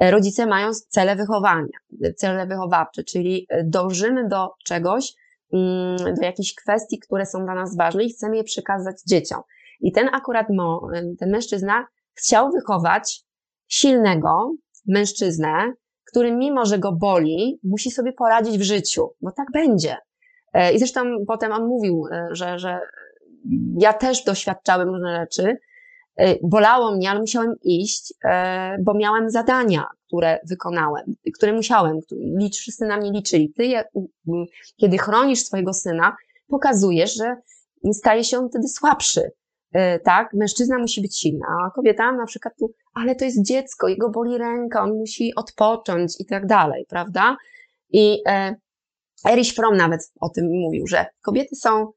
E, 0.00 0.10
rodzice 0.10 0.46
mają 0.46 0.70
cele 0.88 1.16
wychowania, 1.16 1.78
cele 2.16 2.46
wychowawcze, 2.46 3.04
czyli 3.04 3.46
e, 3.48 3.64
dążymy 3.64 4.28
do 4.28 4.50
czegoś, 4.64 5.14
mm, 5.52 5.96
do 5.96 6.22
jakichś 6.22 6.54
kwestii, 6.54 6.98
które 6.98 7.26
są 7.26 7.44
dla 7.44 7.54
nas 7.54 7.76
ważne 7.76 8.04
i 8.04 8.10
chcemy 8.10 8.36
je 8.36 8.44
przekazać 8.44 8.96
dzieciom. 9.06 9.40
I 9.80 9.92
ten 9.92 10.08
akurat 10.12 10.46
y, 10.50 11.16
ten 11.18 11.30
mężczyzna 11.30 11.86
chciał 12.14 12.50
wychować 12.50 13.24
silnego 13.68 14.54
mężczyznę, 14.86 15.72
który 16.14 16.32
mimo, 16.32 16.66
że 16.66 16.78
go 16.78 16.92
boli, 16.92 17.58
musi 17.62 17.90
sobie 17.90 18.12
poradzić 18.12 18.58
w 18.58 18.62
życiu, 18.62 19.10
bo 19.20 19.32
tak 19.32 19.46
będzie. 19.52 19.96
E, 20.52 20.72
I 20.72 20.78
zresztą 20.78 21.00
potem 21.26 21.52
on 21.52 21.66
mówił, 21.66 22.06
e, 22.12 22.28
że, 22.30 22.58
że 22.58 22.80
ja 23.78 23.92
też 23.92 24.24
doświadczałem 24.24 24.88
różne 24.88 25.16
rzeczy. 25.16 25.56
E, 26.16 26.34
bolało 26.42 26.96
mnie, 26.96 27.10
ale 27.10 27.20
musiałem 27.20 27.54
iść, 27.62 28.14
bo 28.80 28.94
miałem 28.94 29.30
zadania, 29.30 29.86
które 30.06 30.38
wykonałem, 30.48 31.14
które 31.34 31.52
musiałem, 31.52 31.98
licz, 32.12 32.56
wszyscy 32.56 32.86
na 32.86 32.96
mnie 32.96 33.10
liczyli. 33.10 33.52
Ty, 33.56 33.72
kiedy 34.76 34.98
chronisz 34.98 35.38
swojego 35.38 35.72
syna, 35.72 36.16
pokazujesz, 36.48 37.14
że 37.14 37.36
staje 37.92 38.24
się 38.24 38.38
on 38.38 38.48
wtedy 38.48 38.68
słabszy. 38.68 39.30
Tak, 40.04 40.34
mężczyzna 40.34 40.78
musi 40.78 41.02
być 41.02 41.20
silna, 41.20 41.46
a 41.60 41.70
kobieta 41.70 42.12
na 42.12 42.26
przykład 42.26 42.54
tu, 42.58 42.74
ale 42.94 43.14
to 43.14 43.24
jest 43.24 43.46
dziecko, 43.46 43.88
jego 43.88 44.10
boli 44.10 44.38
ręka, 44.38 44.82
on 44.82 44.90
musi 44.90 45.34
odpocząć 45.34 46.20
i 46.20 46.26
tak 46.26 46.46
dalej, 46.46 46.86
prawda? 46.88 47.36
I 47.90 48.22
Erich 49.24 49.52
Fromm 49.52 49.76
nawet 49.76 50.12
o 50.20 50.28
tym 50.28 50.44
mówił, 50.50 50.86
że 50.86 51.06
kobiety 51.22 51.56
są, 51.56 51.92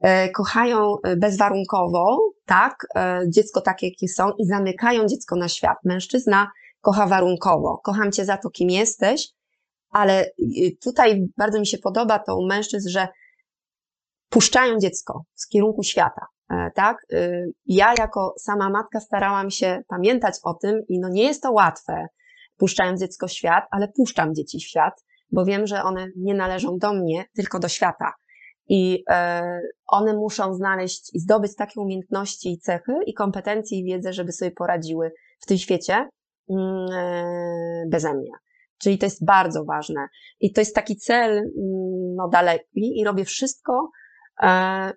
e, 0.00 0.30
kochają 0.30 0.96
e, 1.04 1.16
bezwarunkowo, 1.16 2.32
tak, 2.44 2.86
e, 2.96 3.20
dziecko 3.28 3.60
takie, 3.60 3.88
jakie 3.88 4.08
są 4.08 4.30
i 4.38 4.46
zamykają 4.46 5.06
dziecko 5.06 5.36
na 5.36 5.48
świat. 5.48 5.78
Mężczyzna 5.84 6.50
kocha 6.80 7.06
warunkowo. 7.06 7.80
Kocham 7.84 8.12
cię 8.12 8.24
za 8.24 8.36
to, 8.36 8.50
kim 8.50 8.70
jesteś, 8.70 9.28
ale 9.90 10.30
tutaj 10.84 11.26
bardzo 11.36 11.60
mi 11.60 11.66
się 11.66 11.78
podoba 11.78 12.18
to 12.18 12.36
u 12.36 12.46
mężczyzn, 12.46 12.88
że 12.88 13.08
puszczają 14.28 14.78
dziecko 14.78 15.24
z 15.34 15.48
kierunku 15.48 15.82
świata, 15.82 16.26
tak? 16.74 17.06
Ja 17.66 17.94
jako 17.98 18.34
sama 18.38 18.70
matka 18.70 19.00
starałam 19.00 19.50
się 19.50 19.82
pamiętać 19.88 20.34
o 20.42 20.54
tym 20.54 20.82
i 20.88 21.00
no 21.00 21.08
nie 21.08 21.24
jest 21.24 21.42
to 21.42 21.52
łatwe, 21.52 22.06
puszczając 22.56 23.00
dziecko 23.00 23.28
w 23.28 23.32
świat, 23.32 23.64
ale 23.70 23.88
puszczam 23.88 24.34
dzieci 24.34 24.58
w 24.58 24.62
świat, 24.62 25.04
bo 25.30 25.44
wiem, 25.44 25.66
że 25.66 25.82
one 25.82 26.06
nie 26.16 26.34
należą 26.34 26.78
do 26.78 26.94
mnie, 26.94 27.24
tylko 27.34 27.58
do 27.58 27.68
świata. 27.68 28.12
I 28.68 29.04
e, 29.10 29.60
one 29.86 30.14
muszą 30.14 30.54
znaleźć 30.54 31.14
i 31.14 31.18
zdobyć 31.18 31.56
takie 31.56 31.80
umiejętności 31.80 32.52
i 32.52 32.58
cechy 32.58 32.92
i 33.06 33.14
kompetencje 33.14 33.78
i 33.78 33.84
wiedzę, 33.84 34.12
żeby 34.12 34.32
sobie 34.32 34.50
poradziły 34.50 35.12
w 35.40 35.46
tym 35.46 35.58
świecie 35.58 36.08
mm, 36.50 36.86
e, 36.92 37.84
beze 37.88 38.14
mnie. 38.14 38.32
Czyli 38.78 38.98
to 38.98 39.06
jest 39.06 39.24
bardzo 39.24 39.64
ważne. 39.64 40.06
I 40.40 40.52
to 40.52 40.60
jest 40.60 40.74
taki 40.74 40.96
cel 40.96 41.30
mm, 41.30 42.14
no, 42.16 42.28
daleki 42.28 43.00
i 43.00 43.04
robię 43.04 43.24
wszystko, 43.24 43.90
E, 43.92 44.01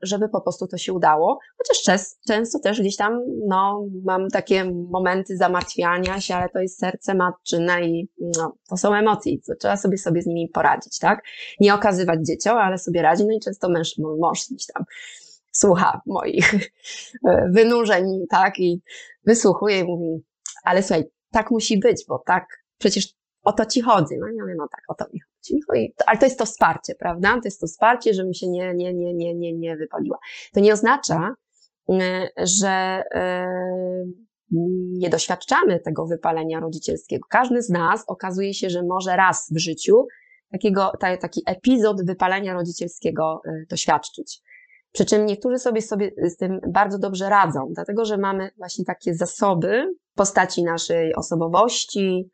żeby 0.02 0.30
po 0.30 0.42
prostu 0.42 0.68
to 0.68 0.78
się 0.78 0.94
udało. 0.94 1.40
Chociaż 1.58 2.02
często 2.28 2.60
też 2.60 2.82
gdzieś 2.82 2.96
tam, 2.96 3.20
no, 3.48 3.88
mam 4.04 4.30
takie 4.30 4.72
momenty 4.90 5.38
zamartwiania 5.38 6.22
się, 6.22 6.36
ale 6.36 6.50
to 6.50 6.60
jest 6.60 6.80
serce 6.80 7.16
matczyne 7.16 7.82
i 7.82 8.10
no, 8.38 8.56
to 8.70 8.78
są 8.78 8.94
emocje, 8.94 9.34
to 9.48 9.54
trzeba 9.60 9.78
sobie 9.78 9.98
sobie 9.98 10.22
z 10.22 10.26
nimi 10.26 10.50
poradzić, 10.50 11.00
tak? 11.00 11.24
Nie 11.60 11.74
okazywać 11.74 12.20
dzieciom, 12.28 12.58
ale 12.58 12.78
sobie 12.78 13.02
radzi, 13.02 13.26
no 13.26 13.34
i 13.34 13.40
często 13.40 13.70
męż, 13.70 13.98
mąż 13.98 14.40
gdzieś 14.52 14.66
tam 14.66 14.84
słucha 15.52 16.02
moich 16.06 16.54
e, 17.28 17.50
wynurzeń, 17.52 18.26
tak? 18.30 18.60
I 18.60 18.82
wysłuchuje 19.26 19.80
i 19.80 19.84
mówi, 19.84 20.24
ale 20.64 20.84
słuchaj, 20.84 21.04
tak 21.32 21.52
musi 21.52 21.80
być, 21.80 22.06
bo 22.08 22.24
tak, 22.26 22.46
przecież 22.78 23.16
o 23.46 23.54
to 23.54 23.66
ci 23.66 23.82
chodzi. 23.82 24.18
No 24.20 24.28
ja 24.28 24.34
mówię, 24.42 24.56
no 24.58 24.68
tak, 24.72 24.82
o 24.88 24.94
to 24.94 25.06
mi 25.14 25.20
chodzi. 25.20 25.60
No 25.70 25.76
i, 25.76 25.94
ale 26.06 26.18
to 26.18 26.26
jest 26.26 26.40
to 26.40 26.46
wsparcie, 26.46 26.96
prawda? 27.00 27.34
To 27.34 27.42
jest 27.46 27.62
to 27.62 27.68
wsparcie, 27.68 28.14
żebym 28.14 28.34
się 28.34 28.48
nie, 28.48 28.74
nie, 28.74 28.94
nie, 28.94 29.14
nie, 29.14 29.36
nie, 29.36 29.54
nie 29.54 29.78
wypaliła. 29.78 30.18
To 30.54 30.60
nie 30.60 30.74
oznacza, 30.74 31.36
e, 31.90 32.30
że 32.38 33.04
e, 33.12 33.48
nie 34.92 35.10
doświadczamy 35.10 35.80
tego 35.80 36.06
wypalenia 36.06 36.60
rodzicielskiego. 36.60 37.28
Każdy 37.30 37.62
z 37.62 37.70
nas 37.70 38.04
okazuje 38.08 38.54
się, 38.54 38.70
że 38.70 38.84
może 38.84 39.16
raz 39.16 39.48
w 39.52 39.58
życiu 39.60 40.08
takiego, 40.52 40.92
taki 41.00 41.42
epizod 41.46 42.06
wypalenia 42.06 42.54
rodzicielskiego 42.54 43.42
doświadczyć. 43.70 44.42
Przy 44.92 45.06
czym 45.06 45.26
niektórzy 45.26 45.60
sobie, 45.60 45.82
sobie 45.82 46.12
z 46.30 46.38
tym 46.38 46.60
bardzo 46.68 47.00
dobrze 47.00 47.30
radzą, 47.30 47.72
dlatego 47.76 48.06
że 48.06 48.18
mamy 48.18 48.50
właśnie 48.58 48.86
takie 48.86 49.14
zasoby 49.16 49.96
w 50.14 50.16
postaci 50.18 50.64
naszej 50.64 51.16
osobowości, 51.16 52.30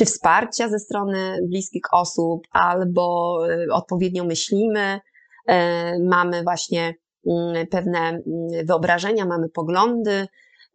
czy 0.00 0.06
wsparcia 0.06 0.68
ze 0.68 0.78
strony 0.78 1.38
bliskich 1.48 1.82
osób, 1.92 2.46
albo 2.50 3.38
y, 3.50 3.72
odpowiednio 3.72 4.24
myślimy, 4.24 5.00
y, 5.50 5.52
mamy 6.08 6.42
właśnie 6.42 6.94
mm, 7.26 7.66
pewne 7.66 7.98
mm, 7.98 8.22
wyobrażenia, 8.66 9.26
mamy 9.26 9.48
poglądy, 9.48 10.26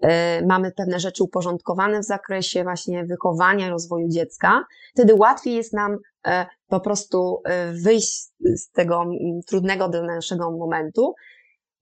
y, 0.06 0.08
mamy 0.48 0.72
pewne 0.72 1.00
rzeczy 1.00 1.24
uporządkowane 1.24 2.00
w 2.00 2.06
zakresie 2.06 2.64
właśnie 2.64 3.06
wychowania, 3.06 3.70
rozwoju 3.70 4.08
dziecka, 4.10 4.66
wtedy 4.94 5.16
łatwiej 5.16 5.56
jest 5.56 5.74
nam 5.74 5.98
e, 6.28 6.46
po 6.68 6.80
prostu 6.80 7.42
e, 7.46 7.72
wyjść 7.72 8.28
z 8.40 8.72
tego 8.72 9.02
mm, 9.02 9.42
trudnego 9.48 9.90
dla 9.90 10.02
naszego 10.02 10.52
momentu. 10.52 11.14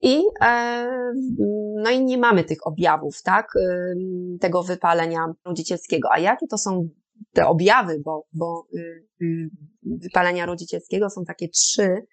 I, 0.00 0.22
e, 0.40 1.12
no 1.74 1.90
i 1.90 2.04
nie 2.04 2.18
mamy 2.18 2.44
tych 2.44 2.66
objawów, 2.66 3.22
tak, 3.22 3.46
tego 4.40 4.62
wypalenia 4.62 5.26
rodzicielskiego. 5.44 6.08
A 6.12 6.18
jakie 6.18 6.46
to 6.46 6.58
są 6.58 6.88
te 7.34 7.46
objawy, 7.46 8.00
bo, 8.04 8.26
bo 8.32 8.66
y, 8.74 9.06
y, 9.22 9.50
wypalenia 9.82 10.46
rodzicielskiego 10.46 11.10
są 11.10 11.24
takie 11.24 11.48
trzy, 11.48 12.06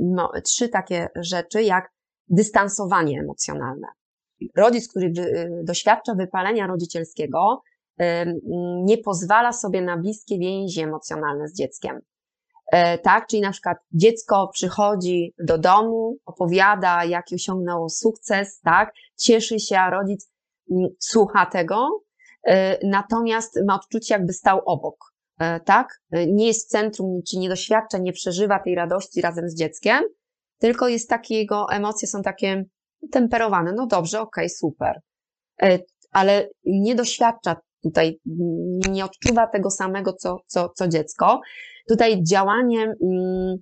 no, 0.00 0.30
trzy 0.44 0.68
takie 0.68 1.08
rzeczy, 1.16 1.62
jak 1.62 1.90
dystansowanie 2.28 3.20
emocjonalne. 3.20 3.86
Rodzic, 4.56 4.88
który 4.88 5.06
y, 5.06 5.64
doświadcza 5.64 6.14
wypalenia 6.14 6.66
rodzicielskiego, 6.66 7.62
nie 8.84 8.98
pozwala 8.98 9.52
sobie 9.52 9.82
na 9.82 9.96
bliskie 9.96 10.38
więzi 10.38 10.80
emocjonalne 10.80 11.48
z 11.48 11.56
dzieckiem. 11.56 12.00
E, 12.72 12.98
tak, 12.98 13.26
czyli 13.26 13.42
na 13.42 13.50
przykład 13.50 13.78
dziecko 13.92 14.48
przychodzi 14.52 15.34
do 15.38 15.58
domu, 15.58 16.16
opowiada, 16.26 17.04
jaki 17.04 17.34
osiągnęło 17.34 17.88
sukces, 17.88 18.60
tak, 18.60 18.92
cieszy 19.16 19.60
się, 19.60 19.78
a 19.78 19.90
rodzic 19.90 20.30
słucha 20.98 21.46
tego, 21.46 21.88
e, 21.88 22.11
natomiast 22.82 23.60
ma 23.66 23.74
odczucie, 23.74 24.14
jakby 24.14 24.32
stał 24.32 24.60
obok, 24.66 24.96
e, 25.38 25.60
tak, 25.60 26.00
nie 26.26 26.46
jest 26.46 26.66
w 26.66 26.70
centrum, 26.70 27.20
czy 27.28 27.38
nie 27.38 27.48
doświadcza, 27.48 27.98
nie 27.98 28.12
przeżywa 28.12 28.58
tej 28.58 28.74
radości 28.74 29.20
razem 29.20 29.48
z 29.48 29.54
dzieckiem, 29.54 30.04
tylko 30.58 30.88
jest 30.88 31.08
takie, 31.08 31.34
jego 31.34 31.66
emocje 31.70 32.08
są 32.08 32.22
takie 32.22 32.64
temperowane, 33.12 33.72
no 33.72 33.86
dobrze, 33.86 34.20
okej, 34.20 34.44
okay, 34.44 34.48
super, 34.48 35.00
ale 36.12 36.48
nie 36.64 36.94
doświadcza 36.94 37.56
tutaj 37.82 38.18
nie 38.90 39.04
odczuwa 39.04 39.46
tego 39.46 39.70
samego, 39.70 40.12
co, 40.12 40.36
co, 40.46 40.68
co 40.68 40.88
dziecko. 40.88 41.40
Tutaj 41.88 42.22
działanie 42.22 42.94
mm, 43.02 43.56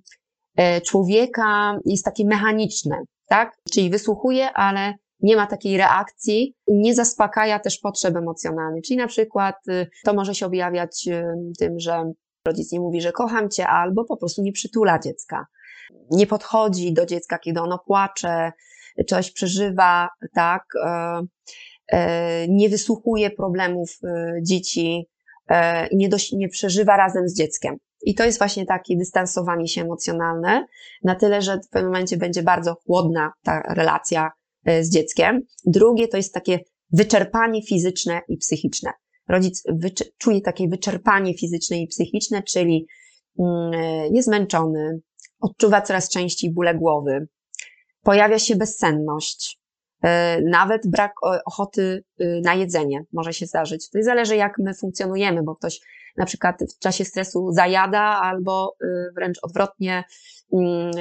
e, 0.57 0.81
człowieka 0.81 1.79
jest 1.85 2.05
takie 2.05 2.25
mechaniczne, 2.25 2.95
tak? 3.25 3.55
Czyli 3.73 3.89
wysłuchuje, 3.89 4.53
ale 4.53 4.93
nie 5.21 5.35
ma 5.35 5.47
takiej 5.47 5.77
reakcji, 5.77 6.55
nie 6.67 6.95
zaspokaja 6.95 7.59
też 7.59 7.77
potrzeb 7.77 8.15
emocjonalnych. 8.15 8.83
Czyli 8.83 8.97
na 8.97 9.07
przykład 9.07 9.55
y, 9.67 9.87
to 10.05 10.13
może 10.13 10.35
się 10.35 10.45
objawiać 10.45 11.07
y, 11.07 11.23
tym, 11.59 11.79
że 11.79 12.11
rodzic 12.47 12.71
nie 12.71 12.79
mówi, 12.79 13.01
że 13.01 13.11
kocham 13.11 13.49
cię, 13.49 13.67
albo 13.67 14.05
po 14.05 14.17
prostu 14.17 14.41
nie 14.41 14.51
przytula 14.51 14.99
dziecka. 14.99 15.45
Nie 16.11 16.27
podchodzi 16.27 16.93
do 16.93 17.05
dziecka, 17.05 17.39
kiedy 17.39 17.61
ono 17.61 17.79
płacze, 17.79 18.51
coś 19.07 19.31
przeżywa, 19.31 20.09
tak? 20.33 20.63
E, 20.85 21.21
E, 21.91 22.47
nie 22.47 22.69
wysłuchuje 22.69 23.29
problemów 23.29 23.99
e, 24.03 24.33
dzieci, 24.41 25.07
e, 25.49 25.87
nie, 25.95 26.09
dość, 26.09 26.31
nie 26.31 26.49
przeżywa 26.49 26.97
razem 26.97 27.29
z 27.29 27.37
dzieckiem. 27.37 27.77
I 28.01 28.15
to 28.15 28.23
jest 28.23 28.37
właśnie 28.37 28.65
takie 28.65 28.97
dystansowanie 28.97 29.67
się 29.67 29.81
emocjonalne, 29.81 30.65
na 31.03 31.15
tyle, 31.15 31.41
że 31.41 31.59
w 31.59 31.69
pewnym 31.69 31.91
momencie 31.91 32.17
będzie 32.17 32.43
bardzo 32.43 32.75
chłodna 32.75 33.33
ta 33.43 33.61
relacja 33.61 34.31
z 34.65 34.89
dzieckiem. 34.89 35.41
Drugie 35.65 36.07
to 36.07 36.17
jest 36.17 36.33
takie 36.33 36.59
wyczerpanie 36.91 37.63
fizyczne 37.63 38.21
i 38.27 38.37
psychiczne. 38.37 38.91
Rodzic 39.29 39.63
czuje 40.17 40.41
takie 40.41 40.67
wyczerpanie 40.67 41.37
fizyczne 41.37 41.81
i 41.81 41.87
psychiczne, 41.87 42.43
czyli 42.43 42.87
mm, 43.39 43.71
jest 44.13 44.27
zmęczony, 44.27 44.99
odczuwa 45.39 45.81
coraz 45.81 46.09
częściej 46.09 46.53
bóle 46.53 46.75
głowy, 46.75 47.27
pojawia 48.03 48.39
się 48.39 48.55
bezsenność, 48.55 49.60
E, 49.60 49.60
nawet 50.45 50.81
brak 50.87 51.13
ochoty 51.45 52.03
y, 52.21 52.41
na 52.43 52.53
jedzenie 52.53 53.03
może 53.13 53.33
się 53.33 53.45
zdarzyć. 53.45 53.89
To 53.89 54.03
zależy, 54.03 54.35
jak 54.35 54.53
my 54.57 54.73
funkcjonujemy, 54.73 55.43
bo 55.43 55.55
ktoś 55.55 55.79
na 56.17 56.25
przykład 56.25 56.55
w 56.75 56.79
czasie 56.79 57.05
stresu 57.05 57.51
zajada 57.51 58.01
albo 58.01 58.75
y, 58.83 58.87
wręcz 59.15 59.39
odwrotnie 59.41 60.03
mm, 60.53 60.91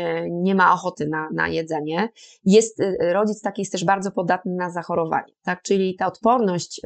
nie 0.43 0.55
ma 0.55 0.73
ochoty 0.73 1.09
na, 1.09 1.29
na 1.35 1.49
jedzenie. 1.49 2.09
Jest, 2.45 2.81
y, 2.81 2.97
rodzic 3.01 3.43
taki 3.43 3.63
jest 3.63 3.73
też 3.73 3.85
bardzo 3.85 4.11
podatny 4.11 4.55
na 4.55 4.71
zachorowanie, 4.71 5.33
tak? 5.43 5.63
Czyli 5.63 5.97
ta 5.97 6.07
odporność 6.07 6.81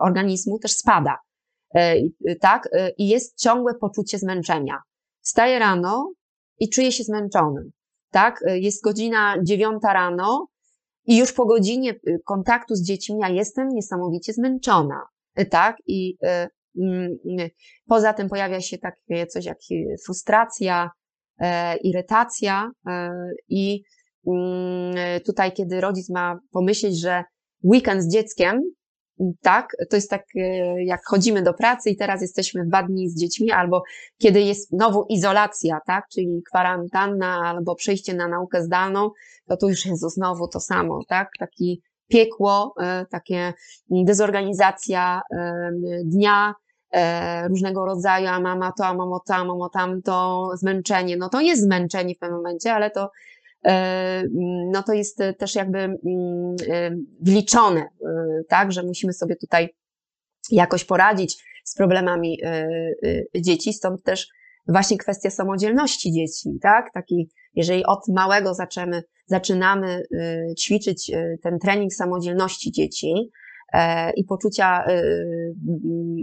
organizmu 0.00 0.58
też 0.58 0.72
spada, 0.72 1.18
e, 1.74 1.96
tak? 2.40 2.68
I 2.98 3.08
jest 3.08 3.38
ciągłe 3.38 3.74
poczucie 3.74 4.18
zmęczenia. 4.18 4.78
Wstaje 5.20 5.58
rano 5.58 6.12
i 6.58 6.68
czuje 6.68 6.92
się 6.92 7.04
zmęczony, 7.04 7.70
tak? 8.10 8.44
Jest 8.46 8.84
godzina 8.84 9.34
dziewiąta 9.42 9.92
rano, 9.92 10.46
i 11.06 11.18
już 11.18 11.32
po 11.32 11.46
godzinie 11.46 11.90
y, 11.90 12.20
kontaktu 12.24 12.74
z 12.74 12.82
dziećmi 12.82 13.18
ja 13.18 13.28
jestem 13.28 13.68
niesamowicie 13.68 14.32
zmęczona, 14.32 15.02
y, 15.40 15.46
tak? 15.46 15.76
I 15.86 16.16
y, 16.24 16.48
mm, 16.82 17.18
poza 17.86 18.12
tym 18.12 18.28
pojawia 18.28 18.60
się 18.60 18.78
takie 18.78 19.26
coś 19.26 19.44
jak 19.44 19.58
frustracja, 20.06 20.90
irytacja 21.82 22.70
i 23.48 23.82
mm, 24.26 24.94
tutaj, 25.26 25.52
kiedy 25.52 25.80
rodzic 25.80 26.10
ma 26.10 26.38
pomyśleć, 26.52 27.00
że 27.00 27.24
weekend 27.64 28.02
z 28.02 28.12
dzieckiem 28.12 28.62
tak? 29.42 29.76
To 29.90 29.96
jest 29.96 30.10
tak, 30.10 30.24
e, 30.36 30.84
jak 30.84 31.00
chodzimy 31.06 31.42
do 31.42 31.54
pracy 31.54 31.90
i 31.90 31.96
teraz 31.96 32.22
jesteśmy 32.22 32.66
dwa 32.66 32.82
dni 32.82 33.08
z 33.08 33.20
dziećmi, 33.20 33.50
albo 33.50 33.82
kiedy 34.18 34.40
jest 34.40 34.68
znowu 34.68 35.06
izolacja, 35.08 35.80
tak? 35.86 36.04
Czyli 36.12 36.42
kwarantanna, 36.50 37.42
albo 37.44 37.74
przejście 37.74 38.14
na 38.14 38.28
naukę 38.28 38.62
zdalną, 38.62 39.10
to 39.48 39.56
tu 39.56 39.68
już 39.68 39.86
jest 39.86 40.14
znowu 40.14 40.48
to 40.48 40.60
samo, 40.60 41.00
tak? 41.08 41.30
Taki 41.38 41.82
piekło, 42.08 42.74
e, 42.80 43.06
takie 43.10 43.52
dezorganizacja 43.90 45.20
e, 45.30 45.70
dnia, 46.04 46.54
różnego 47.48 47.84
rodzaju, 47.84 48.28
a 48.28 48.40
mama 48.40 48.72
to, 48.78 48.86
a 48.86 48.94
mamo 48.94 49.20
to, 49.26 49.34
a 49.34 49.44
mamo 49.44 49.68
tamto, 49.68 50.48
zmęczenie. 50.54 51.16
No 51.16 51.28
to 51.28 51.40
jest 51.40 51.62
zmęczenie 51.62 52.14
w 52.14 52.18
pewnym 52.18 52.36
momencie, 52.36 52.74
ale 52.74 52.90
to 52.90 53.10
no 54.72 54.82
to 54.82 54.92
jest 54.92 55.18
też 55.38 55.54
jakby 55.54 55.78
mm, 55.78 55.98
e, 56.68 56.90
wliczone, 57.20 57.80
e, 57.80 57.88
tak, 58.48 58.72
że 58.72 58.82
musimy 58.82 59.12
sobie 59.12 59.36
tutaj 59.36 59.68
jakoś 60.50 60.84
poradzić 60.84 61.44
z 61.64 61.74
problemami 61.74 62.38
dzieci, 63.34 63.72
stąd 63.72 64.02
też 64.02 64.28
właśnie 64.68 64.98
kwestia 64.98 65.30
samodzielności 65.30 66.12
dzieci, 66.12 66.50
tak, 66.62 66.92
taki, 66.94 67.28
jeżeli 67.54 67.84
od 67.84 68.08
małego 68.08 68.54
zaczynamy, 68.54 69.02
zaczynamy 69.26 70.02
ćwiczyć 70.58 71.10
ten 71.42 71.58
trening 71.58 71.94
samodzielności 71.94 72.72
dzieci, 72.72 73.14
E, 73.14 73.41
i 74.16 74.24
poczucia 74.24 74.84
e, 74.84 75.02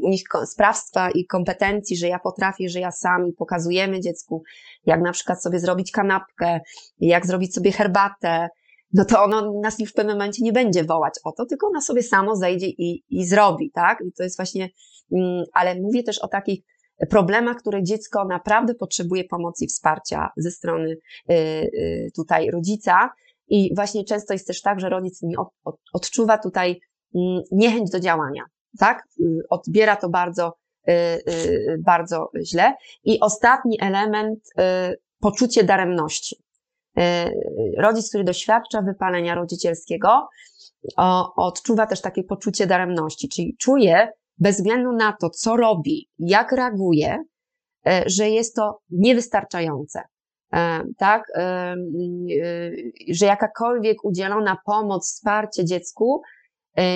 u 0.04 0.10
nich 0.10 0.24
sprawstwa 0.46 1.12
i 1.12 1.26
kompetencji, 1.26 1.98
że 1.98 2.08
ja 2.08 2.20
potrafię, 2.20 2.70
że 2.70 2.80
ja 2.80 2.92
sam 2.92 3.28
i 3.28 3.34
pokazujemy 3.34 4.00
dziecku, 4.00 4.44
jak 4.86 5.02
na 5.02 5.12
przykład 5.12 5.44
sobie 5.44 5.60
zrobić 5.60 5.92
kanapkę, 5.92 6.60
jak 7.00 7.26
zrobić 7.26 7.54
sobie 7.54 7.72
herbatę, 7.72 8.50
no 8.94 9.06
to 9.06 9.24
ono 9.24 9.62
nas 9.62 9.80
już 9.80 9.92
w 9.92 9.94
pewnym 9.94 10.16
momencie 10.16 10.44
nie 10.44 10.54
będzie 10.54 10.84
wołać 10.84 11.14
o 11.24 11.32
to, 11.32 11.46
tylko 11.46 11.68
ona 11.68 11.82
sobie 11.82 12.04
samo 12.04 12.36
zejdzie 12.36 12.68
i, 12.68 13.04
i 13.10 13.26
zrobi, 13.26 13.72
tak? 13.72 14.00
I 14.08 14.12
to 14.12 14.24
jest 14.24 14.38
właśnie, 14.38 14.70
mm, 15.12 15.44
ale 15.54 15.76
mówię 15.82 16.04
też 16.04 16.20
o 16.20 16.28
takich 16.28 16.60
problemach, 17.10 17.58
które 17.58 17.84
dziecko 17.84 18.26
naprawdę 18.26 18.76
potrzebuje 18.76 19.24
pomocy 19.24 19.66
i 19.66 19.68
wsparcia 19.68 20.30
ze 20.38 20.52
strony 20.52 20.90
y, 20.92 21.34
y, 21.34 22.12
tutaj 22.16 22.52
rodzica. 22.52 23.10
I 23.48 23.76
właśnie 23.76 24.06
często 24.06 24.34
jest 24.34 24.48
też 24.48 24.62
tak, 24.62 24.80
że 24.80 24.90
rodzic 24.90 25.22
nie 25.22 25.36
odczuwa 25.94 26.38
tutaj 26.38 26.80
niechęć 27.52 27.92
do 27.92 28.00
działania, 28.00 28.44
tak? 28.80 29.04
Y, 29.20 29.42
odbiera 29.50 29.96
to 29.96 30.10
bardzo, 30.10 30.54
y, 30.90 30.92
y, 30.92 31.78
bardzo 31.86 32.32
źle. 32.44 32.74
I 33.04 33.20
ostatni 33.20 33.78
element, 33.82 34.40
poczucie 35.20 35.64
daremności. 35.64 36.36
Rodzic, 37.78 38.10
który 38.10 38.24
doświadcza 38.24 38.82
wypalenia 38.82 39.36
rodzicielskiego, 39.36 40.28
odczuwa 41.36 41.88
też 41.88 42.02
takie 42.02 42.24
poczucie 42.24 42.68
daremności, 42.68 43.30
czyli 43.30 43.56
czuje, 43.58 44.12
bez 44.38 44.56
względu 44.56 44.92
na 44.92 45.14
to, 45.22 45.30
co 45.30 45.58
robi, 45.58 46.10
jak 46.20 46.52
reaguje, 46.52 47.24
że 48.06 48.30
jest 48.30 48.56
to 48.56 48.80
niewystarczające. 48.90 50.02
Tak, 50.98 51.24
że 53.12 53.26
jakakolwiek 53.26 54.06
udzielona 54.06 54.58
pomoc, 54.66 55.06
wsparcie 55.08 55.66
dziecku 55.66 56.22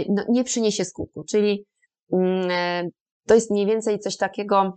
no, 0.10 0.24
nie 0.30 0.44
przyniesie 0.44 0.86
skutku. 0.86 1.24
Czyli 1.24 1.66
mm, 2.14 2.52
e, 2.52 2.90
to 3.28 3.36
jest 3.36 3.52
mniej 3.52 3.66
więcej 3.66 4.00
coś 4.00 4.18
takiego, 4.18 4.76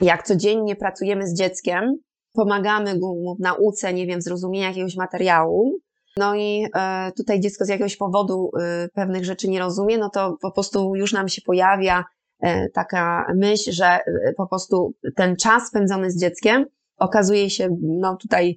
jak 0.00 0.26
codziennie 0.26 0.76
pracujemy 0.76 1.26
z 1.26 1.34
dzieckiem, 1.34 1.96
pomagamy 2.32 2.94
mu 2.94 3.36
w 3.36 3.40
nauce, 3.40 3.94
nie 3.94 4.06
wiem, 4.06 4.22
zrozumienia 4.22 4.68
jakiegoś 4.68 4.96
materiału, 4.96 5.80
no 6.16 6.34
i 6.34 6.66
e, 6.74 7.12
tutaj 7.16 7.40
dziecko 7.40 7.64
z 7.64 7.68
jakiegoś 7.68 7.96
powodu 7.96 8.50
e, 8.60 8.88
pewnych 8.88 9.24
rzeczy 9.24 9.48
nie 9.48 9.58
rozumie, 9.58 9.98
no 9.98 10.10
to 10.10 10.36
po 10.40 10.52
prostu 10.52 10.96
już 10.96 11.12
nam 11.12 11.28
się 11.28 11.42
pojawia 11.42 12.04
e, 12.40 12.68
taka 12.68 13.26
myśl, 13.34 13.72
że 13.72 13.98
po 14.36 14.46
prostu 14.46 14.94
ten 15.16 15.36
czas 15.36 15.68
spędzony 15.68 16.10
z 16.10 16.20
dzieckiem 16.20 16.66
okazuje 16.96 17.50
się, 17.50 17.68
no 17.82 18.16
tutaj 18.16 18.56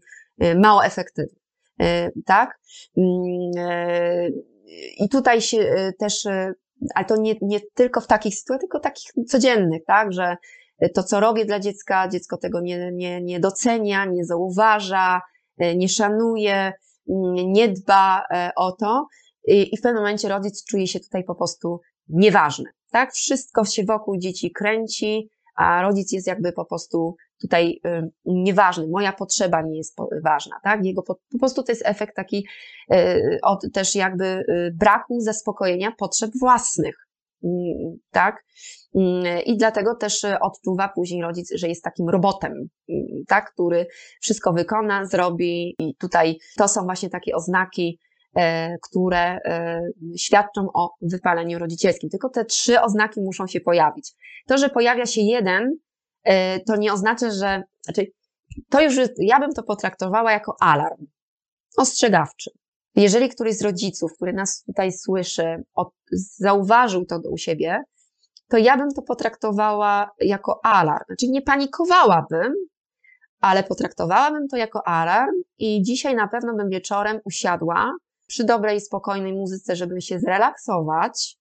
mało 0.58 0.86
efektywny, 0.86 1.40
tak? 2.26 2.60
I 4.98 5.10
tutaj 5.10 5.42
się 5.42 5.92
też, 6.00 6.26
ale 6.96 7.06
to 7.06 7.16
nie, 7.16 7.36
nie 7.42 7.60
tylko 7.74 8.02
w 8.02 8.08
takich 8.08 8.36
sytuacjach, 8.36 8.62
tylko 8.62 8.80
takich 8.80 9.12
codziennych, 9.28 9.86
tak, 9.86 10.14
że 10.14 10.38
to, 10.94 11.04
co 11.04 11.20
robię 11.20 11.46
dla 11.46 11.60
dziecka, 11.60 12.08
dziecko 12.08 12.38
tego 12.38 12.62
nie, 12.62 12.92
nie, 12.92 13.22
nie 13.22 13.40
docenia, 13.40 14.06
nie 14.06 14.26
zauważa, 14.26 15.22
nie 15.76 15.90
szanuje, 15.90 16.74
nie 17.46 17.68
dba 17.68 18.24
o 18.56 18.72
to 18.72 19.08
i 19.48 19.78
w 19.78 19.82
pewnym 19.82 20.04
momencie 20.04 20.30
rodzic 20.30 20.66
czuje 20.66 20.88
się 20.88 21.00
tutaj 21.00 21.24
po 21.24 21.36
prostu 21.36 21.80
nieważny. 22.08 22.70
Tak? 22.92 23.14
Wszystko 23.14 23.66
się 23.66 23.84
wokół 23.84 24.18
dzieci 24.18 24.52
kręci, 24.52 25.30
a 25.56 25.82
rodzic 25.82 26.12
jest 26.12 26.28
jakby 26.28 26.52
po 26.52 26.66
prostu 26.66 27.16
tutaj 27.42 27.80
y, 27.86 28.10
nieważny, 28.26 28.88
moja 28.88 29.14
potrzeba 29.14 29.62
nie 29.62 29.78
jest 29.78 29.98
ważna, 30.24 30.56
tak? 30.64 30.86
Jego 30.86 31.04
po, 31.04 31.16
po 31.16 31.40
prostu 31.40 31.64
to 31.64 31.72
jest 31.72 31.86
efekt 31.86 32.16
taki 32.16 32.48
y, 32.94 33.40
od 33.44 33.66
też 33.74 33.96
jakby 33.96 34.26
y, 34.26 34.72
braku 34.76 35.20
zaspokojenia 35.20 35.92
potrzeb 35.98 36.32
własnych, 36.40 36.96
tak? 38.12 38.44
I 39.46 39.58
dlatego 39.58 39.96
też 39.96 40.26
odczuwa 40.42 40.90
później 40.96 41.22
rodzic, 41.22 41.52
że 41.56 41.68
jest 41.68 41.84
takim 41.84 42.10
robotem, 42.10 42.54
tak? 43.28 43.52
Który 43.54 43.88
wszystko 44.22 44.54
wykona, 44.54 45.06
zrobi 45.06 45.76
i 45.80 45.96
tutaj 45.96 46.38
to 46.58 46.68
są 46.68 46.84
właśnie 46.84 47.10
takie 47.10 47.36
oznaki, 47.36 48.00
e, 48.36 48.78
które 48.78 49.20
e, 49.20 49.82
świadczą 50.18 50.68
o 50.74 50.94
wypaleniu 51.02 51.60
rodzicielskim. 51.60 52.10
Tylko 52.10 52.30
te 52.30 52.46
trzy 52.46 52.82
oznaki 52.82 53.22
muszą 53.22 53.48
się 53.48 53.60
pojawić. 53.60 54.12
To, 54.48 54.58
że 54.58 54.70
pojawia 54.70 55.06
się 55.06 55.22
jeden, 55.22 55.78
to 56.68 56.76
nie 56.76 56.94
oznacza, 56.94 57.32
że, 57.32 57.64
znaczy, 57.82 58.06
to 58.70 58.82
już, 58.82 58.96
ja 59.18 59.40
bym 59.40 59.54
to 59.54 59.64
potraktowała 59.64 60.32
jako 60.32 60.56
alarm 60.60 61.06
ostrzegawczy. 61.78 62.52
Jeżeli 62.96 63.30
któryś 63.30 63.58
z 63.58 63.62
rodziców, 63.62 64.14
który 64.16 64.34
nas 64.34 64.64
tutaj 64.64 64.92
słyszy, 64.92 65.64
od, 65.74 65.94
zauważył 66.38 67.06
to 67.06 67.20
u 67.32 67.38
siebie, 67.38 67.84
to 68.50 68.58
ja 68.58 68.78
bym 68.78 68.94
to 68.94 69.02
potraktowała 69.02 70.12
jako 70.20 70.60
alarm. 70.66 71.06
Znaczy 71.08 71.28
nie 71.28 71.42
panikowałabym, 71.42 72.54
ale 73.42 73.64
potraktowałabym 73.64 74.48
to 74.48 74.58
jako 74.58 74.88
alarm 74.88 75.36
i 75.58 75.82
dzisiaj 75.82 76.16
na 76.16 76.28
pewno 76.28 76.56
bym 76.56 76.70
wieczorem 76.70 77.20
usiadła 77.26 77.92
przy 78.28 78.44
dobrej, 78.44 78.82
spokojnej 78.82 79.34
muzyce, 79.34 79.76
żeby 79.76 80.02
się 80.02 80.20
zrelaksować 80.20 81.38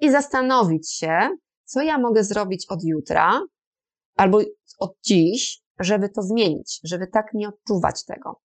i 0.00 0.10
zastanowić 0.10 0.92
się, 0.92 1.28
co 1.64 1.82
ja 1.82 1.98
mogę 1.98 2.24
zrobić 2.24 2.66
od 2.68 2.84
jutra, 2.84 3.40
albo 4.18 4.40
od 4.78 4.94
dziś, 5.04 5.60
żeby 5.80 6.08
to 6.08 6.22
zmienić, 6.22 6.80
żeby 6.84 7.06
tak 7.06 7.26
nie 7.34 7.48
odczuwać 7.48 8.04
tego. 8.04 8.40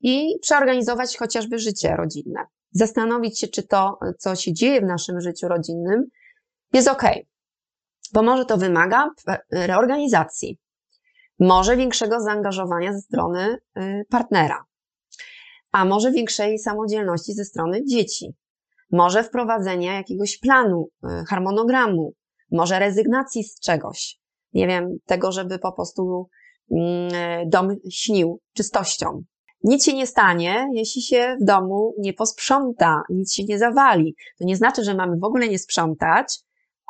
I 0.00 0.38
przeorganizować 0.42 1.16
chociażby 1.16 1.58
życie 1.58 1.96
rodzinne. 1.96 2.46
Zastanowić 2.70 3.40
się, 3.40 3.48
czy 3.48 3.62
to, 3.62 3.98
co 4.18 4.36
się 4.36 4.52
dzieje 4.52 4.80
w 4.80 4.84
naszym 4.84 5.20
życiu 5.20 5.48
rodzinnym, 5.48 6.04
jest 6.72 6.88
ok. 6.88 7.02
Bo 8.12 8.22
może 8.22 8.44
to 8.44 8.56
wymaga 8.56 9.10
reorganizacji, 9.52 10.58
może 11.38 11.76
większego 11.76 12.20
zaangażowania 12.20 12.92
ze 12.92 13.00
strony 13.00 13.58
y, 13.78 14.04
partnera, 14.10 14.64
a 15.72 15.84
może 15.84 16.12
większej 16.12 16.58
samodzielności 16.58 17.32
ze 17.32 17.44
strony 17.44 17.84
dzieci, 17.84 18.34
może 18.92 19.24
wprowadzenia 19.24 19.94
jakiegoś 19.94 20.38
planu, 20.38 20.88
y, 21.04 21.24
harmonogramu, 21.24 22.12
może 22.52 22.78
rezygnacji 22.78 23.44
z 23.44 23.60
czegoś, 23.60 24.18
nie 24.52 24.66
wiem, 24.66 24.98
tego, 25.06 25.32
żeby 25.32 25.58
po 25.58 25.72
prostu 25.72 26.28
mm, 26.70 27.10
dom 27.50 27.76
śnił 27.90 28.40
czystością. 28.54 29.22
Nic 29.64 29.84
się 29.84 29.94
nie 29.94 30.06
stanie, 30.06 30.68
jeśli 30.72 31.02
się 31.02 31.36
w 31.40 31.44
domu 31.44 31.94
nie 31.98 32.12
posprząta, 32.12 33.02
nic 33.10 33.34
się 33.34 33.44
nie 33.44 33.58
zawali. 33.58 34.14
To 34.38 34.44
nie 34.44 34.56
znaczy, 34.56 34.84
że 34.84 34.94
mamy 34.94 35.16
w 35.16 35.24
ogóle 35.24 35.48
nie 35.48 35.58
sprzątać, 35.58 36.38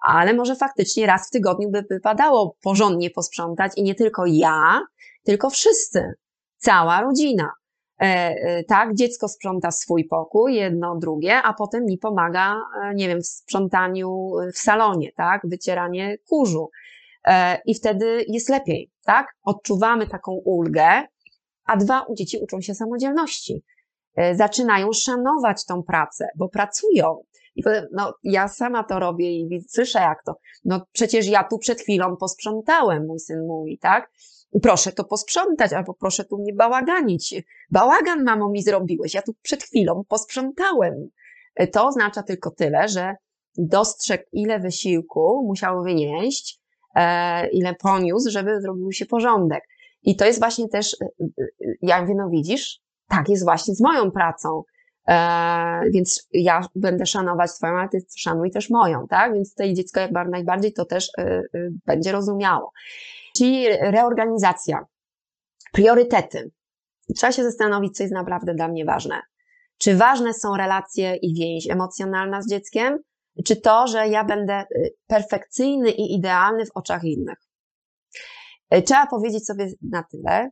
ale 0.07 0.35
może 0.35 0.57
faktycznie 0.57 1.07
raz 1.07 1.29
w 1.29 1.31
tygodniu 1.31 1.71
by 1.71 1.85
wypadało 1.91 2.57
porządnie 2.63 3.11
posprzątać 3.11 3.73
i 3.77 3.83
nie 3.83 3.95
tylko 3.95 4.27
ja, 4.27 4.81
tylko 5.25 5.51
wszyscy, 5.51 6.13
cała 6.57 7.01
rodzina. 7.01 7.53
E, 8.01 8.05
e, 8.05 8.65
tak, 8.65 8.95
dziecko 8.95 9.29
sprząta 9.29 9.71
swój 9.71 10.05
pokój, 10.05 10.55
jedno, 10.55 10.97
drugie, 10.97 11.43
a 11.43 11.55
potem 11.55 11.85
mi 11.85 11.99
pomaga, 11.99 12.57
e, 12.83 12.95
nie 12.95 13.09
wiem, 13.09 13.21
w 13.21 13.27
sprzątaniu 13.27 14.31
w 14.55 14.59
salonie, 14.59 15.13
tak, 15.17 15.43
wycieranie 15.45 16.17
kurzu. 16.29 16.71
E, 17.27 17.59
i 17.67 17.75
wtedy 17.75 18.25
jest 18.29 18.49
lepiej, 18.49 18.91
tak? 19.05 19.27
Odczuwamy 19.43 20.07
taką 20.07 20.33
ulgę, 20.33 21.03
a 21.65 21.77
dwa, 21.77 22.03
u 22.03 22.15
dzieci 22.15 22.39
uczą 22.39 22.61
się 22.61 22.75
samodzielności. 22.75 23.65
E, 24.17 24.35
zaczynają 24.35 24.93
szanować 24.93 25.65
tą 25.65 25.83
pracę, 25.83 26.29
bo 26.37 26.49
pracują. 26.49 27.23
I 27.55 27.63
potem, 27.63 27.87
no, 27.93 28.15
ja 28.23 28.49
sama 28.49 28.85
to 28.85 28.99
robię 28.99 29.33
i 29.33 29.65
słyszę 29.69 29.99
jak 29.99 30.23
to. 30.25 30.35
No, 30.65 30.87
przecież 30.93 31.27
ja 31.27 31.45
tu 31.45 31.59
przed 31.59 31.81
chwilą 31.81 32.17
posprzątałem, 32.17 33.07
mój 33.07 33.21
syn 33.21 33.47
mówi, 33.47 33.79
tak? 33.79 34.11
Proszę 34.63 34.93
to 34.93 35.05
posprzątać, 35.05 35.73
albo 35.73 35.95
proszę 35.95 36.25
tu 36.25 36.39
mnie 36.39 36.53
bałaganić. 36.53 37.35
Bałagan, 37.71 38.25
mamo, 38.25 38.49
mi 38.49 38.63
zrobiłeś. 38.63 39.15
Ja 39.15 39.23
tu 39.23 39.33
przed 39.43 39.63
chwilą 39.63 40.05
posprzątałem. 40.09 41.09
E, 41.55 41.67
to 41.67 41.87
oznacza 41.87 42.23
tylko 42.23 42.51
tyle, 42.51 42.89
że 42.89 43.15
dostrzegł, 43.57 44.25
ile 44.33 44.61
wysiłku 44.61 45.45
musiał 45.47 45.83
wynieść, 45.83 46.58
ile 47.53 47.75
poniósł, 47.75 48.31
żeby 48.31 48.61
zrobił 48.61 48.93
się 48.93 49.07
porządek. 49.07 49.65
I 50.03 50.17
to 50.17 50.25
jest 50.25 50.39
właśnie 50.39 50.69
też, 50.69 50.97
e, 51.03 51.07
e, 51.41 51.47
jak 51.83 52.03
mówię, 52.03 52.15
no 52.15 52.29
widzisz, 52.31 52.81
tak 53.09 53.29
jest 53.29 53.45
właśnie 53.45 53.75
z 53.75 53.81
moją 53.81 54.11
pracą. 54.11 54.63
więc 55.91 56.29
ja 56.33 56.61
będę 56.75 57.07
szanować 57.07 57.53
Twoją, 57.53 57.79
ale 57.79 57.89
Ty 57.89 57.99
szanuj 58.17 58.51
też 58.51 58.71
moją, 58.71 59.07
tak? 59.09 59.35
Więc 59.35 59.51
tutaj 59.51 59.75
dziecko 59.75 60.01
jak 60.01 60.11
najbardziej 60.31 60.73
to 60.73 60.85
też 60.85 61.11
będzie 61.87 62.13
rozumiało. 62.13 62.73
Czyli 63.37 63.69
reorganizacja, 63.69 64.87
priorytety. 65.73 66.51
Trzeba 67.17 67.33
się 67.33 67.45
zastanowić, 67.45 67.97
co 67.97 68.03
jest 68.03 68.15
naprawdę 68.15 68.55
dla 68.55 68.69
mnie 68.69 68.85
ważne. 68.85 69.23
Czy 69.79 69.97
ważne 69.97 70.35
są 70.35 70.57
relacje 70.57 71.17
i 71.17 71.35
więź 71.35 71.71
emocjonalna 71.71 72.43
z 72.43 72.51
dzieckiem, 72.51 72.99
czy 73.45 73.57
to, 73.57 73.87
że 73.87 74.09
ja 74.09 74.25
będę 74.25 74.65
y, 74.77 74.95
perfekcyjny 75.07 75.91
i 75.91 76.15
idealny 76.15 76.67
w 76.67 76.71
oczach 76.75 77.05
innych. 77.05 77.39
Y, 78.75 78.83
trzeba 78.83 79.07
powiedzieć 79.07 79.47
sobie 79.47 79.67
na 79.83 80.03
tyle, 80.03 80.51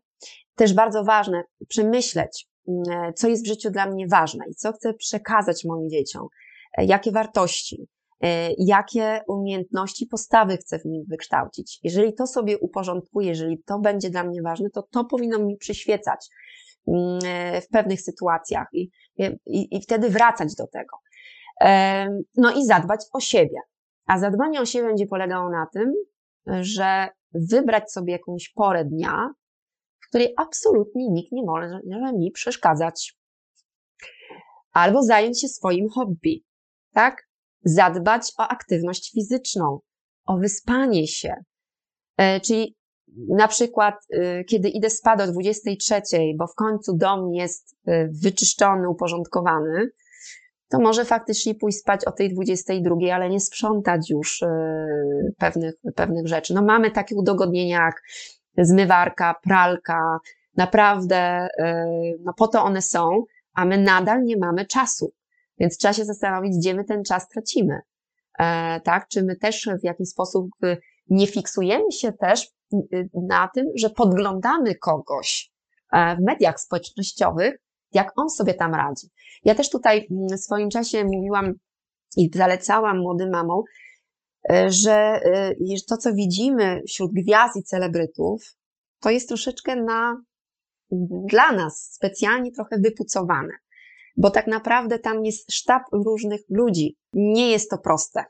też 0.55 0.75
bardzo 0.75 1.05
ważne, 1.05 1.43
przemyśleć, 1.69 2.49
mm, 2.69 3.15
co 3.15 3.29
jest 3.29 3.45
w 3.45 3.49
życiu 3.49 3.71
dla 3.71 3.87
mnie 3.87 4.09
ważne 4.09 4.45
i 4.51 4.55
co 4.55 4.73
chcę 4.73 4.95
przekazać 4.95 5.65
moim 5.65 5.91
dzieciom, 5.91 6.27
y, 6.79 6.85
jakie 6.85 7.13
wartości, 7.13 7.89
jakie 8.59 9.21
umiejętności, 9.29 10.07
postawy 10.07 10.57
chcę 10.57 10.79
w 10.79 10.85
nim 10.85 11.05
wykształcić. 11.09 11.81
Jeżeli 11.83 12.15
to 12.15 12.27
sobie 12.27 12.59
uporządkuję, 12.59 13.29
jeżeli 13.29 13.63
to 13.63 13.79
będzie 13.79 14.11
dla 14.11 14.25
mnie 14.25 14.43
ważne, 14.43 14.71
to 14.71 14.83
to 14.83 15.05
powinno 15.05 15.39
mi 15.39 15.57
przyświecać 15.57 16.27
mm, 16.89 17.21
w 17.63 17.69
pewnych 17.69 18.01
sytuacjach 18.01 18.67
i, 18.73 18.91
i, 19.47 19.77
i 19.77 19.83
wtedy 19.83 20.11
wracać 20.11 20.55
do 20.55 20.67
tego. 20.67 20.97
No 22.37 22.53
i 22.57 22.67
zadbać 22.67 23.01
o 23.13 23.21
siebie. 23.21 23.61
A 24.07 24.19
zadbanie 24.19 24.61
o 24.61 24.67
siebie 24.67 24.89
będzie 24.89 25.07
polegało 25.07 25.51
na 25.51 25.67
tym, 25.67 25.95
że 26.47 27.09
wybrać 27.35 27.93
sobie 27.93 28.13
jakąś 28.13 28.49
porę 28.49 28.85
dnia, 28.85 29.31
w 30.05 30.09
której 30.09 30.35
absolutnie 30.37 31.09
nikt 31.09 31.33
nie 31.33 31.43
może 31.43 31.81
mi 32.13 32.31
przeszkadzać. 32.31 33.19
Albo 34.73 35.03
zająć 35.03 35.41
się 35.41 35.49
swoim 35.49 35.89
hobby, 35.89 36.45
tak? 36.93 37.29
Zadbać 37.65 38.33
o 38.39 38.49
aktywność 38.49 39.13
fizyczną, 39.13 39.81
o 40.27 40.37
wyspanie 40.37 41.07
się. 41.07 41.35
E, 42.17 42.41
czyli 42.41 42.77
na 43.29 43.49
przykład, 43.49 43.95
y, 44.15 44.45
kiedy 44.45 44.69
idę 44.69 44.91
spać 44.91 45.21
o 45.21 45.33
23, 45.33 46.03
bo 46.39 46.47
w 46.47 46.55
końcu 46.55 46.97
dom 46.97 47.35
jest 47.35 47.77
y, 47.89 48.11
wyczyszczony, 48.23 48.89
uporządkowany, 48.89 49.91
to 50.69 50.79
może 50.79 51.05
faktycznie 51.05 51.55
pójść 51.55 51.79
spać 51.79 52.05
o 52.05 52.13
tej 52.13 52.35
22, 52.35 52.97
ale 53.15 53.31
nie 53.31 53.41
sprzątać 53.41 54.11
już 54.11 54.43
e, 54.43 54.49
pewnych, 55.39 55.75
pewnych 55.95 56.27
rzeczy. 56.27 56.55
No 56.55 56.63
mamy 56.63 56.91
takie 56.91 57.17
udogodnienia 57.17 57.85
jak 57.85 58.03
zmywarka, 58.59 59.35
pralka, 59.43 60.19
naprawdę, 60.57 61.49
e, 61.59 61.87
no 62.21 62.33
po 62.37 62.49
to 62.49 62.65
one 62.65 62.83
są, 62.83 63.25
a 63.55 63.65
my 63.65 63.79
nadal 63.79 64.25
nie 64.25 64.37
mamy 64.37 64.67
czasu. 64.67 65.13
Więc 65.59 65.79
trzeba 65.79 65.95
się 65.95 66.05
zastanowić, 66.05 66.57
gdzie 66.57 66.75
my 66.75 66.85
ten 66.85 67.05
czas 67.05 67.29
tracimy. 67.29 67.81
E, 68.39 68.81
tak? 68.81 69.09
Czy 69.09 69.23
my 69.23 69.37
też 69.37 69.69
w 69.81 69.85
jakiś 69.85 70.09
sposób 70.09 70.49
nie 71.09 71.27
fiksujemy 71.27 71.93
się 71.93 72.13
też 72.13 72.49
na 73.29 73.49
tym, 73.55 73.67
że 73.75 73.91
podglądamy 73.91 74.75
kogoś 74.75 75.51
w 75.93 76.21
mediach 76.21 76.61
społecznościowych, 76.61 77.66
jak 77.97 78.13
on 78.17 78.31
sobie 78.31 78.55
tam 78.55 78.75
radzi. 78.75 79.07
Ja 79.45 79.55
też 79.55 79.71
tutaj 79.71 80.09
w 80.33 80.41
swoim 80.41 80.71
czasie 80.71 81.05
mówiłam 81.05 81.53
i 82.17 82.31
zalecałam 82.35 82.99
młodym 82.99 83.31
mamom, 83.31 83.63
że 84.69 85.21
to, 85.89 85.97
co 85.97 86.15
widzimy 86.15 86.83
wśród 86.89 87.13
gwiazd 87.13 87.57
i 87.57 87.63
celebrytów, 87.63 88.57
to 89.01 89.11
jest 89.11 89.29
troszeczkę 89.29 89.77
na, 89.77 90.23
dla 91.31 91.53
nas 91.53 91.91
specjalnie 91.93 92.53
trochę 92.53 92.79
wypucowane, 92.79 93.53
bo 94.17 94.31
tak 94.31 94.47
naprawdę 94.47 94.99
tam 94.99 95.25
jest 95.25 95.53
sztab 95.53 95.83
różnych 95.93 96.41
ludzi. 96.51 96.97
Nie 97.13 97.51
jest 97.51 97.71
to 97.71 97.79
proste, 97.79 98.25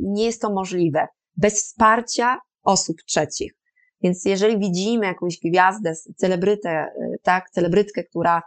nie 0.00 0.24
jest 0.24 0.42
to 0.42 0.52
możliwe 0.52 1.06
bez 1.36 1.54
wsparcia 1.54 2.38
osób 2.62 2.96
trzecich. 3.06 3.52
Więc 4.02 4.24
jeżeli 4.24 4.58
widzimy 4.58 5.06
jakąś 5.06 5.38
gwiazdę, 5.44 5.94
celebrytę, 6.16 6.86
tak, 7.22 7.50
celebrytkę, 7.50 8.04
która 8.04 8.42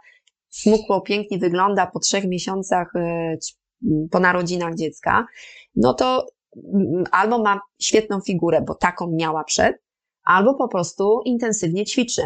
smukło, 0.56 1.00
pięknie 1.00 1.38
wygląda 1.38 1.86
po 1.86 1.98
trzech 1.98 2.24
miesiącach 2.24 2.96
e, 2.96 3.36
po 4.10 4.20
narodzinach 4.20 4.74
dziecka, 4.74 5.26
no 5.74 5.94
to 5.94 6.26
albo 7.10 7.42
ma 7.42 7.60
świetną 7.82 8.20
figurę, 8.20 8.62
bo 8.62 8.74
taką 8.74 9.10
miała 9.10 9.44
przed, 9.44 9.76
albo 10.24 10.54
po 10.54 10.68
prostu 10.68 11.20
intensywnie 11.24 11.84
ćwiczy. 11.84 12.22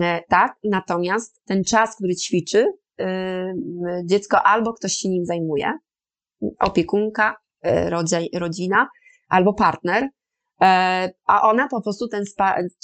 E, 0.00 0.22
tak? 0.28 0.56
Natomiast 0.64 1.42
ten 1.44 1.64
czas, 1.64 1.96
który 1.96 2.16
ćwiczy, 2.16 2.66
e, 3.00 3.54
dziecko 4.04 4.42
albo 4.42 4.72
ktoś 4.72 4.92
się 4.92 5.08
nim 5.08 5.24
zajmuje, 5.24 5.72
opiekunka, 6.60 7.36
rodzina, 8.32 8.88
albo 9.28 9.54
partner, 9.54 10.08
a 11.26 11.42
ona 11.42 11.68
po 11.68 11.82
prostu 11.82 12.08
ten 12.08 12.24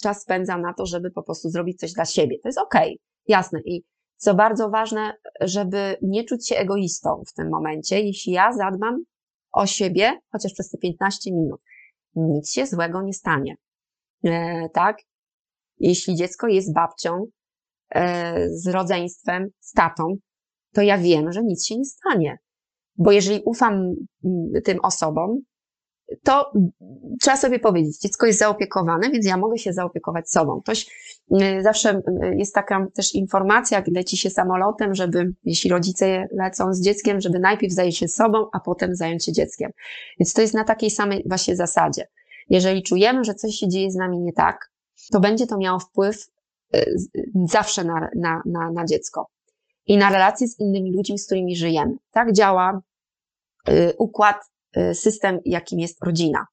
czas 0.03 0.23
spędza 0.23 0.59
na 0.59 0.75
to, 0.75 0.87
żeby 0.87 1.11
po 1.11 1.23
prostu 1.23 1.49
zrobić 1.49 1.79
coś 1.79 1.93
dla 1.93 2.05
siebie. 2.05 2.37
To 2.43 2.49
jest 2.49 2.59
okej, 2.59 2.89
okay, 2.89 2.97
jasne. 3.29 3.61
I 3.65 3.83
co 4.17 4.35
bardzo 4.35 4.71
ważne, 4.71 5.13
żeby 5.41 5.97
nie 6.03 6.25
czuć 6.25 6.49
się 6.49 6.57
egoistą 6.57 7.23
w 7.27 7.33
tym 7.33 7.49
momencie, 7.51 8.01
jeśli 8.01 8.33
ja 8.33 8.53
zadbam 8.53 9.05
o 9.53 9.67
siebie, 9.67 10.21
chociaż 10.33 10.53
przez 10.53 10.71
te 10.71 10.79
15 10.79 11.33
minut, 11.33 11.61
nic 12.15 12.53
się 12.53 12.67
złego 12.67 13.03
nie 13.03 13.13
stanie. 13.13 13.57
E, 14.25 14.69
tak? 14.69 14.97
Jeśli 15.79 16.17
dziecko 16.17 16.47
jest 16.47 16.75
babcią, 16.75 17.27
e, 17.95 18.49
z 18.51 18.69
rodzeństwem, 18.69 19.49
z 19.61 19.73
tatą, 19.73 20.17
to 20.73 20.83
ja 20.83 20.99
wiem, 20.99 21.33
że 21.33 21.43
nic 21.43 21.67
się 21.67 21.79
nie 21.79 21.85
stanie. 21.85 22.39
Bo 22.97 23.13
jeżeli 23.13 23.43
ufam 23.45 23.75
mm, 23.75 24.63
tym 24.65 24.79
osobom, 24.83 25.41
to 26.23 26.53
trzeba 27.21 27.37
sobie 27.37 27.59
powiedzieć, 27.59 27.99
dziecko 27.99 28.27
jest 28.27 28.39
zaopiekowane, 28.39 29.11
więc 29.11 29.27
ja 29.27 29.37
mogę 29.37 29.59
się 29.59 29.73
zaopiekować 29.73 30.31
sobą. 30.31 30.61
Ktoś 30.61 30.87
y, 31.33 31.63
zawsze 31.63 32.03
y, 32.23 32.37
jest 32.37 32.55
taka 32.55 32.87
też 32.95 33.15
informacja, 33.15 33.79
jak 33.79 33.89
leci 33.89 34.17
się 34.17 34.31
samolotem, 34.31 34.95
żeby, 34.95 35.33
jeśli 35.45 35.71
rodzice 35.71 36.29
lecą 36.33 36.75
z 36.75 36.81
dzieckiem, 36.81 37.21
żeby 37.21 37.39
najpierw 37.39 37.73
zająć 37.73 37.99
się 37.99 38.09
sobą, 38.09 38.47
a 38.53 38.61
potem 38.61 38.97
zająć 38.97 39.25
się 39.25 39.33
dzieckiem. 39.33 39.71
Więc 40.21 40.33
to 40.33 40.41
jest 40.41 40.55
na 40.55 40.65
takiej 40.65 40.91
samej 40.91 41.25
właśnie 41.27 41.57
zasadzie. 41.57 42.09
Jeżeli 42.51 42.83
czujemy, 42.83 43.25
że 43.25 43.35
coś 43.35 43.55
się 43.55 43.69
dzieje 43.69 43.91
z 43.91 43.97
nami 43.97 44.19
nie 44.19 44.33
tak, 44.33 44.71
to 45.13 45.21
będzie 45.21 45.47
to 45.47 45.59
miało 45.59 45.79
wpływ 45.79 46.29
y, 46.77 46.97
zawsze 47.45 47.85
na, 47.85 48.09
na, 48.17 48.43
na, 48.45 48.71
na 48.71 48.85
dziecko 48.85 49.27
i 49.87 49.97
na 49.97 50.11
relacje 50.11 50.49
z 50.49 50.61
innymi 50.61 50.93
ludźmi, 50.93 51.19
z 51.19 51.27
którymi 51.27 51.57
żyjemy. 51.57 51.97
Tak 52.11 52.33
działa 52.33 52.81
układ 53.99 54.37
system, 54.95 55.39
jakim 55.45 55.81
jest 55.81 56.05
rodzina. 56.05 56.47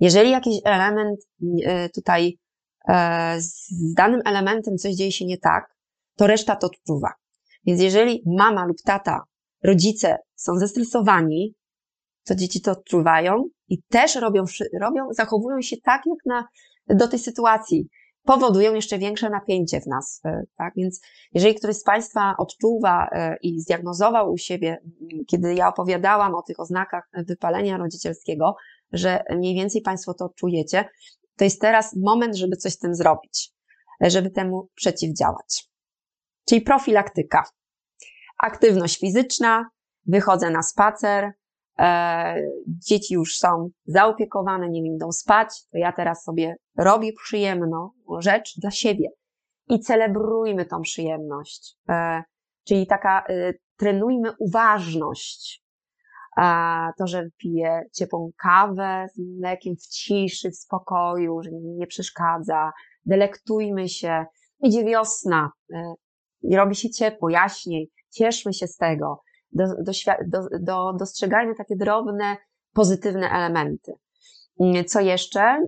Jeżeli 0.00 0.30
jakiś 0.30 0.60
element 0.64 1.20
y, 1.42 1.90
tutaj 1.94 2.38
e, 2.88 3.40
z 3.40 3.66
danym 3.96 4.20
elementem 4.24 4.76
coś 4.76 4.94
dzieje 4.94 5.12
się 5.12 5.26
nie 5.26 5.38
tak, 5.38 5.74
to 6.16 6.26
reszta 6.26 6.56
to 6.56 6.66
odczuwa. 6.66 7.12
Więc 7.66 7.80
jeżeli 7.80 8.22
mama 8.26 8.64
lub 8.64 8.76
tata, 8.84 9.22
rodzice 9.64 10.16
są 10.34 10.56
zestresowani, 10.56 11.54
to 12.24 12.34
dzieci 12.34 12.60
to 12.60 12.72
odczuwają 12.72 13.44
i 13.68 13.82
też 13.82 14.16
robią, 14.16 14.44
robią 14.80 15.06
zachowują 15.10 15.62
się 15.62 15.76
tak, 15.84 16.02
jak 16.06 16.18
na, 16.26 16.48
do 16.96 17.08
tej 17.08 17.18
sytuacji 17.18 17.88
powodują 18.24 18.74
jeszcze 18.74 18.98
większe 18.98 19.30
napięcie 19.30 19.80
w 19.80 19.86
nas. 19.86 20.20
E, 20.24 20.42
tak? 20.56 20.72
Więc 20.76 21.00
jeżeli 21.34 21.54
któryś 21.54 21.76
z 21.76 21.84
Państwa 21.84 22.34
odczuwa 22.38 23.08
e, 23.12 23.36
i 23.42 23.60
zdiagnozował 23.60 24.32
u 24.32 24.38
siebie, 24.38 24.82
kiedy 25.26 25.54
ja 25.54 25.68
opowiadałam 25.68 26.34
o 26.34 26.42
tych 26.42 26.60
oznakach 26.60 27.08
wypalenia 27.12 27.76
rodzicielskiego, 27.76 28.56
że 28.92 29.24
mniej 29.30 29.54
więcej 29.54 29.82
Państwo 29.82 30.14
to 30.14 30.28
czujecie, 30.36 30.88
to 31.36 31.44
jest 31.44 31.60
teraz 31.60 31.96
moment, 31.96 32.36
żeby 32.36 32.56
coś 32.56 32.72
z 32.72 32.78
tym 32.78 32.94
zrobić, 32.94 33.50
e, 34.04 34.10
żeby 34.10 34.30
temu 34.30 34.68
przeciwdziałać. 34.74 35.68
Czyli 36.48 36.60
profilaktyka. 36.60 37.44
Aktywność 38.38 39.00
fizyczna, 39.00 39.70
wychodzę 40.06 40.50
na 40.50 40.62
spacer, 40.62 41.24
e, 41.24 41.32
dzieci 42.66 43.14
już 43.14 43.36
są 43.36 43.68
zaopiekowane, 43.84 44.68
nie 44.68 44.94
idą 44.94 45.12
spać, 45.12 45.48
to 45.72 45.78
ja 45.78 45.92
teraz 45.92 46.24
sobie 46.24 46.56
robię 46.78 47.12
przyjemną 47.24 47.90
rzecz 48.20 48.60
dla 48.60 48.70
siebie 48.70 49.08
i 49.68 49.80
celebrujmy 49.80 50.64
tą 50.64 50.82
przyjemność. 50.82 51.76
E, 51.88 52.22
czyli 52.64 52.86
taka, 52.86 53.24
e, 53.28 53.52
trenujmy 53.76 54.32
uważność. 54.38 55.62
To, 56.98 57.06
że 57.06 57.28
piję 57.36 57.82
ciepłą 57.92 58.30
kawę 58.42 59.06
z 59.14 59.18
mlekiem 59.18 59.76
w 59.76 59.86
ciszy, 59.86 60.50
w 60.50 60.56
spokoju, 60.56 61.42
że 61.42 61.50
mi 61.50 61.74
nie 61.74 61.86
przeszkadza, 61.86 62.72
delektujmy 63.06 63.88
się. 63.88 64.24
Idzie 64.60 64.84
wiosna, 64.84 65.50
e, 65.74 65.94
robi 66.56 66.74
się 66.74 66.90
ciepło, 66.90 67.30
jaśniej, 67.30 67.90
cieszmy 68.10 68.52
się 68.52 68.66
z 68.66 68.76
tego 68.76 69.22
do, 69.52 69.64
do, 69.66 69.92
do, 70.26 70.48
do, 70.60 70.92
dostrzegajmy 70.98 71.54
takie 71.54 71.76
drobne, 71.76 72.36
pozytywne 72.72 73.30
elementy. 73.30 73.92
Mm, 74.60 74.84
co 74.84 75.00
jeszcze? 75.00 75.40
Mm, 75.40 75.66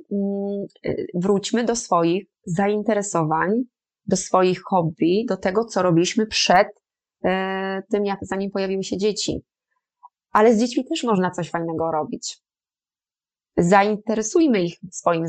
y, 0.87 1.07
wróćmy 1.14 1.64
do 1.64 1.76
swoich 1.76 2.26
zainteresowań, 2.47 3.51
do 4.07 4.16
swoich 4.16 4.62
hobby, 4.62 5.26
do 5.28 5.37
tego, 5.37 5.64
co 5.64 5.82
robiliśmy 5.82 6.26
przed 6.26 6.68
e, 7.24 7.82
tym, 7.91 8.07
jak 8.07 8.18
zanim 8.22 8.51
pojawiły 8.51 8.85
się 8.85 8.97
dzieci. 8.97 9.45
Ale 10.32 10.55
z 10.55 10.61
dziećmi 10.61 10.85
też 10.85 11.05
można 11.05 11.30
coś 11.30 11.51
fajnego 11.51 11.91
robić. 11.93 12.39
Zainteresujmy 13.57 14.62
ich 14.62 14.78
swoim 14.91 15.24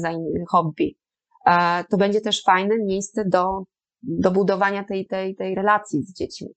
hobby. 0.49 0.97
E, 1.45 1.83
to 1.83 1.97
będzie 1.97 2.21
też 2.21 2.43
fajne 2.43 2.75
miejsce 2.85 3.25
do, 3.25 3.63
do 4.03 4.31
budowania 4.31 4.83
tej, 4.83 5.07
tej, 5.07 5.35
tej 5.35 5.55
relacji 5.55 6.03
z 6.03 6.13
dziećmi. 6.13 6.47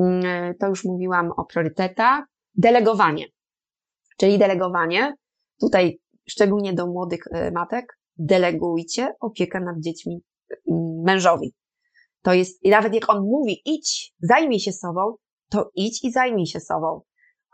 Mm, 0.00 0.54
to 0.60 0.68
już 0.68 0.84
mówiłam 0.84 1.32
o 1.36 1.44
priorytetach. 1.44 2.24
Delegowanie. 2.54 3.26
Czyli 4.18 4.38
delegowanie, 4.38 5.14
tutaj 5.60 6.00
szczególnie 6.28 6.72
do 6.72 6.86
młodych 6.86 7.20
e, 7.32 7.50
matek, 7.50 7.98
delegujcie 8.16 9.14
opiekę 9.20 9.60
nad 9.60 9.80
dziećmi 9.80 10.20
mm, 10.70 11.02
mężowi. 11.04 11.54
To 12.22 12.32
jest, 12.32 12.64
i 12.64 12.70
nawet 12.70 12.94
jak 12.94 13.10
on 13.10 13.22
mówi, 13.22 13.62
idź, 13.64 14.12
zajmij 14.20 14.60
się 14.60 14.72
sobą, 14.72 15.14
to 15.50 15.70
idź 15.74 16.04
i 16.04 16.12
zajmij 16.12 16.46
się 16.46 16.60
sobą. 16.60 17.00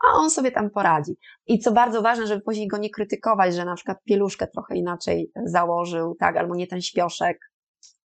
A 0.07 0.17
on 0.17 0.29
sobie 0.29 0.51
tam 0.51 0.69
poradzi. 0.69 1.17
I 1.47 1.59
co 1.59 1.71
bardzo 1.71 2.01
ważne, 2.01 2.27
żeby 2.27 2.41
później 2.41 2.67
go 2.67 2.77
nie 2.77 2.89
krytykować, 2.89 3.55
że 3.55 3.65
na 3.65 3.75
przykład 3.75 3.97
pieluszkę 4.03 4.47
trochę 4.47 4.75
inaczej 4.75 5.31
założył, 5.45 6.15
tak, 6.19 6.37
albo 6.37 6.55
nie 6.55 6.67
ten 6.67 6.81
śpioszek. 6.81 7.39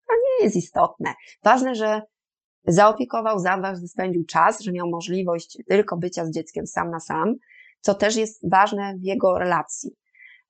To 0.08 0.14
nie 0.16 0.46
jest 0.46 0.56
istotne. 0.56 1.14
Ważne, 1.44 1.76
że 1.76 2.02
zaopiekował, 2.68 3.40
zadbał, 3.40 3.76
że 3.76 3.88
spędził 3.88 4.26
czas, 4.26 4.62
że 4.62 4.72
miał 4.72 4.90
możliwość 4.90 5.58
tylko 5.68 5.98
bycia 5.98 6.26
z 6.26 6.32
dzieckiem 6.32 6.68
sam 6.68 6.92
na 6.92 7.00
sam, 7.00 7.36
co 7.82 7.94
też 7.96 8.16
jest 8.16 8.50
ważne 8.50 8.98
w 8.98 9.04
jego 9.04 9.40
relacji. 9.40 9.92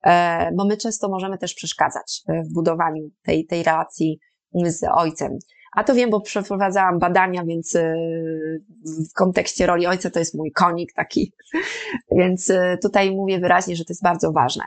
E, 0.03 0.51
bo 0.55 0.65
my 0.65 0.77
często 0.77 1.09
możemy 1.09 1.37
też 1.37 1.53
przeszkadzać 1.53 2.21
w 2.27 2.53
budowaniu 2.53 3.09
tej, 3.23 3.45
tej 3.45 3.63
relacji 3.63 4.19
z 4.65 4.83
ojcem. 4.93 5.37
A 5.75 5.83
to 5.83 5.95
wiem, 5.95 6.09
bo 6.09 6.21
przeprowadzałam 6.21 6.99
badania, 6.99 7.45
więc 7.45 7.75
e, 7.75 7.95
w 9.09 9.13
kontekście 9.15 9.65
roli 9.65 9.87
ojca 9.87 10.09
to 10.09 10.19
jest 10.19 10.35
mój 10.35 10.51
konik 10.51 10.93
taki. 10.93 11.33
Więc 12.17 12.49
e, 12.49 12.77
tutaj 12.81 13.11
mówię 13.15 13.39
wyraźnie, 13.39 13.75
że 13.75 13.85
to 13.85 13.93
jest 13.93 14.03
bardzo 14.03 14.31
ważne. 14.31 14.63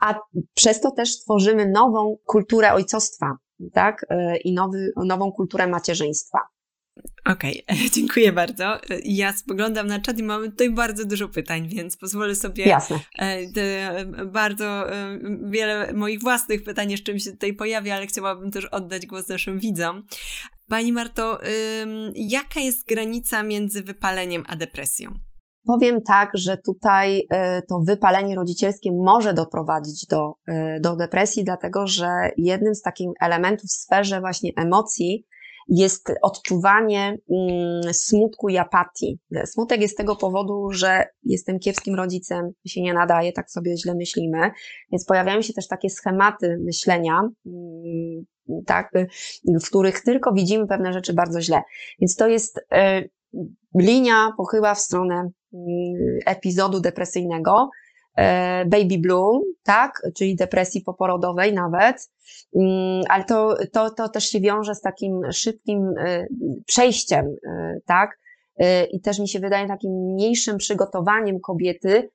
A 0.00 0.20
przez 0.54 0.80
to 0.80 0.90
też 0.90 1.20
tworzymy 1.20 1.68
nową 1.70 2.16
kulturę 2.24 2.72
ojcostwa, 2.72 3.36
tak? 3.72 4.06
I 4.44 4.54
nowy, 4.54 4.92
nową 4.96 5.32
kulturę 5.32 5.66
macierzyństwa. 5.66 6.38
Okej, 7.24 7.64
okay, 7.68 7.90
dziękuję 7.96 8.32
bardzo. 8.32 8.78
Ja 9.04 9.32
spoglądam 9.32 9.86
na 9.86 10.00
czat 10.00 10.18
i 10.18 10.22
mamy 10.22 10.50
tutaj 10.50 10.70
bardzo 10.70 11.04
dużo 11.04 11.28
pytań, 11.28 11.68
więc 11.68 11.96
pozwolę 11.96 12.34
sobie 12.34 12.64
Jasne. 12.64 12.98
E, 13.18 14.04
bardzo 14.26 14.92
e, 14.92 15.18
wiele 15.42 15.92
moich 15.92 16.20
własnych 16.20 16.64
pytań 16.64 16.90
jeszcze 16.90 17.14
mi 17.14 17.20
się 17.20 17.30
tutaj 17.30 17.52
pojawia, 17.52 17.94
ale 17.96 18.06
chciałabym 18.06 18.50
też 18.50 18.64
oddać 18.64 19.06
głos 19.06 19.28
naszym 19.28 19.58
widzom. 19.58 20.02
Pani 20.68 20.92
Marto, 20.92 21.40
jaka 22.14 22.60
jest 22.60 22.88
granica 22.88 23.42
między 23.42 23.82
wypaleniem 23.82 24.44
a 24.48 24.56
depresją? 24.56 25.14
powiem 25.66 26.02
tak, 26.02 26.30
że 26.34 26.56
tutaj 26.56 27.28
to 27.68 27.80
wypalenie 27.86 28.36
rodzicielskie 28.36 28.92
może 28.92 29.34
doprowadzić 29.34 30.06
do, 30.06 30.32
do 30.80 30.96
depresji, 30.96 31.44
dlatego 31.44 31.86
że 31.86 32.06
jednym 32.36 32.74
z 32.74 32.82
takich 32.82 33.08
elementów 33.20 33.70
w 33.70 33.72
sferze 33.72 34.20
właśnie 34.20 34.50
emocji 34.56 35.26
jest 35.68 36.12
odczuwanie 36.22 37.18
mm, 37.30 37.94
smutku 37.94 38.48
i 38.48 38.58
apatii. 38.58 39.18
Smutek 39.44 39.80
jest 39.80 39.94
z 39.94 39.96
tego 39.96 40.16
powodu, 40.16 40.68
że 40.72 41.04
jestem 41.22 41.58
kiepskim 41.58 41.94
rodzicem, 41.94 42.52
się 42.66 42.82
nie 42.82 42.94
nadaje, 42.94 43.32
tak 43.32 43.50
sobie 43.50 43.76
źle 43.76 43.94
myślimy, 43.94 44.50
więc 44.92 45.04
pojawiają 45.04 45.42
się 45.42 45.52
też 45.52 45.68
takie 45.68 45.90
schematy 45.90 46.58
myślenia, 46.64 47.20
mm, 47.46 48.24
tak, 48.66 48.90
w 49.62 49.66
których 49.66 50.00
tylko 50.00 50.32
widzimy 50.32 50.66
pewne 50.66 50.92
rzeczy 50.92 51.12
bardzo 51.12 51.40
źle. 51.40 51.62
Więc 52.00 52.16
to 52.16 52.28
jest 52.28 52.58
y, 52.58 53.10
linia 53.78 54.32
pochyła 54.36 54.74
w 54.74 54.80
stronę 54.80 55.14
mm, 55.14 55.30
epizodu 56.26 56.80
depresyjnego, 56.80 57.68
E, 57.81 57.81
baby 58.66 58.98
blue, 58.98 59.40
tak, 59.62 60.02
czyli 60.14 60.36
depresji 60.36 60.80
poporodowej 60.80 61.54
nawet, 61.54 62.10
mm, 62.56 63.02
ale 63.08 63.24
to, 63.24 63.56
to, 63.72 63.90
to 63.90 64.08
też 64.08 64.24
się 64.24 64.40
wiąże 64.40 64.74
z 64.74 64.80
takim 64.80 65.32
szybkim 65.32 65.94
e, 65.98 66.26
przejściem, 66.66 67.26
e, 67.46 67.78
tak, 67.86 68.22
i 68.92 69.00
też 69.00 69.18
mi 69.18 69.28
się 69.28 69.40
wydaje 69.40 69.68
takim 69.68 69.92
mniejszym 69.92 70.58
przygotowaniem 70.58 71.40
kobiety 71.40 72.10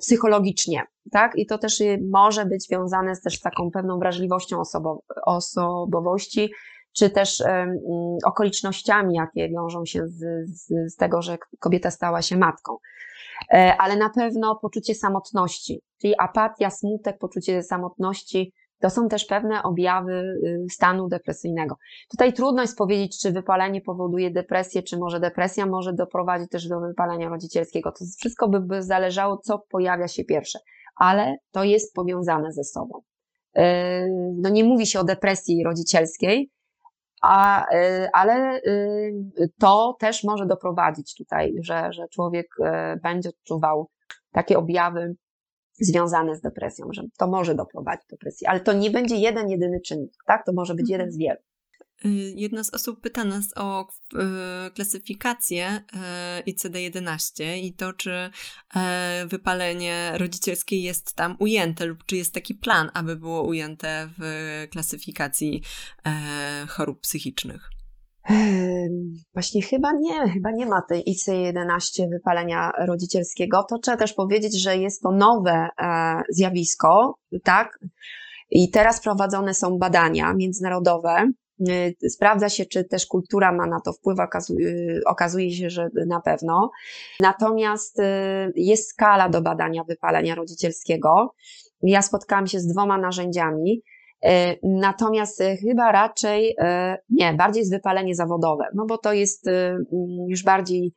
psychologicznie, 0.00 0.82
tak, 1.12 1.32
i 1.36 1.46
to 1.46 1.58
też 1.58 1.82
może 2.10 2.46
być 2.46 2.66
związane 2.66 3.14
z 3.14 3.20
też 3.20 3.40
taką 3.40 3.70
pewną 3.70 3.98
wrażliwością 3.98 4.60
osobo 4.60 5.02
osobowości, 5.26 6.50
czy 6.96 7.10
też 7.10 7.40
um, 7.40 7.78
okolicznościami, 8.24 9.14
jakie 9.14 9.48
wiążą 9.48 9.84
się 9.84 10.06
z, 10.06 10.48
z, 10.50 10.92
z 10.92 10.96
tego, 10.96 11.22
że 11.22 11.38
kobieta 11.58 11.90
stała 11.90 12.22
się 12.22 12.36
matką. 12.36 12.76
E, 13.52 13.76
ale 13.78 13.96
na 13.96 14.10
pewno 14.10 14.56
poczucie 14.62 14.94
samotności, 14.94 15.80
czyli 16.00 16.14
apatia, 16.18 16.70
smutek, 16.70 17.18
poczucie 17.18 17.62
samotności, 17.62 18.52
to 18.80 18.90
są 18.90 19.08
też 19.08 19.24
pewne 19.24 19.62
objawy 19.62 20.12
y, 20.12 20.66
stanu 20.70 21.08
depresyjnego. 21.08 21.76
Tutaj 22.10 22.32
trudno 22.32 22.62
jest 22.62 22.78
powiedzieć, 22.78 23.20
czy 23.20 23.32
wypalenie 23.32 23.80
powoduje 23.80 24.30
depresję, 24.30 24.82
czy 24.82 24.98
może 24.98 25.20
depresja 25.20 25.66
może 25.66 25.92
doprowadzić 25.92 26.50
też 26.50 26.68
do 26.68 26.80
wypalenia 26.80 27.28
rodzicielskiego. 27.28 27.92
To 27.92 28.04
wszystko 28.18 28.48
by, 28.48 28.82
zależało, 28.82 29.36
co 29.36 29.58
pojawia 29.58 30.08
się 30.08 30.24
pierwsze, 30.24 30.58
ale 30.96 31.36
to 31.50 31.64
jest 31.64 31.94
powiązane 31.94 32.52
ze 32.52 32.64
sobą. 32.64 33.00
E, 33.56 34.06
no 34.34 34.48
nie 34.48 34.64
mówi 34.64 34.86
się 34.86 35.00
o 35.00 35.04
depresji 35.04 35.64
rodzicielskiej, 35.64 36.50
a, 37.26 37.66
y, 37.74 38.08
ale 38.12 38.60
y, 38.66 39.52
to 39.58 39.96
też 40.00 40.24
może 40.24 40.46
doprowadzić 40.46 41.14
tutaj, 41.14 41.54
że, 41.60 41.92
że 41.92 42.08
człowiek 42.08 42.46
y, 42.60 43.00
będzie 43.00 43.28
odczuwał 43.28 43.90
takie 44.32 44.58
objawy 44.58 45.16
związane 45.80 46.36
z 46.36 46.40
depresją, 46.40 46.86
że 46.92 47.02
to 47.18 47.26
może 47.26 47.54
doprowadzić 47.54 48.06
do 48.10 48.16
depresji, 48.16 48.46
ale 48.46 48.60
to 48.60 48.72
nie 48.72 48.90
będzie 48.90 49.16
jeden, 49.16 49.50
jedyny 49.50 49.80
czynnik, 49.80 50.12
tak? 50.26 50.44
To 50.46 50.52
może 50.52 50.74
być 50.74 50.90
mhm. 50.90 51.00
jeden 51.00 51.12
z 51.12 51.18
wielu. 51.18 51.40
Y, 52.04 52.08
jedna 52.36 52.64
z 52.64 52.74
osób 52.74 53.00
pyta 53.00 53.24
nas 53.24 53.46
o 53.56 53.82
y, 53.84 54.70
klasyfikację 54.70 55.84
y, 56.46 56.52
ICD-11 56.52 57.56
i 57.56 57.72
to, 57.72 57.92
czy 57.92 58.30
wypalenie 59.26 60.12
rodzicielskie 60.14 60.80
jest 60.80 61.14
tam 61.14 61.36
ujęte 61.38 61.86
lub 61.86 62.04
czy 62.06 62.16
jest 62.16 62.34
taki 62.34 62.54
plan, 62.54 62.90
aby 62.94 63.16
było 63.16 63.42
ujęte 63.42 64.08
w 64.18 64.22
klasyfikacji 64.70 65.62
chorób 66.68 67.00
psychicznych. 67.00 67.70
Właśnie 69.34 69.62
chyba 69.62 69.92
nie, 69.92 70.28
chyba 70.32 70.50
nie 70.50 70.66
ma 70.66 70.82
tej 70.82 71.04
IC11 71.04 72.10
wypalenia 72.10 72.72
rodzicielskiego. 72.78 73.62
To 73.68 73.78
trzeba 73.78 73.96
też 73.96 74.12
powiedzieć, 74.12 74.62
że 74.62 74.76
jest 74.76 75.02
to 75.02 75.10
nowe 75.10 75.68
e, 75.78 76.22
zjawisko, 76.28 77.18
tak? 77.42 77.78
I 78.50 78.70
teraz 78.70 79.00
prowadzone 79.00 79.54
są 79.54 79.78
badania 79.78 80.34
międzynarodowe 80.34 81.30
sprawdza 82.08 82.48
się, 82.48 82.66
czy 82.66 82.84
też 82.84 83.06
kultura 83.06 83.52
ma 83.52 83.66
na 83.66 83.80
to 83.80 83.92
wpływ, 83.92 84.18
y, 84.50 85.00
okazuje 85.06 85.50
się, 85.50 85.70
że 85.70 85.88
na 86.06 86.20
pewno. 86.20 86.70
Natomiast 87.20 87.98
y, 87.98 88.02
jest 88.56 88.88
skala 88.88 89.28
do 89.28 89.42
badania 89.42 89.84
wypalenia 89.84 90.34
rodzicielskiego. 90.34 91.34
Ja 91.82 92.02
spotkałam 92.02 92.46
się 92.46 92.60
z 92.60 92.66
dwoma 92.66 92.98
narzędziami. 92.98 93.82
Natomiast 94.62 95.42
chyba 95.60 95.92
raczej 95.92 96.56
nie, 97.10 97.34
bardziej 97.34 97.60
jest 97.60 97.72
wypalenie 97.72 98.14
zawodowe, 98.14 98.64
no 98.74 98.86
bo 98.86 98.98
to 98.98 99.12
jest 99.12 99.44
już 100.28 100.44
bardziej 100.44 100.94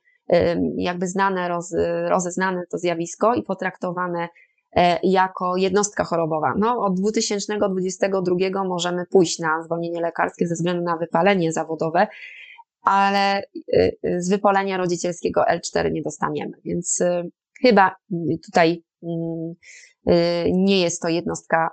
jakby 0.78 1.07
znane, 1.07 1.47
roz, 1.47 1.76
rozeznane 2.07 2.64
to 2.72 2.78
zjawisko 2.78 3.34
i 3.34 3.43
potraktowane 3.43 4.28
jako 5.03 5.57
jednostka 5.57 6.03
chorobowa. 6.03 6.53
No, 6.57 6.78
od 6.86 6.99
2022 6.99 8.63
możemy 8.63 9.05
pójść 9.05 9.39
na 9.39 9.63
zwolnienie 9.63 10.01
lekarskie 10.01 10.47
ze 10.47 10.55
względu 10.55 10.84
na 10.84 10.97
wypalenie 10.97 11.51
zawodowe, 11.51 12.07
ale 12.82 13.43
e, 13.74 13.91
z 14.17 14.30
wypalenia 14.30 14.78
rodzicielskiego 14.78 15.43
L4 15.51 15.91
nie 15.91 16.01
dostaniemy, 16.01 16.51
więc 16.65 17.01
e, 17.01 17.24
chyba 17.61 17.95
tutaj 18.45 18.84
nie 20.51 20.82
jest 20.82 21.01
to 21.01 21.09
jednostka 21.09 21.70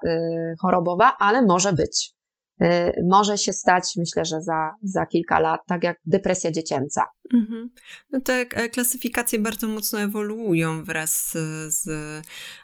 chorobowa, 0.61 1.17
ale 1.19 1.43
może 1.43 1.73
być. 1.73 2.16
Y, 2.63 2.93
może 3.09 3.39
się 3.39 3.53
stać, 3.53 3.93
myślę, 3.97 4.25
że 4.25 4.41
za, 4.41 4.75
za 4.83 5.07
kilka 5.07 5.41
lat, 5.41 5.61
tak 5.67 5.85
jak 5.85 5.97
depresja 6.07 6.53
dziecięca. 6.53 7.05
Mhm. 7.35 7.71
No 8.11 8.21
te 8.21 8.33
e, 8.33 8.69
klasyfikacje 8.69 9.39
bardzo 9.39 9.69
mocno 9.69 10.01
ewoluują 10.01 10.85
wraz 10.85 11.33
z, 11.69 11.87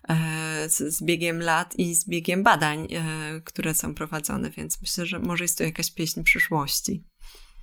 e, 0.08 0.68
z, 0.68 0.94
z 0.94 1.02
biegiem 1.02 1.42
lat 1.42 1.74
i 1.78 1.94
z 1.94 2.08
biegiem 2.08 2.42
badań, 2.42 2.88
e, 2.90 3.40
które 3.44 3.74
są 3.74 3.94
prowadzone, 3.94 4.50
więc 4.50 4.80
myślę, 4.80 5.06
że 5.06 5.18
może 5.18 5.44
jest 5.44 5.58
to 5.58 5.64
jakaś 5.64 5.90
pieśń 5.90 6.22
przyszłości. 6.22 7.04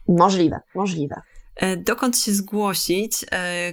Możliwe, 0.08 0.60
możliwe. 0.76 1.22
Dokąd 1.78 2.18
się 2.18 2.34
zgłosić, 2.34 3.26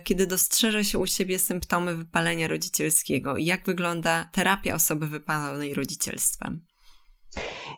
kiedy 0.05 0.27
dostrzeże 0.27 0.85
się 0.85 0.99
u 0.99 1.07
siebie 1.07 1.39
symptomy 1.39 1.97
wypalenia 1.97 2.49
rodzicielskiego? 2.49 3.37
Jak 3.37 3.67
wygląda 3.67 4.29
terapia 4.33 4.75
osoby 4.75 5.07
wypalonej 5.07 5.75
rodzicielstwem? 5.75 6.65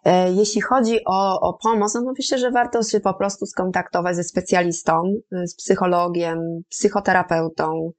E, 0.04 0.32
jeśli 0.32 0.60
chodzi 0.60 1.04
o, 1.06 1.40
o 1.40 1.58
pomoc, 1.62 1.94
no 1.94 2.00
to 2.00 2.12
myślę, 2.18 2.38
że 2.38 2.50
warto 2.50 2.82
się 2.82 3.00
po 3.00 3.14
prostu 3.14 3.46
skontaktować 3.46 4.16
ze 4.16 4.24
specjalistą, 4.24 5.02
e, 5.32 5.46
z 5.46 5.56
psychologiem, 5.56 6.38
psychoterapeutą, 6.68 7.92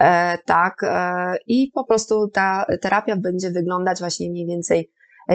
e, 0.00 0.38
tak, 0.46 0.74
i 1.46 1.70
po 1.74 1.84
prostu 1.84 2.28
ta 2.28 2.66
terapia 2.80 3.16
będzie 3.16 3.50
wyglądać 3.50 3.98
właśnie 3.98 4.30
mniej 4.30 4.46
więcej 4.46 4.90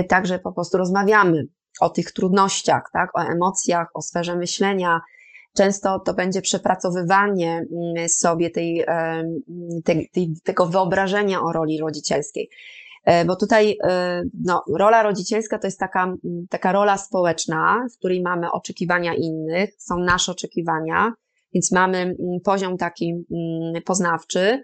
tak, 0.09 0.28
że 0.28 0.39
po 0.39 0.51
prostu 0.51 0.78
rozmawiamy 0.78 1.47
o 1.80 1.89
tych 1.89 2.11
trudnościach, 2.11 2.84
tak, 2.93 3.17
o 3.17 3.21
emocjach, 3.21 3.88
o 3.93 4.01
sferze 4.01 4.36
myślenia. 4.36 5.01
Często 5.57 5.99
to 5.99 6.13
będzie 6.13 6.41
przepracowywanie 6.41 7.65
mm, 7.95 8.09
sobie 8.09 8.49
tej, 8.49 8.86
tej, 9.84 10.36
tego 10.43 10.65
wyobrażenia 10.65 11.41
o 11.41 11.51
roli 11.51 11.80
rodzicielskiej. 11.80 12.49
E, 13.04 13.26
bo 13.26 13.36
tutaj 13.36 13.78
e, 13.84 14.24
no, 14.43 14.64
rola 14.78 15.04
rodzicielska 15.04 15.60
to 15.60 15.68
jest 15.68 15.80
taka, 15.80 16.14
taka 16.49 16.72
rola 16.72 16.97
społeczna, 16.97 17.86
w 17.95 17.97
której 17.97 18.22
mamy 18.22 18.51
oczekiwania 18.51 19.14
innych, 19.14 19.70
są 19.78 19.99
nasze 19.99 20.32
oczekiwania, 20.32 21.14
więc 21.54 21.72
mamy 21.72 22.16
poziom 22.43 22.78
taki 22.78 23.14
poznawczy, 23.86 24.62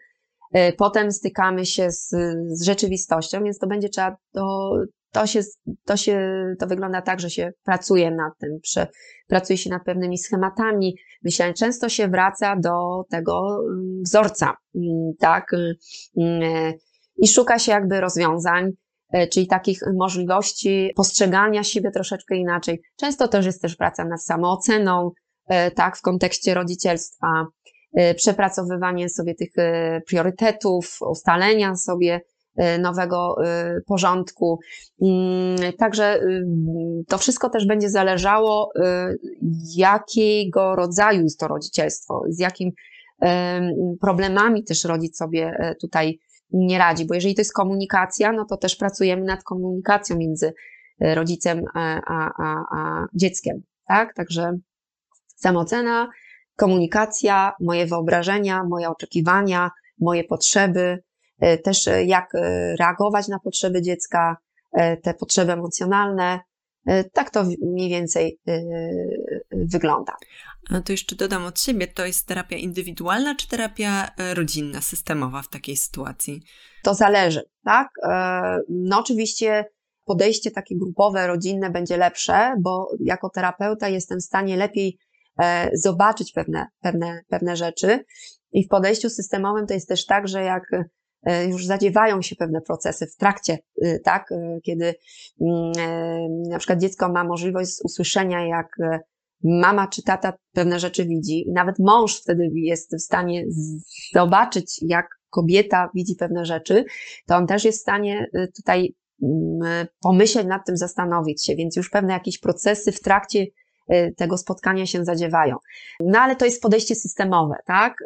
e, 0.53 0.73
potem 0.73 1.11
stykamy 1.11 1.65
się 1.65 1.91
z, 1.91 2.09
z 2.47 2.63
rzeczywistością, 2.65 3.43
więc 3.43 3.59
to 3.59 3.67
będzie 3.67 3.89
trzeba, 3.89 4.17
to, 4.33 4.73
to 5.11 5.27
się, 5.27 5.41
to 5.85 5.97
się, 5.97 6.45
to 6.59 6.67
wygląda 6.67 7.01
tak, 7.01 7.19
że 7.19 7.29
się 7.29 7.51
pracuje 7.63 8.11
nad 8.11 8.37
tym, 8.37 8.59
prze, 8.61 8.87
pracuje 9.27 9.57
się 9.57 9.69
nad 9.69 9.83
pewnymi 9.83 10.17
schematami, 10.17 10.95
myślenia. 11.23 11.53
Często 11.53 11.89
się 11.89 12.07
wraca 12.07 12.55
do 12.55 13.03
tego 13.09 13.59
wzorca, 14.05 14.53
tak, 15.19 15.51
i 17.21 17.27
szuka 17.27 17.59
się 17.59 17.71
jakby 17.71 18.01
rozwiązań, 18.01 18.71
e, 19.13 19.27
czyli 19.27 19.47
takich 19.47 19.79
możliwości 19.97 20.91
postrzegania 20.95 21.63
siebie 21.63 21.91
troszeczkę 21.91 22.35
inaczej. 22.35 22.81
Często 22.99 23.27
też 23.27 23.45
jest 23.45 23.61
też 23.61 23.75
praca 23.75 24.05
nad 24.05 24.23
samooceną, 24.23 25.11
e, 25.47 25.71
tak, 25.71 25.97
w 25.97 26.01
kontekście 26.01 26.53
rodzicielstwa, 26.53 27.45
e, 27.93 28.13
przepracowywanie 28.15 29.09
sobie 29.09 29.35
tych 29.35 29.49
priorytetów, 30.07 30.97
ustalenia 31.09 31.75
sobie 31.75 32.21
nowego 32.79 33.35
porządku. 33.87 34.59
Mm, 35.01 35.73
także 35.77 36.19
to 37.07 37.17
wszystko 37.17 37.49
też 37.49 37.67
będzie 37.67 37.89
zależało, 37.89 38.71
jakiego 39.75 40.75
rodzaju 40.75 41.23
jest 41.23 41.39
to 41.39 41.47
rodzicielstwo, 41.47 42.23
z 42.29 42.39
jakim 42.39 42.71
problemami 44.01 44.63
też 44.63 44.83
rodzic 44.83 45.17
sobie 45.17 45.75
tutaj 45.81 46.19
nie 46.51 46.77
radzi, 46.77 47.05
bo 47.05 47.13
jeżeli 47.13 47.35
to 47.35 47.41
jest 47.41 47.53
komunikacja, 47.53 48.31
no 48.31 48.45
to 48.45 48.57
też 48.57 48.75
pracujemy 48.75 49.23
nad 49.23 49.43
komunikacją 49.43 50.17
między 50.17 50.53
e, 50.99 51.15
rodzicem 51.15 51.63
a, 51.73 52.01
a, 52.07 52.31
a, 52.37 52.65
a 52.77 53.07
dzieckiem, 53.13 53.61
tak? 53.87 54.13
Także 54.13 54.57
samoocena, 55.35 56.09
komunikacja, 56.55 57.53
moje 57.59 57.85
wyobrażenia, 57.85 58.63
moje 58.63 58.89
oczekiwania, 58.89 59.71
moje 59.99 60.23
potrzeby, 60.23 61.03
też 61.63 61.89
jak 62.05 62.33
reagować 62.79 63.27
na 63.27 63.39
potrzeby 63.39 63.81
dziecka, 63.81 64.37
te 65.03 65.13
potrzeby 65.13 65.51
emocjonalne. 65.51 66.39
Tak 67.13 67.29
to 67.29 67.43
mniej 67.61 67.89
więcej 67.89 68.39
wygląda. 69.65 70.15
A 70.69 70.81
to 70.81 70.93
jeszcze 70.93 71.15
dodam 71.15 71.45
od 71.45 71.59
siebie, 71.59 71.87
to 71.87 72.05
jest 72.05 72.27
terapia 72.27 72.57
indywidualna 72.57 73.35
czy 73.35 73.47
terapia 73.47 74.11
rodzinna, 74.33 74.81
systemowa 74.81 75.41
w 75.41 75.49
takiej 75.49 75.77
sytuacji? 75.77 76.41
To 76.83 76.93
zależy, 76.93 77.41
tak? 77.63 77.87
No 78.69 78.99
oczywiście 78.99 79.65
podejście 80.09 80.51
takie 80.51 80.77
grupowe, 80.77 81.27
rodzinne 81.27 81.69
będzie 81.69 81.97
lepsze, 81.97 82.55
bo 82.59 82.87
jako 82.99 83.29
terapeuta 83.29 83.89
jestem 83.89 84.19
w 84.19 84.23
stanie 84.23 84.57
lepiej 84.57 84.97
e, 85.41 85.69
zobaczyć 85.73 86.31
pewne, 86.31 86.67
pewne, 86.81 87.21
pewne 87.27 87.55
rzeczy. 87.55 88.05
I 88.51 88.65
w 88.65 88.67
podejściu 88.67 89.09
systemowym 89.09 89.67
to 89.67 89.73
jest 89.73 89.87
też 89.87 90.05
tak, 90.05 90.27
że 90.27 90.43
jak 90.43 90.63
e, 91.23 91.45
już 91.45 91.65
zadziewają 91.65 92.21
się 92.21 92.35
pewne 92.35 92.61
procesy 92.61 93.07
w 93.07 93.15
trakcie, 93.15 93.57
e, 93.81 93.99
tak, 93.99 94.29
kiedy 94.63 94.93
mm, 95.41 95.71
na 96.49 96.57
przykład 96.57 96.79
dziecko 96.79 97.09
ma 97.09 97.23
możliwość 97.23 97.71
usłyszenia, 97.83 98.47
jak 98.47 98.67
mama 99.43 99.87
czy 99.87 100.03
tata 100.03 100.33
pewne 100.53 100.79
rzeczy 100.79 101.05
widzi 101.05 101.47
i 101.47 101.51
nawet 101.51 101.79
mąż 101.79 102.21
wtedy 102.21 102.49
jest 102.53 102.95
w 102.95 103.01
stanie 103.01 103.45
zobaczyć, 104.13 104.79
jak 104.81 105.07
kobieta 105.29 105.89
widzi 105.95 106.15
pewne 106.15 106.45
rzeczy, 106.45 106.85
to 107.27 107.35
on 107.35 107.47
też 107.47 107.65
jest 107.65 107.79
w 107.79 107.81
stanie 107.81 108.27
tutaj 108.55 108.93
Mm, 109.21 109.87
pomyśleć 110.01 110.47
nad 110.47 110.65
tym, 110.65 110.77
zastanowić 110.77 111.45
się, 111.45 111.55
więc 111.55 111.75
już 111.75 111.89
pewne 111.89 112.13
jakieś 112.13 112.39
procesy 112.39 112.91
w 112.91 113.01
trakcie 113.01 113.45
y, 113.93 114.13
tego 114.17 114.37
spotkania 114.37 114.85
się 114.85 115.05
zadziewają. 115.05 115.55
No 115.99 116.19
ale 116.19 116.35
to 116.35 116.45
jest 116.45 116.61
podejście 116.61 116.95
systemowe, 116.95 117.55
tak? 117.65 117.97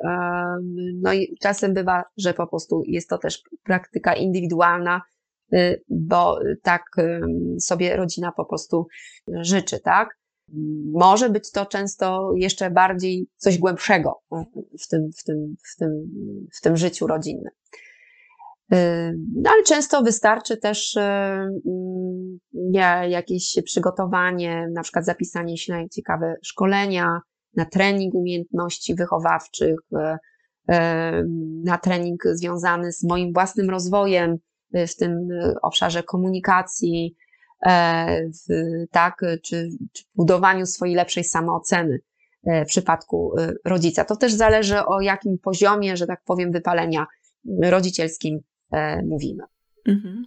No 1.02 1.14
i 1.14 1.38
czasem 1.42 1.74
bywa, 1.74 2.04
że 2.18 2.34
po 2.34 2.48
prostu 2.48 2.84
jest 2.88 3.10
to 3.10 3.18
też 3.18 3.44
praktyka 3.64 4.14
indywidualna, 4.14 5.02
y, 5.54 5.84
bo 5.90 6.40
tak 6.62 6.84
sobie 7.60 7.96
rodzina 7.96 8.32
po 8.32 8.46
prostu 8.46 8.88
życzy, 9.28 9.80
tak? 9.80 10.18
Może 10.94 11.30
być 11.30 11.52
to 11.52 11.66
często 11.66 12.32
jeszcze 12.36 12.72
bardziej 12.72 13.28
coś 13.38 13.58
głębszego 13.58 14.20
w 14.84 14.88
tym, 14.88 15.10
w 15.20 15.24
tym, 15.24 15.56
w 15.74 15.78
tym, 15.78 15.92
w 16.58 16.62
tym 16.62 16.78
życiu 16.78 17.08
rodzinnym. 17.08 17.52
No, 19.36 19.50
ale 19.54 19.64
często 19.64 20.04
wystarczy 20.04 20.58
też 20.58 20.98
mm, 20.98 22.40
jakieś 23.10 23.58
przygotowanie, 23.66 24.68
na 24.74 24.82
przykład 24.82 25.06
zapisanie 25.06 25.58
się 25.58 25.74
na 25.74 25.90
ciekawe 25.90 26.36
szkolenia, 26.44 27.20
na 27.56 27.66
trening 27.66 28.14
umiejętności 28.14 28.96
wychowawczych, 28.96 29.80
na 31.64 31.78
trening 31.78 32.24
związany 32.34 32.92
z 32.92 33.04
moim 33.04 33.34
własnym 33.34 33.70
rozwojem 33.70 34.38
w 34.74 34.96
tym 34.96 35.28
obszarze 35.62 36.04
komunikacji, 36.04 37.16
e, 37.66 38.30
tak, 38.92 39.22
czy, 39.44 39.70
czy 39.94 40.04
budowaniu 40.16 40.66
swojej 40.66 40.96
lepszej 40.96 41.24
samooceny 41.24 42.00
e, 42.46 42.66
w 42.66 42.68
przypadku 42.68 43.34
e, 43.40 43.54
rodzica. 43.66 44.06
To 44.06 44.16
też 44.16 44.34
zależy 44.34 44.86
o 44.86 45.02
jakim 45.02 45.38
poziomie, 45.38 45.98
że 45.98 46.08
tak 46.08 46.24
powiem, 46.26 46.52
wypalenia 46.52 47.08
rodzicielskim 47.64 48.40
mówimy. 49.06 49.44
Mhm. 49.86 50.26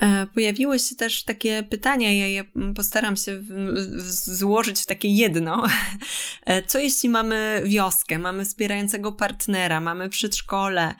E, 0.00 0.26
pojawiły 0.26 0.78
się 0.78 0.96
też 0.96 1.24
takie 1.24 1.62
pytania, 1.62 2.12
ja 2.12 2.26
je 2.26 2.44
postaram 2.74 3.16
się 3.16 3.42
złożyć 4.10 4.80
w 4.80 4.86
takie 4.86 5.08
jedno. 5.08 5.66
E, 6.46 6.62
co 6.62 6.78
jeśli 6.78 7.08
mamy 7.08 7.62
wioskę, 7.64 8.18
mamy 8.18 8.44
wspierającego 8.44 9.12
partnera, 9.12 9.80
mamy 9.80 10.08
przedszkole, 10.08 10.94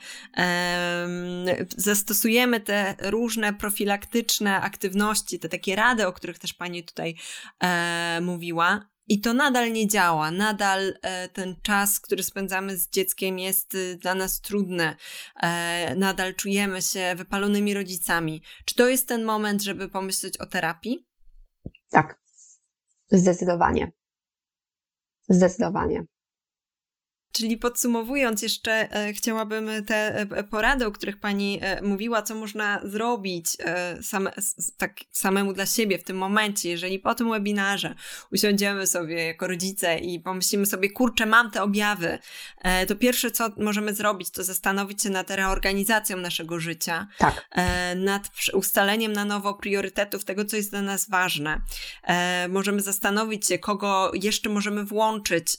zastosujemy 1.77 2.59
te 2.59 2.95
różne 3.01 3.53
profilaktyczne 3.53 4.61
aktywności, 4.61 5.39
te 5.39 5.49
takie 5.49 5.75
rady, 5.75 6.07
o 6.07 6.13
których 6.13 6.39
też 6.39 6.53
Pani 6.53 6.83
tutaj 6.83 7.15
mówiła, 8.21 8.89
i 9.07 9.21
to 9.21 9.33
nadal 9.33 9.71
nie 9.71 9.87
działa, 9.87 10.31
nadal 10.31 10.93
e, 11.01 11.29
ten 11.29 11.55
czas, 11.61 11.99
który 11.99 12.23
spędzamy 12.23 12.77
z 12.77 12.89
dzieckiem 12.89 13.39
jest 13.39 13.75
y, 13.75 13.97
dla 14.01 14.15
nas 14.15 14.41
trudny, 14.41 14.95
e, 15.35 15.95
nadal 15.95 16.35
czujemy 16.35 16.81
się 16.81 17.13
wypalonymi 17.17 17.73
rodzicami. 17.73 18.41
Czy 18.65 18.75
to 18.75 18.89
jest 18.89 19.07
ten 19.07 19.23
moment, 19.23 19.61
żeby 19.61 19.89
pomyśleć 19.89 20.37
o 20.37 20.45
terapii? 20.45 21.07
Tak, 21.89 22.21
zdecydowanie. 23.11 23.91
Zdecydowanie. 25.29 26.05
Czyli 27.37 27.57
podsumowując, 27.57 28.41
jeszcze 28.41 28.71
e, 28.91 29.13
chciałabym 29.13 29.69
te 29.85 30.15
e, 30.15 30.43
porady, 30.43 30.85
o 30.85 30.91
których 30.91 31.17
Pani 31.19 31.59
e, 31.61 31.81
mówiła, 31.81 32.21
co 32.21 32.35
można 32.35 32.81
zrobić 32.83 33.57
same, 34.01 34.31
tak 34.77 34.95
samemu 35.11 35.53
dla 35.53 35.65
siebie 35.65 35.97
w 35.97 36.03
tym 36.03 36.17
momencie, 36.17 36.69
jeżeli 36.69 36.99
po 36.99 37.15
tym 37.15 37.29
webinarze 37.31 37.95
usiądziemy 38.31 38.87
sobie 38.87 39.25
jako 39.25 39.47
rodzice 39.47 39.97
i 39.97 40.19
pomyślimy 40.19 40.65
sobie, 40.65 40.89
kurczę, 40.89 41.25
mam 41.25 41.51
te 41.51 41.63
objawy, 41.63 42.19
to 42.87 42.95
pierwsze, 42.95 43.31
co 43.31 43.49
możemy 43.57 43.93
zrobić, 43.93 44.29
to 44.31 44.43
zastanowić 44.43 45.03
się 45.03 45.09
nad 45.09 45.31
reorganizacją 45.31 46.17
naszego 46.17 46.59
życia, 46.59 47.07
tak. 47.17 47.49
Nad 47.95 48.29
ustaleniem 48.53 49.13
na 49.13 49.25
nowo 49.25 49.53
priorytetów 49.53 50.25
tego, 50.25 50.45
co 50.45 50.55
jest 50.55 50.69
dla 50.69 50.81
nas 50.81 51.09
ważne. 51.09 51.61
możemy 52.49 52.81
zastanowić 52.81 53.47
się, 53.47 53.57
kogo 53.57 54.11
jeszcze 54.13 54.49
możemy 54.49 54.83
włączyć, 54.83 55.57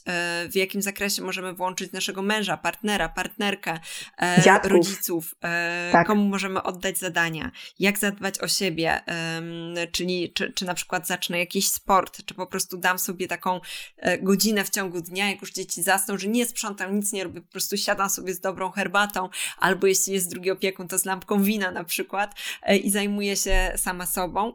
w 0.49 0.55
jakim 0.55 0.81
zakresie 0.81 1.21
możemy 1.21 1.53
włączyć 1.53 1.68
włączyć 1.69 1.91
naszego 1.91 2.21
męża, 2.21 2.57
partnera, 2.57 3.09
partnerkę, 3.09 3.79
e, 4.17 4.59
rodziców, 4.63 5.35
e, 5.43 5.89
tak. 5.91 6.07
komu 6.07 6.23
możemy 6.23 6.63
oddać 6.63 6.97
zadania, 6.97 7.51
jak 7.79 7.97
zadbać 7.97 8.39
o 8.39 8.47
siebie, 8.47 9.01
e, 9.07 9.87
czyli 9.87 10.33
czy, 10.33 10.53
czy 10.53 10.65
na 10.65 10.73
przykład 10.73 11.07
zacznę 11.07 11.39
jakiś 11.39 11.69
sport, 11.69 12.25
czy 12.25 12.33
po 12.33 12.47
prostu 12.47 12.77
dam 12.77 12.99
sobie 12.99 13.27
taką 13.27 13.61
e, 13.97 14.17
godzinę 14.17 14.63
w 14.63 14.69
ciągu 14.69 15.01
dnia, 15.01 15.29
jak 15.29 15.41
już 15.41 15.51
dzieci 15.51 15.83
zasną, 15.83 16.17
że 16.17 16.27
nie 16.27 16.45
sprzątam, 16.45 16.95
nic 16.95 17.13
nie 17.13 17.23
robię, 17.23 17.41
po 17.41 17.51
prostu 17.51 17.77
siadam 17.77 18.09
sobie 18.09 18.33
z 18.33 18.39
dobrą 18.39 18.71
herbatą, 18.71 19.29
albo 19.57 19.87
jeśli 19.87 20.13
jest 20.13 20.29
drugi 20.29 20.51
opiekun, 20.51 20.87
to 20.87 20.97
z 20.97 21.05
lampką 21.05 21.43
wina 21.43 21.71
na 21.71 21.83
przykład 21.83 22.35
i 22.83 22.91
zajmuję 22.91 23.35
się 23.35 23.73
sama 23.75 24.05
sobą. 24.05 24.53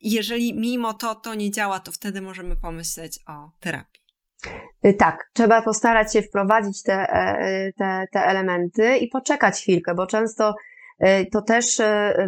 Jeżeli 0.00 0.54
mimo 0.54 0.94
to 0.94 1.14
to 1.14 1.34
nie 1.34 1.50
działa, 1.50 1.80
to 1.80 1.92
wtedy 1.92 2.20
możemy 2.20 2.56
pomyśleć 2.56 3.18
o 3.26 3.50
terapii. 3.60 4.01
Y, 4.86 4.94
tak, 4.94 5.30
trzeba 5.32 5.62
postarać 5.62 6.12
się 6.12 6.22
wprowadzić 6.22 6.82
te, 6.82 6.92
e, 6.94 7.72
te, 7.72 8.06
te 8.12 8.20
elementy 8.20 8.96
i 8.96 9.08
poczekać 9.08 9.60
chwilkę, 9.60 9.94
bo 9.94 10.06
często 10.06 10.54
y, 11.04 11.26
to 11.32 11.42
też 11.42 11.80
y, 11.80 11.84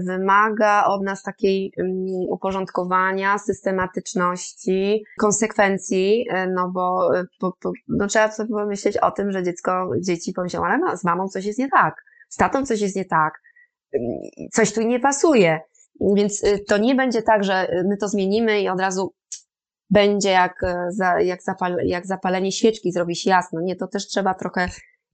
wymaga 0.06 0.84
od 0.84 1.02
nas 1.02 1.22
takiej 1.22 1.72
mm, 1.78 1.92
uporządkowania, 2.28 3.38
systematyczności, 3.38 5.04
konsekwencji, 5.18 6.26
no 6.54 6.70
bo, 6.74 7.10
no 7.88 8.06
trzeba 8.06 8.30
sobie 8.30 8.50
pomyśleć 8.50 8.96
o 8.96 9.10
tym, 9.10 9.32
że 9.32 9.42
dziecko, 9.42 9.90
dzieci 10.00 10.32
pomyślą, 10.32 10.64
ale 10.64 10.96
z 10.96 11.04
mamą 11.04 11.28
coś 11.28 11.44
jest 11.44 11.58
nie 11.58 11.68
tak, 11.68 12.04
z 12.28 12.36
tatą 12.36 12.66
coś 12.66 12.80
jest 12.80 12.96
nie 12.96 13.04
tak, 13.04 13.40
coś 14.52 14.72
tu 14.72 14.82
nie 14.82 15.00
pasuje. 15.00 15.60
Więc 16.16 16.42
to 16.68 16.78
nie 16.78 16.94
będzie 16.94 17.22
tak, 17.22 17.44
że 17.44 17.68
my 17.88 17.96
to 17.96 18.08
zmienimy 18.08 18.60
i 18.60 18.68
od 18.68 18.80
razu 18.80 19.14
będzie 19.94 20.30
jak, 20.30 20.62
e, 20.62 21.24
jak, 21.24 21.42
zapal, 21.42 21.76
jak 21.84 22.06
zapalenie 22.06 22.52
świeczki, 22.52 22.92
zrobi 22.92 23.16
się 23.16 23.30
jasno. 23.30 23.60
Nie, 23.60 23.76
to 23.76 23.86
też 23.86 24.06
trzeba 24.06 24.34
trochę 24.34 24.68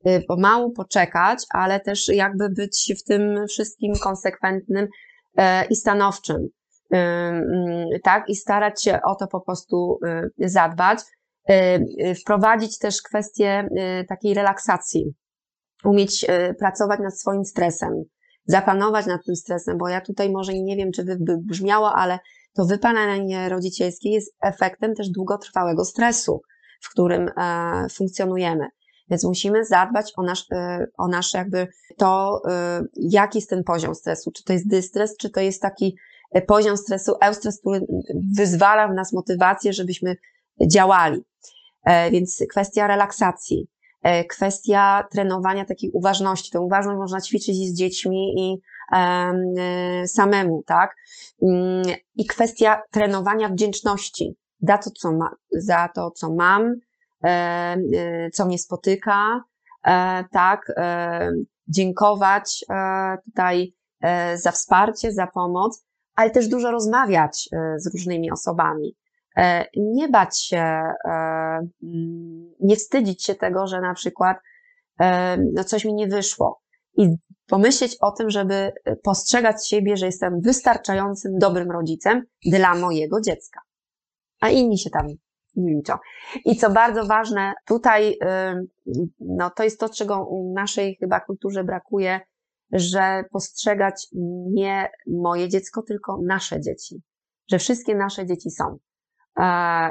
e, 0.05 0.21
pomału 0.21 0.73
poczekać, 0.73 1.39
ale 1.51 1.81
też 1.81 2.09
jakby 2.09 2.49
być 2.49 2.93
w 3.01 3.05
tym 3.05 3.47
wszystkim 3.49 3.93
konsekwentnym 4.03 4.89
e, 5.37 5.67
i 5.67 5.77
stanowczym. 5.77 6.49
Mm, 6.91 7.89
tak, 8.05 8.29
i 8.29 8.37
starać 8.37 8.83
się 8.83 8.99
o 9.03 9.15
to 9.15 9.27
po 9.27 9.41
prostu 9.41 9.99
zadbać. 10.39 10.99
Wprowadzić 12.21 12.79
też 12.79 13.03
kwestię 13.03 13.69
takiej 14.09 14.35
relaksacji, 14.35 15.15
umieć 15.85 16.27
pracować 16.59 17.01
nad 17.01 17.21
swoim 17.21 17.45
stresem, 17.45 18.03
zapanować 18.45 19.07
nad 19.07 19.25
tym 19.27 19.37
stresem, 19.37 19.79
bo 19.79 19.89
ja 19.89 20.01
tutaj 20.01 20.31
może 20.31 20.55
nie 20.55 20.77
wiem, 20.77 20.93
czy 20.93 21.05
by 21.05 21.39
brzmiało, 21.39 21.95
ale 21.95 22.19
to 22.55 22.65
wypalenie 22.65 23.49
rodzicielskie 23.49 24.11
jest 24.11 24.35
efektem 24.43 24.95
też 24.95 25.09
długotrwałego 25.09 25.85
stresu, 25.85 26.43
w 26.81 26.91
którym 26.91 27.31
e, 27.37 27.87
funkcjonujemy. 27.91 28.69
Więc 29.11 29.25
musimy 29.25 29.65
zadbać 29.65 30.13
o 30.17 30.23
nasz, 30.23 30.45
e, 30.53 30.87
o 30.99 31.09
nasz 31.09 31.35
jakby 31.35 31.69
to, 31.97 32.43
e, 32.49 32.83
jaki 32.97 33.39
jest 33.39 33.51
ten 33.51 33.65
poziom 33.65 33.95
stresu. 33.95 34.31
Czy 34.31 34.45
to 34.45 34.53
jest 34.53 34.69
dystres, 34.69 35.17
czy 35.17 35.31
to 35.31 35.41
jest 35.41 35.63
taki 35.63 35.97
poziom 36.47 36.77
stresu, 36.77 37.13
eustres, 37.21 37.61
który 37.61 37.87
wyzwala 38.37 38.89
w 38.89 38.95
nas 38.95 39.13
motywację, 39.13 39.73
żebyśmy 39.73 40.17
działali. 40.67 41.25
Więc 42.13 42.45
kwestia 42.51 42.87
relaksacji, 42.87 43.69
kwestia 44.29 45.05
trenowania 45.11 45.65
takiej 45.65 45.91
uważności. 45.91 46.51
Tę 46.51 46.61
uważność 46.61 46.99
można 46.99 47.21
ćwiczyć 47.21 47.57
z 47.57 47.75
dziećmi 47.75 48.35
i 48.39 48.61
samemu, 50.07 50.63
tak? 50.67 50.97
Mm, 51.43 51.83
I 52.17 52.27
kwestia 52.27 52.83
trenowania 52.91 53.49
wdzięczności 53.49 54.37
za 54.61 54.79
to, 54.79 54.91
co, 54.91 55.13
ma, 55.13 55.31
za 55.53 55.89
to, 55.95 56.11
co 56.11 56.35
mam, 56.35 56.75
co 58.33 58.47
mnie 58.47 58.59
spotyka, 58.59 59.45
tak, 60.33 60.73
dziękować 61.69 62.65
tutaj 63.25 63.75
za 64.35 64.51
wsparcie, 64.53 65.13
za 65.13 65.27
pomoc, 65.27 65.85
ale 66.15 66.31
też 66.31 66.49
dużo 66.49 66.71
rozmawiać 66.71 67.49
z 67.77 67.93
różnymi 67.93 68.31
osobami. 68.31 68.97
Nie 69.77 70.09
bać 70.09 70.39
się, 70.39 70.83
nie 72.61 72.77
wstydzić 72.77 73.25
się 73.25 73.35
tego, 73.35 73.67
że 73.67 73.81
na 73.81 73.95
przykład 73.95 74.37
no 75.55 75.65
coś 75.65 75.85
mi 75.85 75.95
nie 75.95 76.09
wyszło. 76.09 76.61
I 76.97 77.17
pomyśleć 77.51 77.97
o 78.01 78.11
tym, 78.13 78.31
żeby 78.31 78.73
postrzegać 79.03 79.69
siebie, 79.69 79.97
że 79.97 80.07
jestem 80.07 80.41
wystarczającym 80.41 81.39
dobrym 81.39 81.71
rodzicem 81.71 82.23
dla 82.47 82.75
mojego 82.75 83.21
dziecka. 83.21 83.61
A 84.41 84.49
inni 84.49 84.79
się 84.79 84.91
tam 84.91 85.07
nie 85.57 85.75
liczą. 85.75 85.95
I 86.45 86.57
co 86.57 86.71
bardzo 86.71 87.07
ważne, 87.07 87.53
tutaj, 87.67 88.19
no 89.21 89.51
to 89.51 89.65
jest 89.65 89.81
to, 89.81 89.89
czego 89.89 90.25
w 90.25 90.55
naszej 90.55 90.97
chyba 91.01 91.21
kulturze 91.21 91.65
brakuje, 91.65 92.21
że 92.73 93.25
postrzegać 93.33 94.07
nie 94.53 94.91
moje 95.07 95.49
dziecko, 95.49 95.83
tylko 95.83 96.19
nasze 96.23 96.61
dzieci. 96.61 97.03
Że 97.51 97.59
wszystkie 97.59 97.95
nasze 97.95 98.27
dzieci 98.27 98.51
są. 98.51 98.79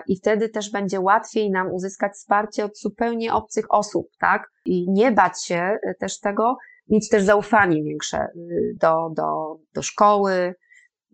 I 0.07 0.17
wtedy 0.17 0.49
też 0.49 0.71
będzie 0.71 0.99
łatwiej 0.99 1.51
nam 1.51 1.71
uzyskać 1.73 2.11
wsparcie 2.13 2.65
od 2.65 2.79
zupełnie 2.79 3.33
obcych 3.33 3.65
osób, 3.69 4.07
tak? 4.19 4.51
I 4.65 4.91
nie 4.91 5.11
bać 5.11 5.45
się 5.45 5.77
też 5.99 6.19
tego, 6.19 6.57
mieć 6.89 7.09
też 7.09 7.23
zaufanie 7.23 7.83
większe 7.83 8.27
y, 8.35 8.75
do, 8.81 9.09
do, 9.15 9.57
do 9.73 9.81
szkoły, 9.81 10.55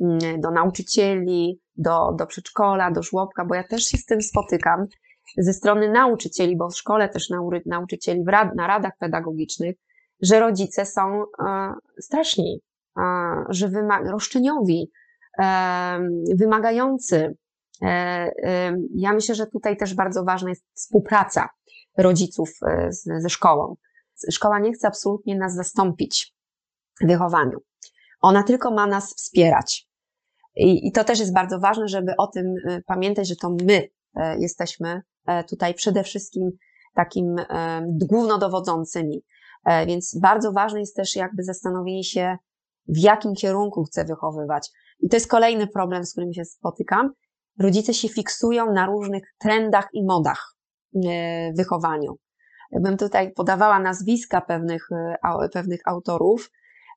mm, 0.01 0.41
do 0.41 0.51
nauczycieli, 0.51 1.59
do, 1.75 2.11
do 2.19 2.25
przedszkola, 2.25 2.91
do 2.91 3.03
żłobka, 3.03 3.45
bo 3.45 3.55
ja 3.55 3.63
też 3.63 3.83
się 3.83 3.97
z 3.97 4.05
tym 4.05 4.21
spotykam 4.21 4.85
ze 5.37 5.53
strony 5.53 5.91
nauczycieli, 5.91 6.57
bo 6.57 6.69
w 6.69 6.77
szkole 6.77 7.09
też 7.09 7.29
nauczycieli 7.65 8.23
na 8.55 8.67
radach 8.67 8.93
pedagogicznych, 8.99 9.75
że 10.21 10.39
rodzice 10.39 10.85
są 10.85 11.23
e, 11.23 11.73
straszni, 11.99 12.61
e, 12.97 13.01
że 13.49 13.69
wyma- 13.69 14.11
roszczeniowi, 14.11 14.91
e, 15.39 15.99
wymagający. 16.35 17.35
Ja 18.95 19.13
myślę, 19.13 19.35
że 19.35 19.47
tutaj 19.47 19.77
też 19.77 19.93
bardzo 19.93 20.23
ważna 20.23 20.49
jest 20.49 20.65
współpraca 20.73 21.49
rodziców 21.97 22.49
ze 23.19 23.29
szkołą. 23.29 23.75
Szkoła 24.31 24.59
nie 24.59 24.73
chce 24.73 24.87
absolutnie 24.87 25.37
nas 25.37 25.55
zastąpić 25.55 26.33
w 27.01 27.07
wychowaniu. 27.07 27.59
Ona 28.21 28.43
tylko 28.43 28.71
ma 28.71 28.87
nas 28.87 29.13
wspierać. 29.13 29.87
I, 30.55 30.87
I, 30.87 30.91
to 30.91 31.03
też 31.03 31.19
jest 31.19 31.33
bardzo 31.33 31.59
ważne, 31.59 31.87
żeby 31.87 32.13
o 32.17 32.27
tym 32.27 32.45
y, 32.45 32.83
pamiętać, 32.85 33.27
że 33.27 33.35
to 33.35 33.49
my 33.49 33.89
e, 34.15 34.39
jesteśmy 34.39 35.01
e, 35.25 35.43
tutaj 35.43 35.73
przede 35.73 36.03
wszystkim 36.03 36.51
takim 36.93 37.35
e, 37.39 37.81
głównodowodzącymi. 37.87 39.23
Więc 39.87 40.19
bardzo 40.21 40.51
ważne 40.51 40.79
jest 40.79 40.95
też 40.95 41.15
jakby 41.15 41.43
zastanowienie 41.43 42.03
się, 42.03 42.37
w 42.87 42.97
jakim 42.97 43.33
kierunku 43.33 43.83
chcę 43.83 44.05
wychowywać. 44.05 44.71
I 44.99 45.09
to 45.09 45.15
jest 45.15 45.27
kolejny 45.27 45.67
problem, 45.67 46.05
z 46.05 46.11
którym 46.11 46.33
się 46.33 46.45
spotykam. 46.45 47.11
Rodzice 47.59 47.93
się 47.93 48.09
fiksują 48.09 48.73
na 48.73 48.85
różnych 48.85 49.23
trendach 49.39 49.87
i 49.93 50.05
modach 50.05 50.55
w 50.93 51.57
wychowaniu 51.57 52.17
bym 52.81 52.97
tutaj 52.97 53.31
podawała 53.31 53.79
nazwiska 53.79 54.41
pewnych, 54.41 54.87
e, 54.91 55.49
pewnych 55.53 55.81
autorów 55.85 56.51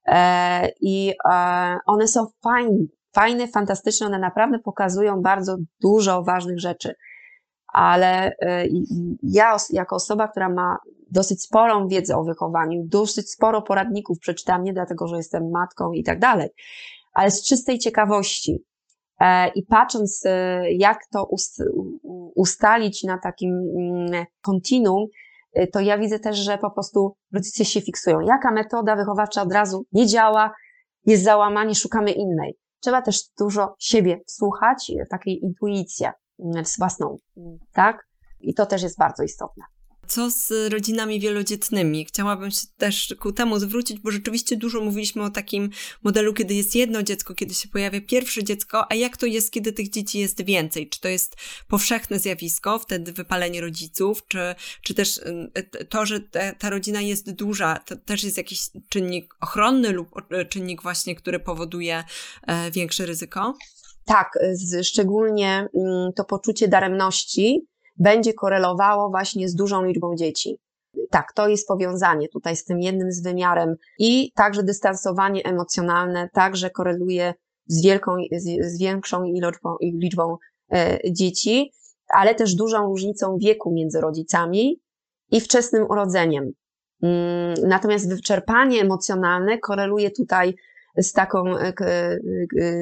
e, 0.07 0.69
i 0.81 1.15
e, 1.31 1.79
one 1.87 2.09
są 2.09 2.27
fajne, 2.43 2.79
fajne, 3.13 3.49
fantastyczne, 3.49 4.07
one 4.07 4.19
naprawdę 4.19 4.59
pokazują 4.59 5.23
bardzo 5.23 5.57
dużo 5.81 6.23
ważnych 6.23 6.61
rzeczy. 6.61 6.95
Ale 7.73 8.33
ja, 9.23 9.57
jako 9.71 9.97
osoba, 9.97 10.29
która 10.29 10.49
ma 10.49 10.77
dosyć 11.11 11.43
sporą 11.43 11.89
wiedzę 11.89 12.17
o 12.17 12.25
wychowaniu, 12.25 12.83
dosyć 12.87 13.31
sporo 13.31 13.63
poradników 13.63 14.19
przeczytałam, 14.19 14.65
nie 14.65 14.73
dlatego, 14.73 15.07
że 15.07 15.17
jestem 15.17 15.51
matką 15.51 15.93
i 15.93 16.05
tak 16.05 16.19
dalej, 16.19 16.49
ale 17.13 17.31
z 17.31 17.45
czystej 17.45 17.79
ciekawości. 17.79 18.65
I 19.55 19.63
patrząc, 19.63 20.25
jak 20.71 20.99
to 21.13 21.29
ustalić 22.35 23.05
na 23.05 23.19
takim 23.19 23.55
mm, 23.55 24.25
kontinuum, 24.43 25.07
Y, 25.07 25.28
to 25.73 25.81
ja 25.81 25.99
widzę 25.99 26.19
też, 26.19 26.37
że 26.37 26.59
po 26.59 26.71
prostu 26.71 27.17
rodzice 27.33 27.65
się 27.65 27.81
fiksują. 27.81 28.21
Jaka 28.21 28.51
metoda 28.51 28.97
wychowawcza 28.97 29.43
od 29.43 29.53
razu 29.53 29.87
nie 29.93 30.07
działa, 30.07 30.55
jest 31.07 31.25
załamanie, 31.25 31.75
szukamy 31.75 32.13
innej. 32.13 32.59
Trzeba 32.81 33.03
też 33.03 33.21
dużo 33.39 33.75
siebie 33.79 34.21
słuchać, 34.27 34.93
takiej 35.11 35.45
intuicji 35.45 36.07
mm, 36.39 36.65
własną, 36.79 37.17
tak? 37.73 38.09
I 38.41 38.55
to 38.55 38.67
też 38.67 38.83
jest 38.83 38.99
bardzo 38.99 39.23
istotne 39.23 39.65
co 40.09 40.31
z 40.31 40.73
rodzinami 40.73 41.21
wielodzietnymi? 41.21 42.05
Chciałabym 42.05 42.51
się 42.51 42.67
też 42.77 43.15
ku 43.21 43.33
temu 43.33 43.59
zwrócić, 43.59 43.99
bo 43.99 44.11
rzeczywiście 44.11 44.57
dużo 44.57 44.81
mówiliśmy 44.81 45.23
o 45.23 45.31
takim 45.31 45.71
modelu, 46.03 46.35
kiedy 46.35 46.55
jest 46.55 46.75
jedno 46.75 47.03
dziecko, 47.03 47.35
kiedy 47.35 47.55
się 47.55 47.69
pojawia 47.69 48.01
pierwsze 48.01 48.45
dziecko, 48.45 48.93
a 48.93 48.95
jak 48.95 49.17
to 49.17 49.27
jest, 49.27 49.51
kiedy 49.51 49.73
tych 49.73 49.91
dzieci 49.91 50.19
jest 50.19 50.45
więcej? 50.45 50.89
Czy 50.89 51.01
to 51.01 51.09
jest 51.09 51.37
powszechne 51.69 52.19
zjawisko, 52.19 52.79
wtedy 52.79 53.13
wypalenie 53.13 53.61
rodziców, 53.61 54.27
czy, 54.29 54.55
czy 54.83 54.95
też 54.95 55.17
y, 55.17 55.85
to, 55.89 56.07
że 56.07 56.21
te, 56.21 56.55
ta 56.59 56.71
rodzina 56.71 57.01
jest 57.01 57.33
duża, 57.33 57.79
to 57.87 57.97
też 57.97 58.25
jest 58.25 58.37
jakiś 58.37 58.61
czynnik 58.89 59.35
ochronny 59.41 59.93
lub 59.93 60.09
czynnik 60.49 60.83
właśnie, 60.83 61.15
który 61.15 61.41
powoduje 61.41 62.05
e, 62.47 62.71
większe 62.71 63.07
ryzyko? 63.07 63.55
Tak, 64.05 64.39
szczególnie 64.83 65.69
mm, 65.75 66.13
to 66.17 66.25
poczucie 66.25 66.69
daremności, 66.69 67.67
będzie 67.99 68.35
korelowało 68.35 69.11
właśnie 69.11 69.49
z 69.49 69.55
dużą 69.55 69.85
liczbą 69.85 70.17
dzieci. 70.17 70.59
Tak, 71.11 71.33
to 71.33 71.49
jest 71.49 71.69
powiązanie 71.69 72.29
tutaj 72.29 72.57
z 72.57 72.65
tym 72.65 72.81
jednym 72.81 73.13
z 73.13 73.23
wymiarem 73.23 73.75
i 73.99 74.33
także 74.35 74.63
dystansowanie 74.63 75.45
emocjonalne 75.45 76.29
także 76.33 76.71
koreluje 76.71 77.35
z, 77.67 77.83
wielką, 77.85 78.17
z, 78.61 78.79
większą 78.79 79.25
iloczbą, 79.25 79.77
liczbą 79.81 80.37
e, 80.73 80.99
dzieci, 81.13 81.73
ale 82.09 82.35
też 82.35 82.55
dużą 82.55 82.87
różnicą 82.87 83.37
wieku 83.39 83.73
między 83.73 84.01
rodzicami 84.01 84.81
i 85.31 85.41
wczesnym 85.41 85.87
urodzeniem. 85.91 86.53
Mm, 87.03 87.55
natomiast 87.69 88.09
wyczerpanie 88.09 88.81
emocjonalne 88.81 89.59
koreluje 89.59 90.11
tutaj 90.11 90.55
z, 90.97 91.13
taką, 91.13 91.57
e, 91.59 92.19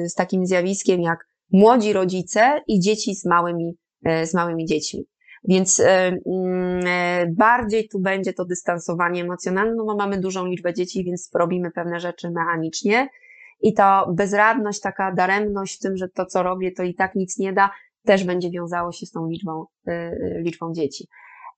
z 0.09 0.13
takim 0.13 0.45
zjawiskiem 0.45 1.01
jak 1.01 1.27
młodzi 1.51 1.93
rodzice 1.93 2.61
i 2.67 2.79
dzieci 2.79 3.15
z 3.15 3.25
małymi 3.25 3.77
E, 3.86 3.86
z 4.03 4.33
małymi 4.33 4.65
dziećmi. 4.65 5.07
Więc 5.43 5.79
e, 5.79 6.07
mm, 6.25 6.87
e, 6.87 7.27
bardziej 7.37 7.87
tu 7.87 7.99
będzie 7.99 8.33
to 8.33 8.45
dystansowanie 8.45 9.21
emocjonalne, 9.21 9.75
no 9.75 9.85
bo 9.85 9.95
mamy 9.95 10.19
dużą 10.19 10.45
liczbę 10.45 10.73
dzieci, 10.73 11.03
więc 11.03 11.29
robimy 11.33 11.71
pewne 11.71 11.99
rzeczy 11.99 12.31
mechanicznie. 12.31 13.07
I 13.61 13.73
to 13.73 14.13
bezradność, 14.13 14.81
taka 14.81 15.11
daremność 15.11 15.77
w 15.77 15.79
tym, 15.79 15.97
że 15.97 16.09
to, 16.09 16.25
co 16.25 16.43
robię, 16.43 16.71
to 16.71 16.83
i 16.83 16.95
tak 16.95 17.15
nic 17.15 17.37
nie 17.37 17.53
da, 17.53 17.69
też 18.05 18.23
będzie 18.23 18.51
wiązało 18.51 18.91
się 18.91 19.05
z 19.05 19.11
tą 19.11 19.29
liczbą, 19.29 19.65
liczbą 20.39 20.73
dzieci. 20.73 21.07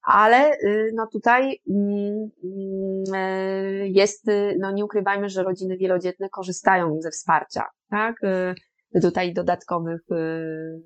Ale 0.03 0.57
no 0.93 1.07
tutaj 1.07 1.61
mm, 1.69 2.29
jest, 3.83 4.25
no 4.59 4.71
nie 4.71 4.85
ukrywajmy, 4.85 5.29
że 5.29 5.43
rodziny 5.43 5.77
wielodzietne 5.77 6.29
korzystają 6.29 7.01
ze 7.01 7.11
wsparcia, 7.11 7.65
tak? 7.89 8.15
Tutaj 9.01 9.33
dodatkowych, 9.33 10.01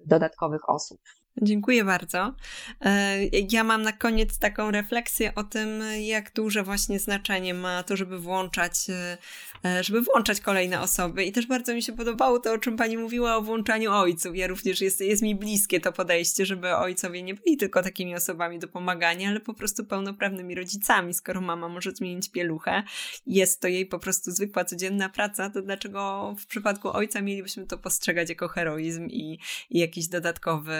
dodatkowych 0.05 0.69
osób. 0.69 0.99
Dziękuję 1.41 1.83
bardzo. 1.83 2.35
E, 2.81 3.17
ja 3.51 3.63
mam 3.63 3.81
na 3.81 3.91
koniec 3.91 4.39
taką 4.39 4.71
refleksję 4.71 5.35
o 5.35 5.43
tym, 5.43 5.83
jak 6.01 6.33
duże 6.33 6.63
właśnie 6.63 6.99
znaczenie 6.99 7.53
ma 7.53 7.83
to, 7.83 7.97
żeby 7.97 8.19
włączać, 8.19 8.73
e, 8.89 9.17
e, 9.65 9.83
żeby 9.83 10.01
włączać 10.01 10.39
kolejne 10.41 10.81
osoby. 10.81 11.23
I 11.23 11.31
też 11.31 11.47
bardzo 11.47 11.73
mi 11.73 11.81
się 11.81 11.93
podobało 11.93 12.39
to, 12.39 12.53
o 12.53 12.57
czym 12.57 12.77
pani 12.77 12.97
mówiła 12.97 13.35
o 13.35 13.41
włączaniu 13.41 13.91
ojców. 13.91 14.35
Ja 14.37 14.47
również 14.47 14.81
jest, 14.81 15.01
jest 15.01 15.21
mi 15.21 15.35
bliskie 15.35 15.79
to 15.79 15.91
podejście, 15.91 16.45
żeby 16.45 16.75
ojcowie 16.75 17.23
nie 17.23 17.33
byli 17.33 17.57
tylko 17.57 17.83
takimi 17.83 18.15
osobami 18.15 18.59
do 18.59 18.67
pomagania, 18.67 19.29
ale 19.29 19.39
po 19.39 19.53
prostu 19.53 19.85
pełnoprawnymi 19.85 20.55
rodzicami. 20.55 21.13
Skoro 21.13 21.41
mama 21.41 21.69
może 21.69 21.91
zmienić 21.91 22.31
pieluchę, 22.31 22.83
jest 23.27 23.61
to 23.61 23.67
jej 23.67 23.85
po 23.85 23.99
prostu 23.99 24.31
zwykła, 24.31 24.65
codzienna 24.65 25.09
praca, 25.09 25.49
to 25.49 25.61
dlaczego 25.61 26.35
w 26.39 26.45
przypadku 26.45 26.89
ojca 26.89 27.21
mielibyśmy 27.21 27.67
to 27.67 27.77
postrzegać 27.77 28.29
jako 28.29 28.47
heroizm 28.47 29.07
i, 29.07 29.39
i 29.69 29.79
jakiś 29.79 30.07
dodatkowy 30.07 30.73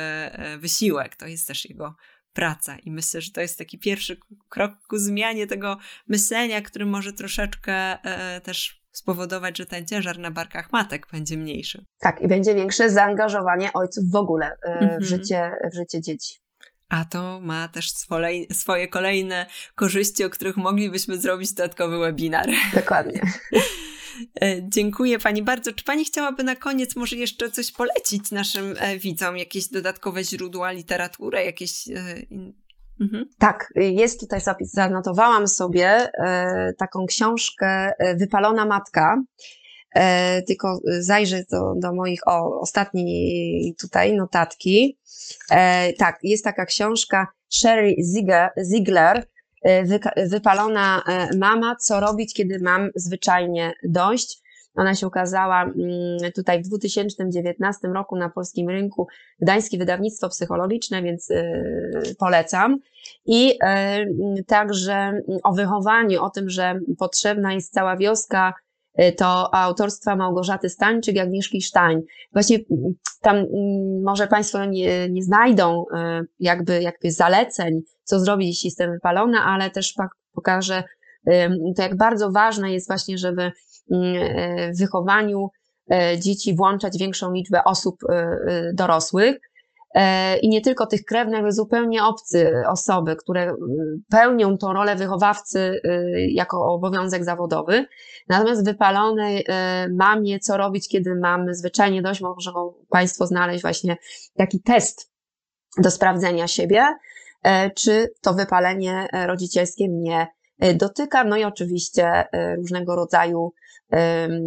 wysiłek, 0.57 1.15
to 1.15 1.27
jest 1.27 1.47
też 1.47 1.69
jego 1.69 1.95
praca. 2.33 2.77
I 2.77 2.91
myślę, 2.91 3.21
że 3.21 3.31
to 3.31 3.41
jest 3.41 3.57
taki 3.57 3.79
pierwszy 3.79 4.17
krok 4.49 4.71
ku 4.87 4.97
zmianie 4.97 5.47
tego 5.47 5.77
myślenia, 6.07 6.61
który 6.61 6.85
może 6.85 7.13
troszeczkę 7.13 7.73
e, 7.73 8.41
też 8.41 8.83
spowodować, 8.91 9.57
że 9.57 9.65
ten 9.65 9.85
ciężar 9.85 10.19
na 10.19 10.31
barkach 10.31 10.71
matek 10.71 11.07
będzie 11.11 11.37
mniejszy. 11.37 11.85
Tak, 11.99 12.21
i 12.21 12.27
będzie 12.27 12.55
większe 12.55 12.89
zaangażowanie 12.89 13.73
ojców 13.73 14.11
w 14.11 14.15
ogóle 14.15 14.45
e, 14.45 14.79
w, 14.79 14.81
mhm. 14.81 15.03
życie, 15.03 15.51
w 15.71 15.75
życie 15.75 16.01
dzieci. 16.01 16.35
A 16.89 17.05
to 17.05 17.39
ma 17.41 17.67
też 17.67 17.91
swoje 18.51 18.87
kolejne 18.87 19.45
korzyści, 19.75 20.23
o 20.23 20.29
których 20.29 20.57
moglibyśmy 20.57 21.17
zrobić 21.17 21.53
dodatkowy 21.53 21.99
webinar. 21.99 22.49
Dokładnie. 22.73 23.21
E, 24.41 24.69
dziękuję 24.69 25.19
Pani 25.19 25.43
bardzo. 25.43 25.73
Czy 25.73 25.83
Pani 25.83 26.05
chciałaby 26.05 26.43
na 26.43 26.55
koniec 26.55 26.95
może 26.95 27.15
jeszcze 27.15 27.51
coś 27.51 27.71
polecić 27.71 28.31
naszym 28.31 28.75
e, 28.79 28.97
widzom? 28.97 29.37
Jakieś 29.37 29.67
dodatkowe 29.67 30.23
źródła, 30.23 30.71
literaturę, 30.71 31.45
jakieś 31.45 31.87
e, 31.87 32.15
Mhm. 33.01 33.25
Tak, 33.37 33.73
jest 33.75 34.19
tutaj 34.19 34.41
zapis, 34.41 34.71
zanotowałam 34.71 35.47
sobie 35.47 36.11
taką 36.77 37.05
książkę 37.05 37.91
Wypalona 38.15 38.65
Matka. 38.65 39.23
Tylko 40.47 40.79
zajrzę 40.99 41.43
do, 41.51 41.73
do 41.75 41.93
moich 41.93 42.19
o, 42.27 42.59
ostatniej 42.59 43.75
tutaj 43.79 44.13
notatki. 44.15 44.97
Tak, 45.97 46.19
jest 46.23 46.43
taka 46.43 46.65
książka 46.65 47.27
Sherry 47.49 47.95
Ziegler, 48.73 49.27
Wypalona 50.27 51.03
e, 51.07 51.37
mama, 51.37 51.75
co 51.75 51.99
robić, 51.99 52.33
kiedy 52.33 52.59
mam 52.59 52.89
zwyczajnie 52.95 53.73
dość. 53.83 54.43
Ona 54.75 54.95
się 54.95 55.07
ukazała 55.07 55.63
mm, 55.63 56.31
tutaj 56.35 56.63
w 56.63 56.67
2019 56.67 57.87
roku 57.87 58.15
na 58.15 58.29
polskim 58.29 58.69
rynku, 58.69 59.07
Gdańskie 59.41 59.77
Wydawnictwo 59.77 60.29
Psychologiczne, 60.29 61.03
więc 61.03 61.31
y, 61.31 62.15
polecam. 62.19 62.79
I 63.25 63.59
także 64.47 65.21
o 65.43 65.53
wychowaniu, 65.53 66.23
o 66.23 66.29
tym, 66.29 66.49
że 66.49 66.79
potrzebna 66.97 67.53
jest 67.53 67.73
cała 67.73 67.97
wioska, 67.97 68.53
to 69.17 69.53
autorstwa 69.53 70.15
Małgorzaty 70.15 70.69
Stańczyk, 70.69 71.17
Agnieszki 71.17 71.61
Sztań. 71.61 72.01
Właśnie 72.33 72.59
tam 73.21 73.45
może 74.03 74.27
Państwo 74.27 74.65
nie, 74.65 75.09
nie 75.09 75.23
znajdą 75.23 75.85
jakby, 76.39 76.81
jakby 76.81 77.11
zaleceń, 77.11 77.81
co 78.03 78.19
zrobić, 78.19 78.47
jeśli 78.47 78.67
jestem 78.67 78.91
wypalona, 78.91 79.45
ale 79.45 79.69
też 79.69 79.93
pokażę 80.33 80.83
to, 81.75 81.81
jak 81.83 81.97
bardzo 81.97 82.31
ważne 82.31 82.73
jest 82.73 82.87
właśnie, 82.87 83.17
żeby 83.17 83.51
w 84.75 84.79
wychowaniu 84.79 85.49
dzieci 86.19 86.55
włączać 86.55 86.97
większą 86.97 87.33
liczbę 87.33 87.63
osób 87.63 87.95
dorosłych. 88.73 89.35
I 90.41 90.49
nie 90.49 90.61
tylko 90.61 90.85
tych 90.85 91.05
krewnych, 91.05 91.39
ale 91.39 91.51
zupełnie 91.51 92.03
obcy 92.03 92.53
osoby, 92.67 93.15
które 93.15 93.55
pełnią 94.11 94.57
tą 94.57 94.73
rolę 94.73 94.95
wychowawcy 94.95 95.81
jako 96.29 96.73
obowiązek 96.73 97.23
zawodowy. 97.23 97.85
Natomiast 98.29 98.65
wypalonej 98.65 99.45
mamie, 99.91 100.39
co 100.39 100.57
robić, 100.57 100.89
kiedy 100.89 101.15
mamy 101.15 101.55
zwyczajnie 101.55 102.01
dość, 102.01 102.21
mogą 102.21 102.73
Państwo 102.89 103.27
znaleźć 103.27 103.61
właśnie 103.61 103.97
taki 104.37 104.61
test 104.61 105.11
do 105.77 105.91
sprawdzenia 105.91 106.47
siebie, 106.47 106.85
czy 107.75 108.13
to 108.21 108.33
wypalenie 108.33 109.07
rodzicielskie 109.25 109.89
mnie 109.89 110.27
dotyka. 110.75 111.23
No 111.23 111.37
i 111.37 111.43
oczywiście 111.43 112.23
różnego 112.57 112.95
rodzaju 112.95 113.53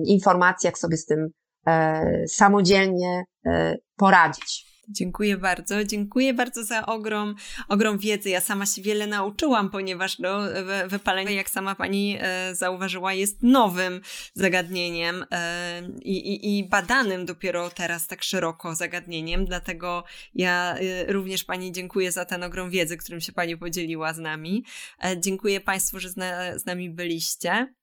informacji, 0.07 0.67
jak 0.67 0.79
sobie 0.79 0.97
z 0.97 1.07
tym 1.07 1.29
e, 1.67 2.29
samodzielnie 2.29 3.25
e, 3.47 3.77
poradzić. 3.97 4.66
Dziękuję 4.89 5.37
bardzo. 5.37 5.85
Dziękuję 5.85 6.35
bardzo 6.35 6.65
za 6.65 6.87
ogrom, 6.87 7.35
ogrom 7.69 7.99
wiedzy. 7.99 8.31
Ja 8.31 8.41
sama 8.41 8.67
się 8.67 8.83
wiele 8.83 9.07
nauczyłam, 9.07 9.71
ponieważ 9.71 10.19
no, 10.19 10.39
wypalenie, 10.87 11.35
jak 11.35 11.51
sama 11.51 11.75
pani 11.75 12.19
e, 12.21 12.55
zauważyła, 12.55 13.13
jest 13.13 13.43
nowym 13.43 14.01
zagadnieniem 14.35 15.25
e, 15.31 15.83
i, 16.03 16.59
i, 16.59 16.69
badanym 16.69 17.27
dopiero 17.27 17.71
teraz 17.71 18.07
tak 18.07 18.23
szeroko 18.23 18.75
zagadnieniem. 18.75 19.45
Dlatego 19.45 20.05
ja 20.35 20.77
e, 20.77 21.13
również 21.13 21.45
pani 21.45 21.73
dziękuję 21.73 22.13
za 22.13 22.25
ten 22.25 22.43
ogrom 22.43 22.71
wiedzy, 22.71 22.97
którym 22.97 23.21
się 23.21 23.33
pani 23.33 23.57
podzieliła 23.57 24.13
z 24.13 24.19
nami. 24.19 24.65
E, 25.05 25.21
dziękuję 25.21 25.61
państwu, 25.61 26.01
że 26.01 26.09
z, 26.09 26.17
na, 26.17 26.59
z 26.59 26.67
nami 26.67 26.91
byliście. 26.91 27.75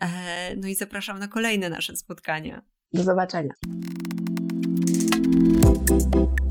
E, 0.00 0.56
no 0.56 0.68
i 0.68 0.74
zapraszam 0.74 1.18
na 1.18 1.28
kolejne 1.28 1.68
nasze 1.68 1.96
spotkania. 1.96 2.62
Do 2.92 3.02
zobaczenia. 3.02 3.52
Thank 5.68 6.14
you. 6.14 6.47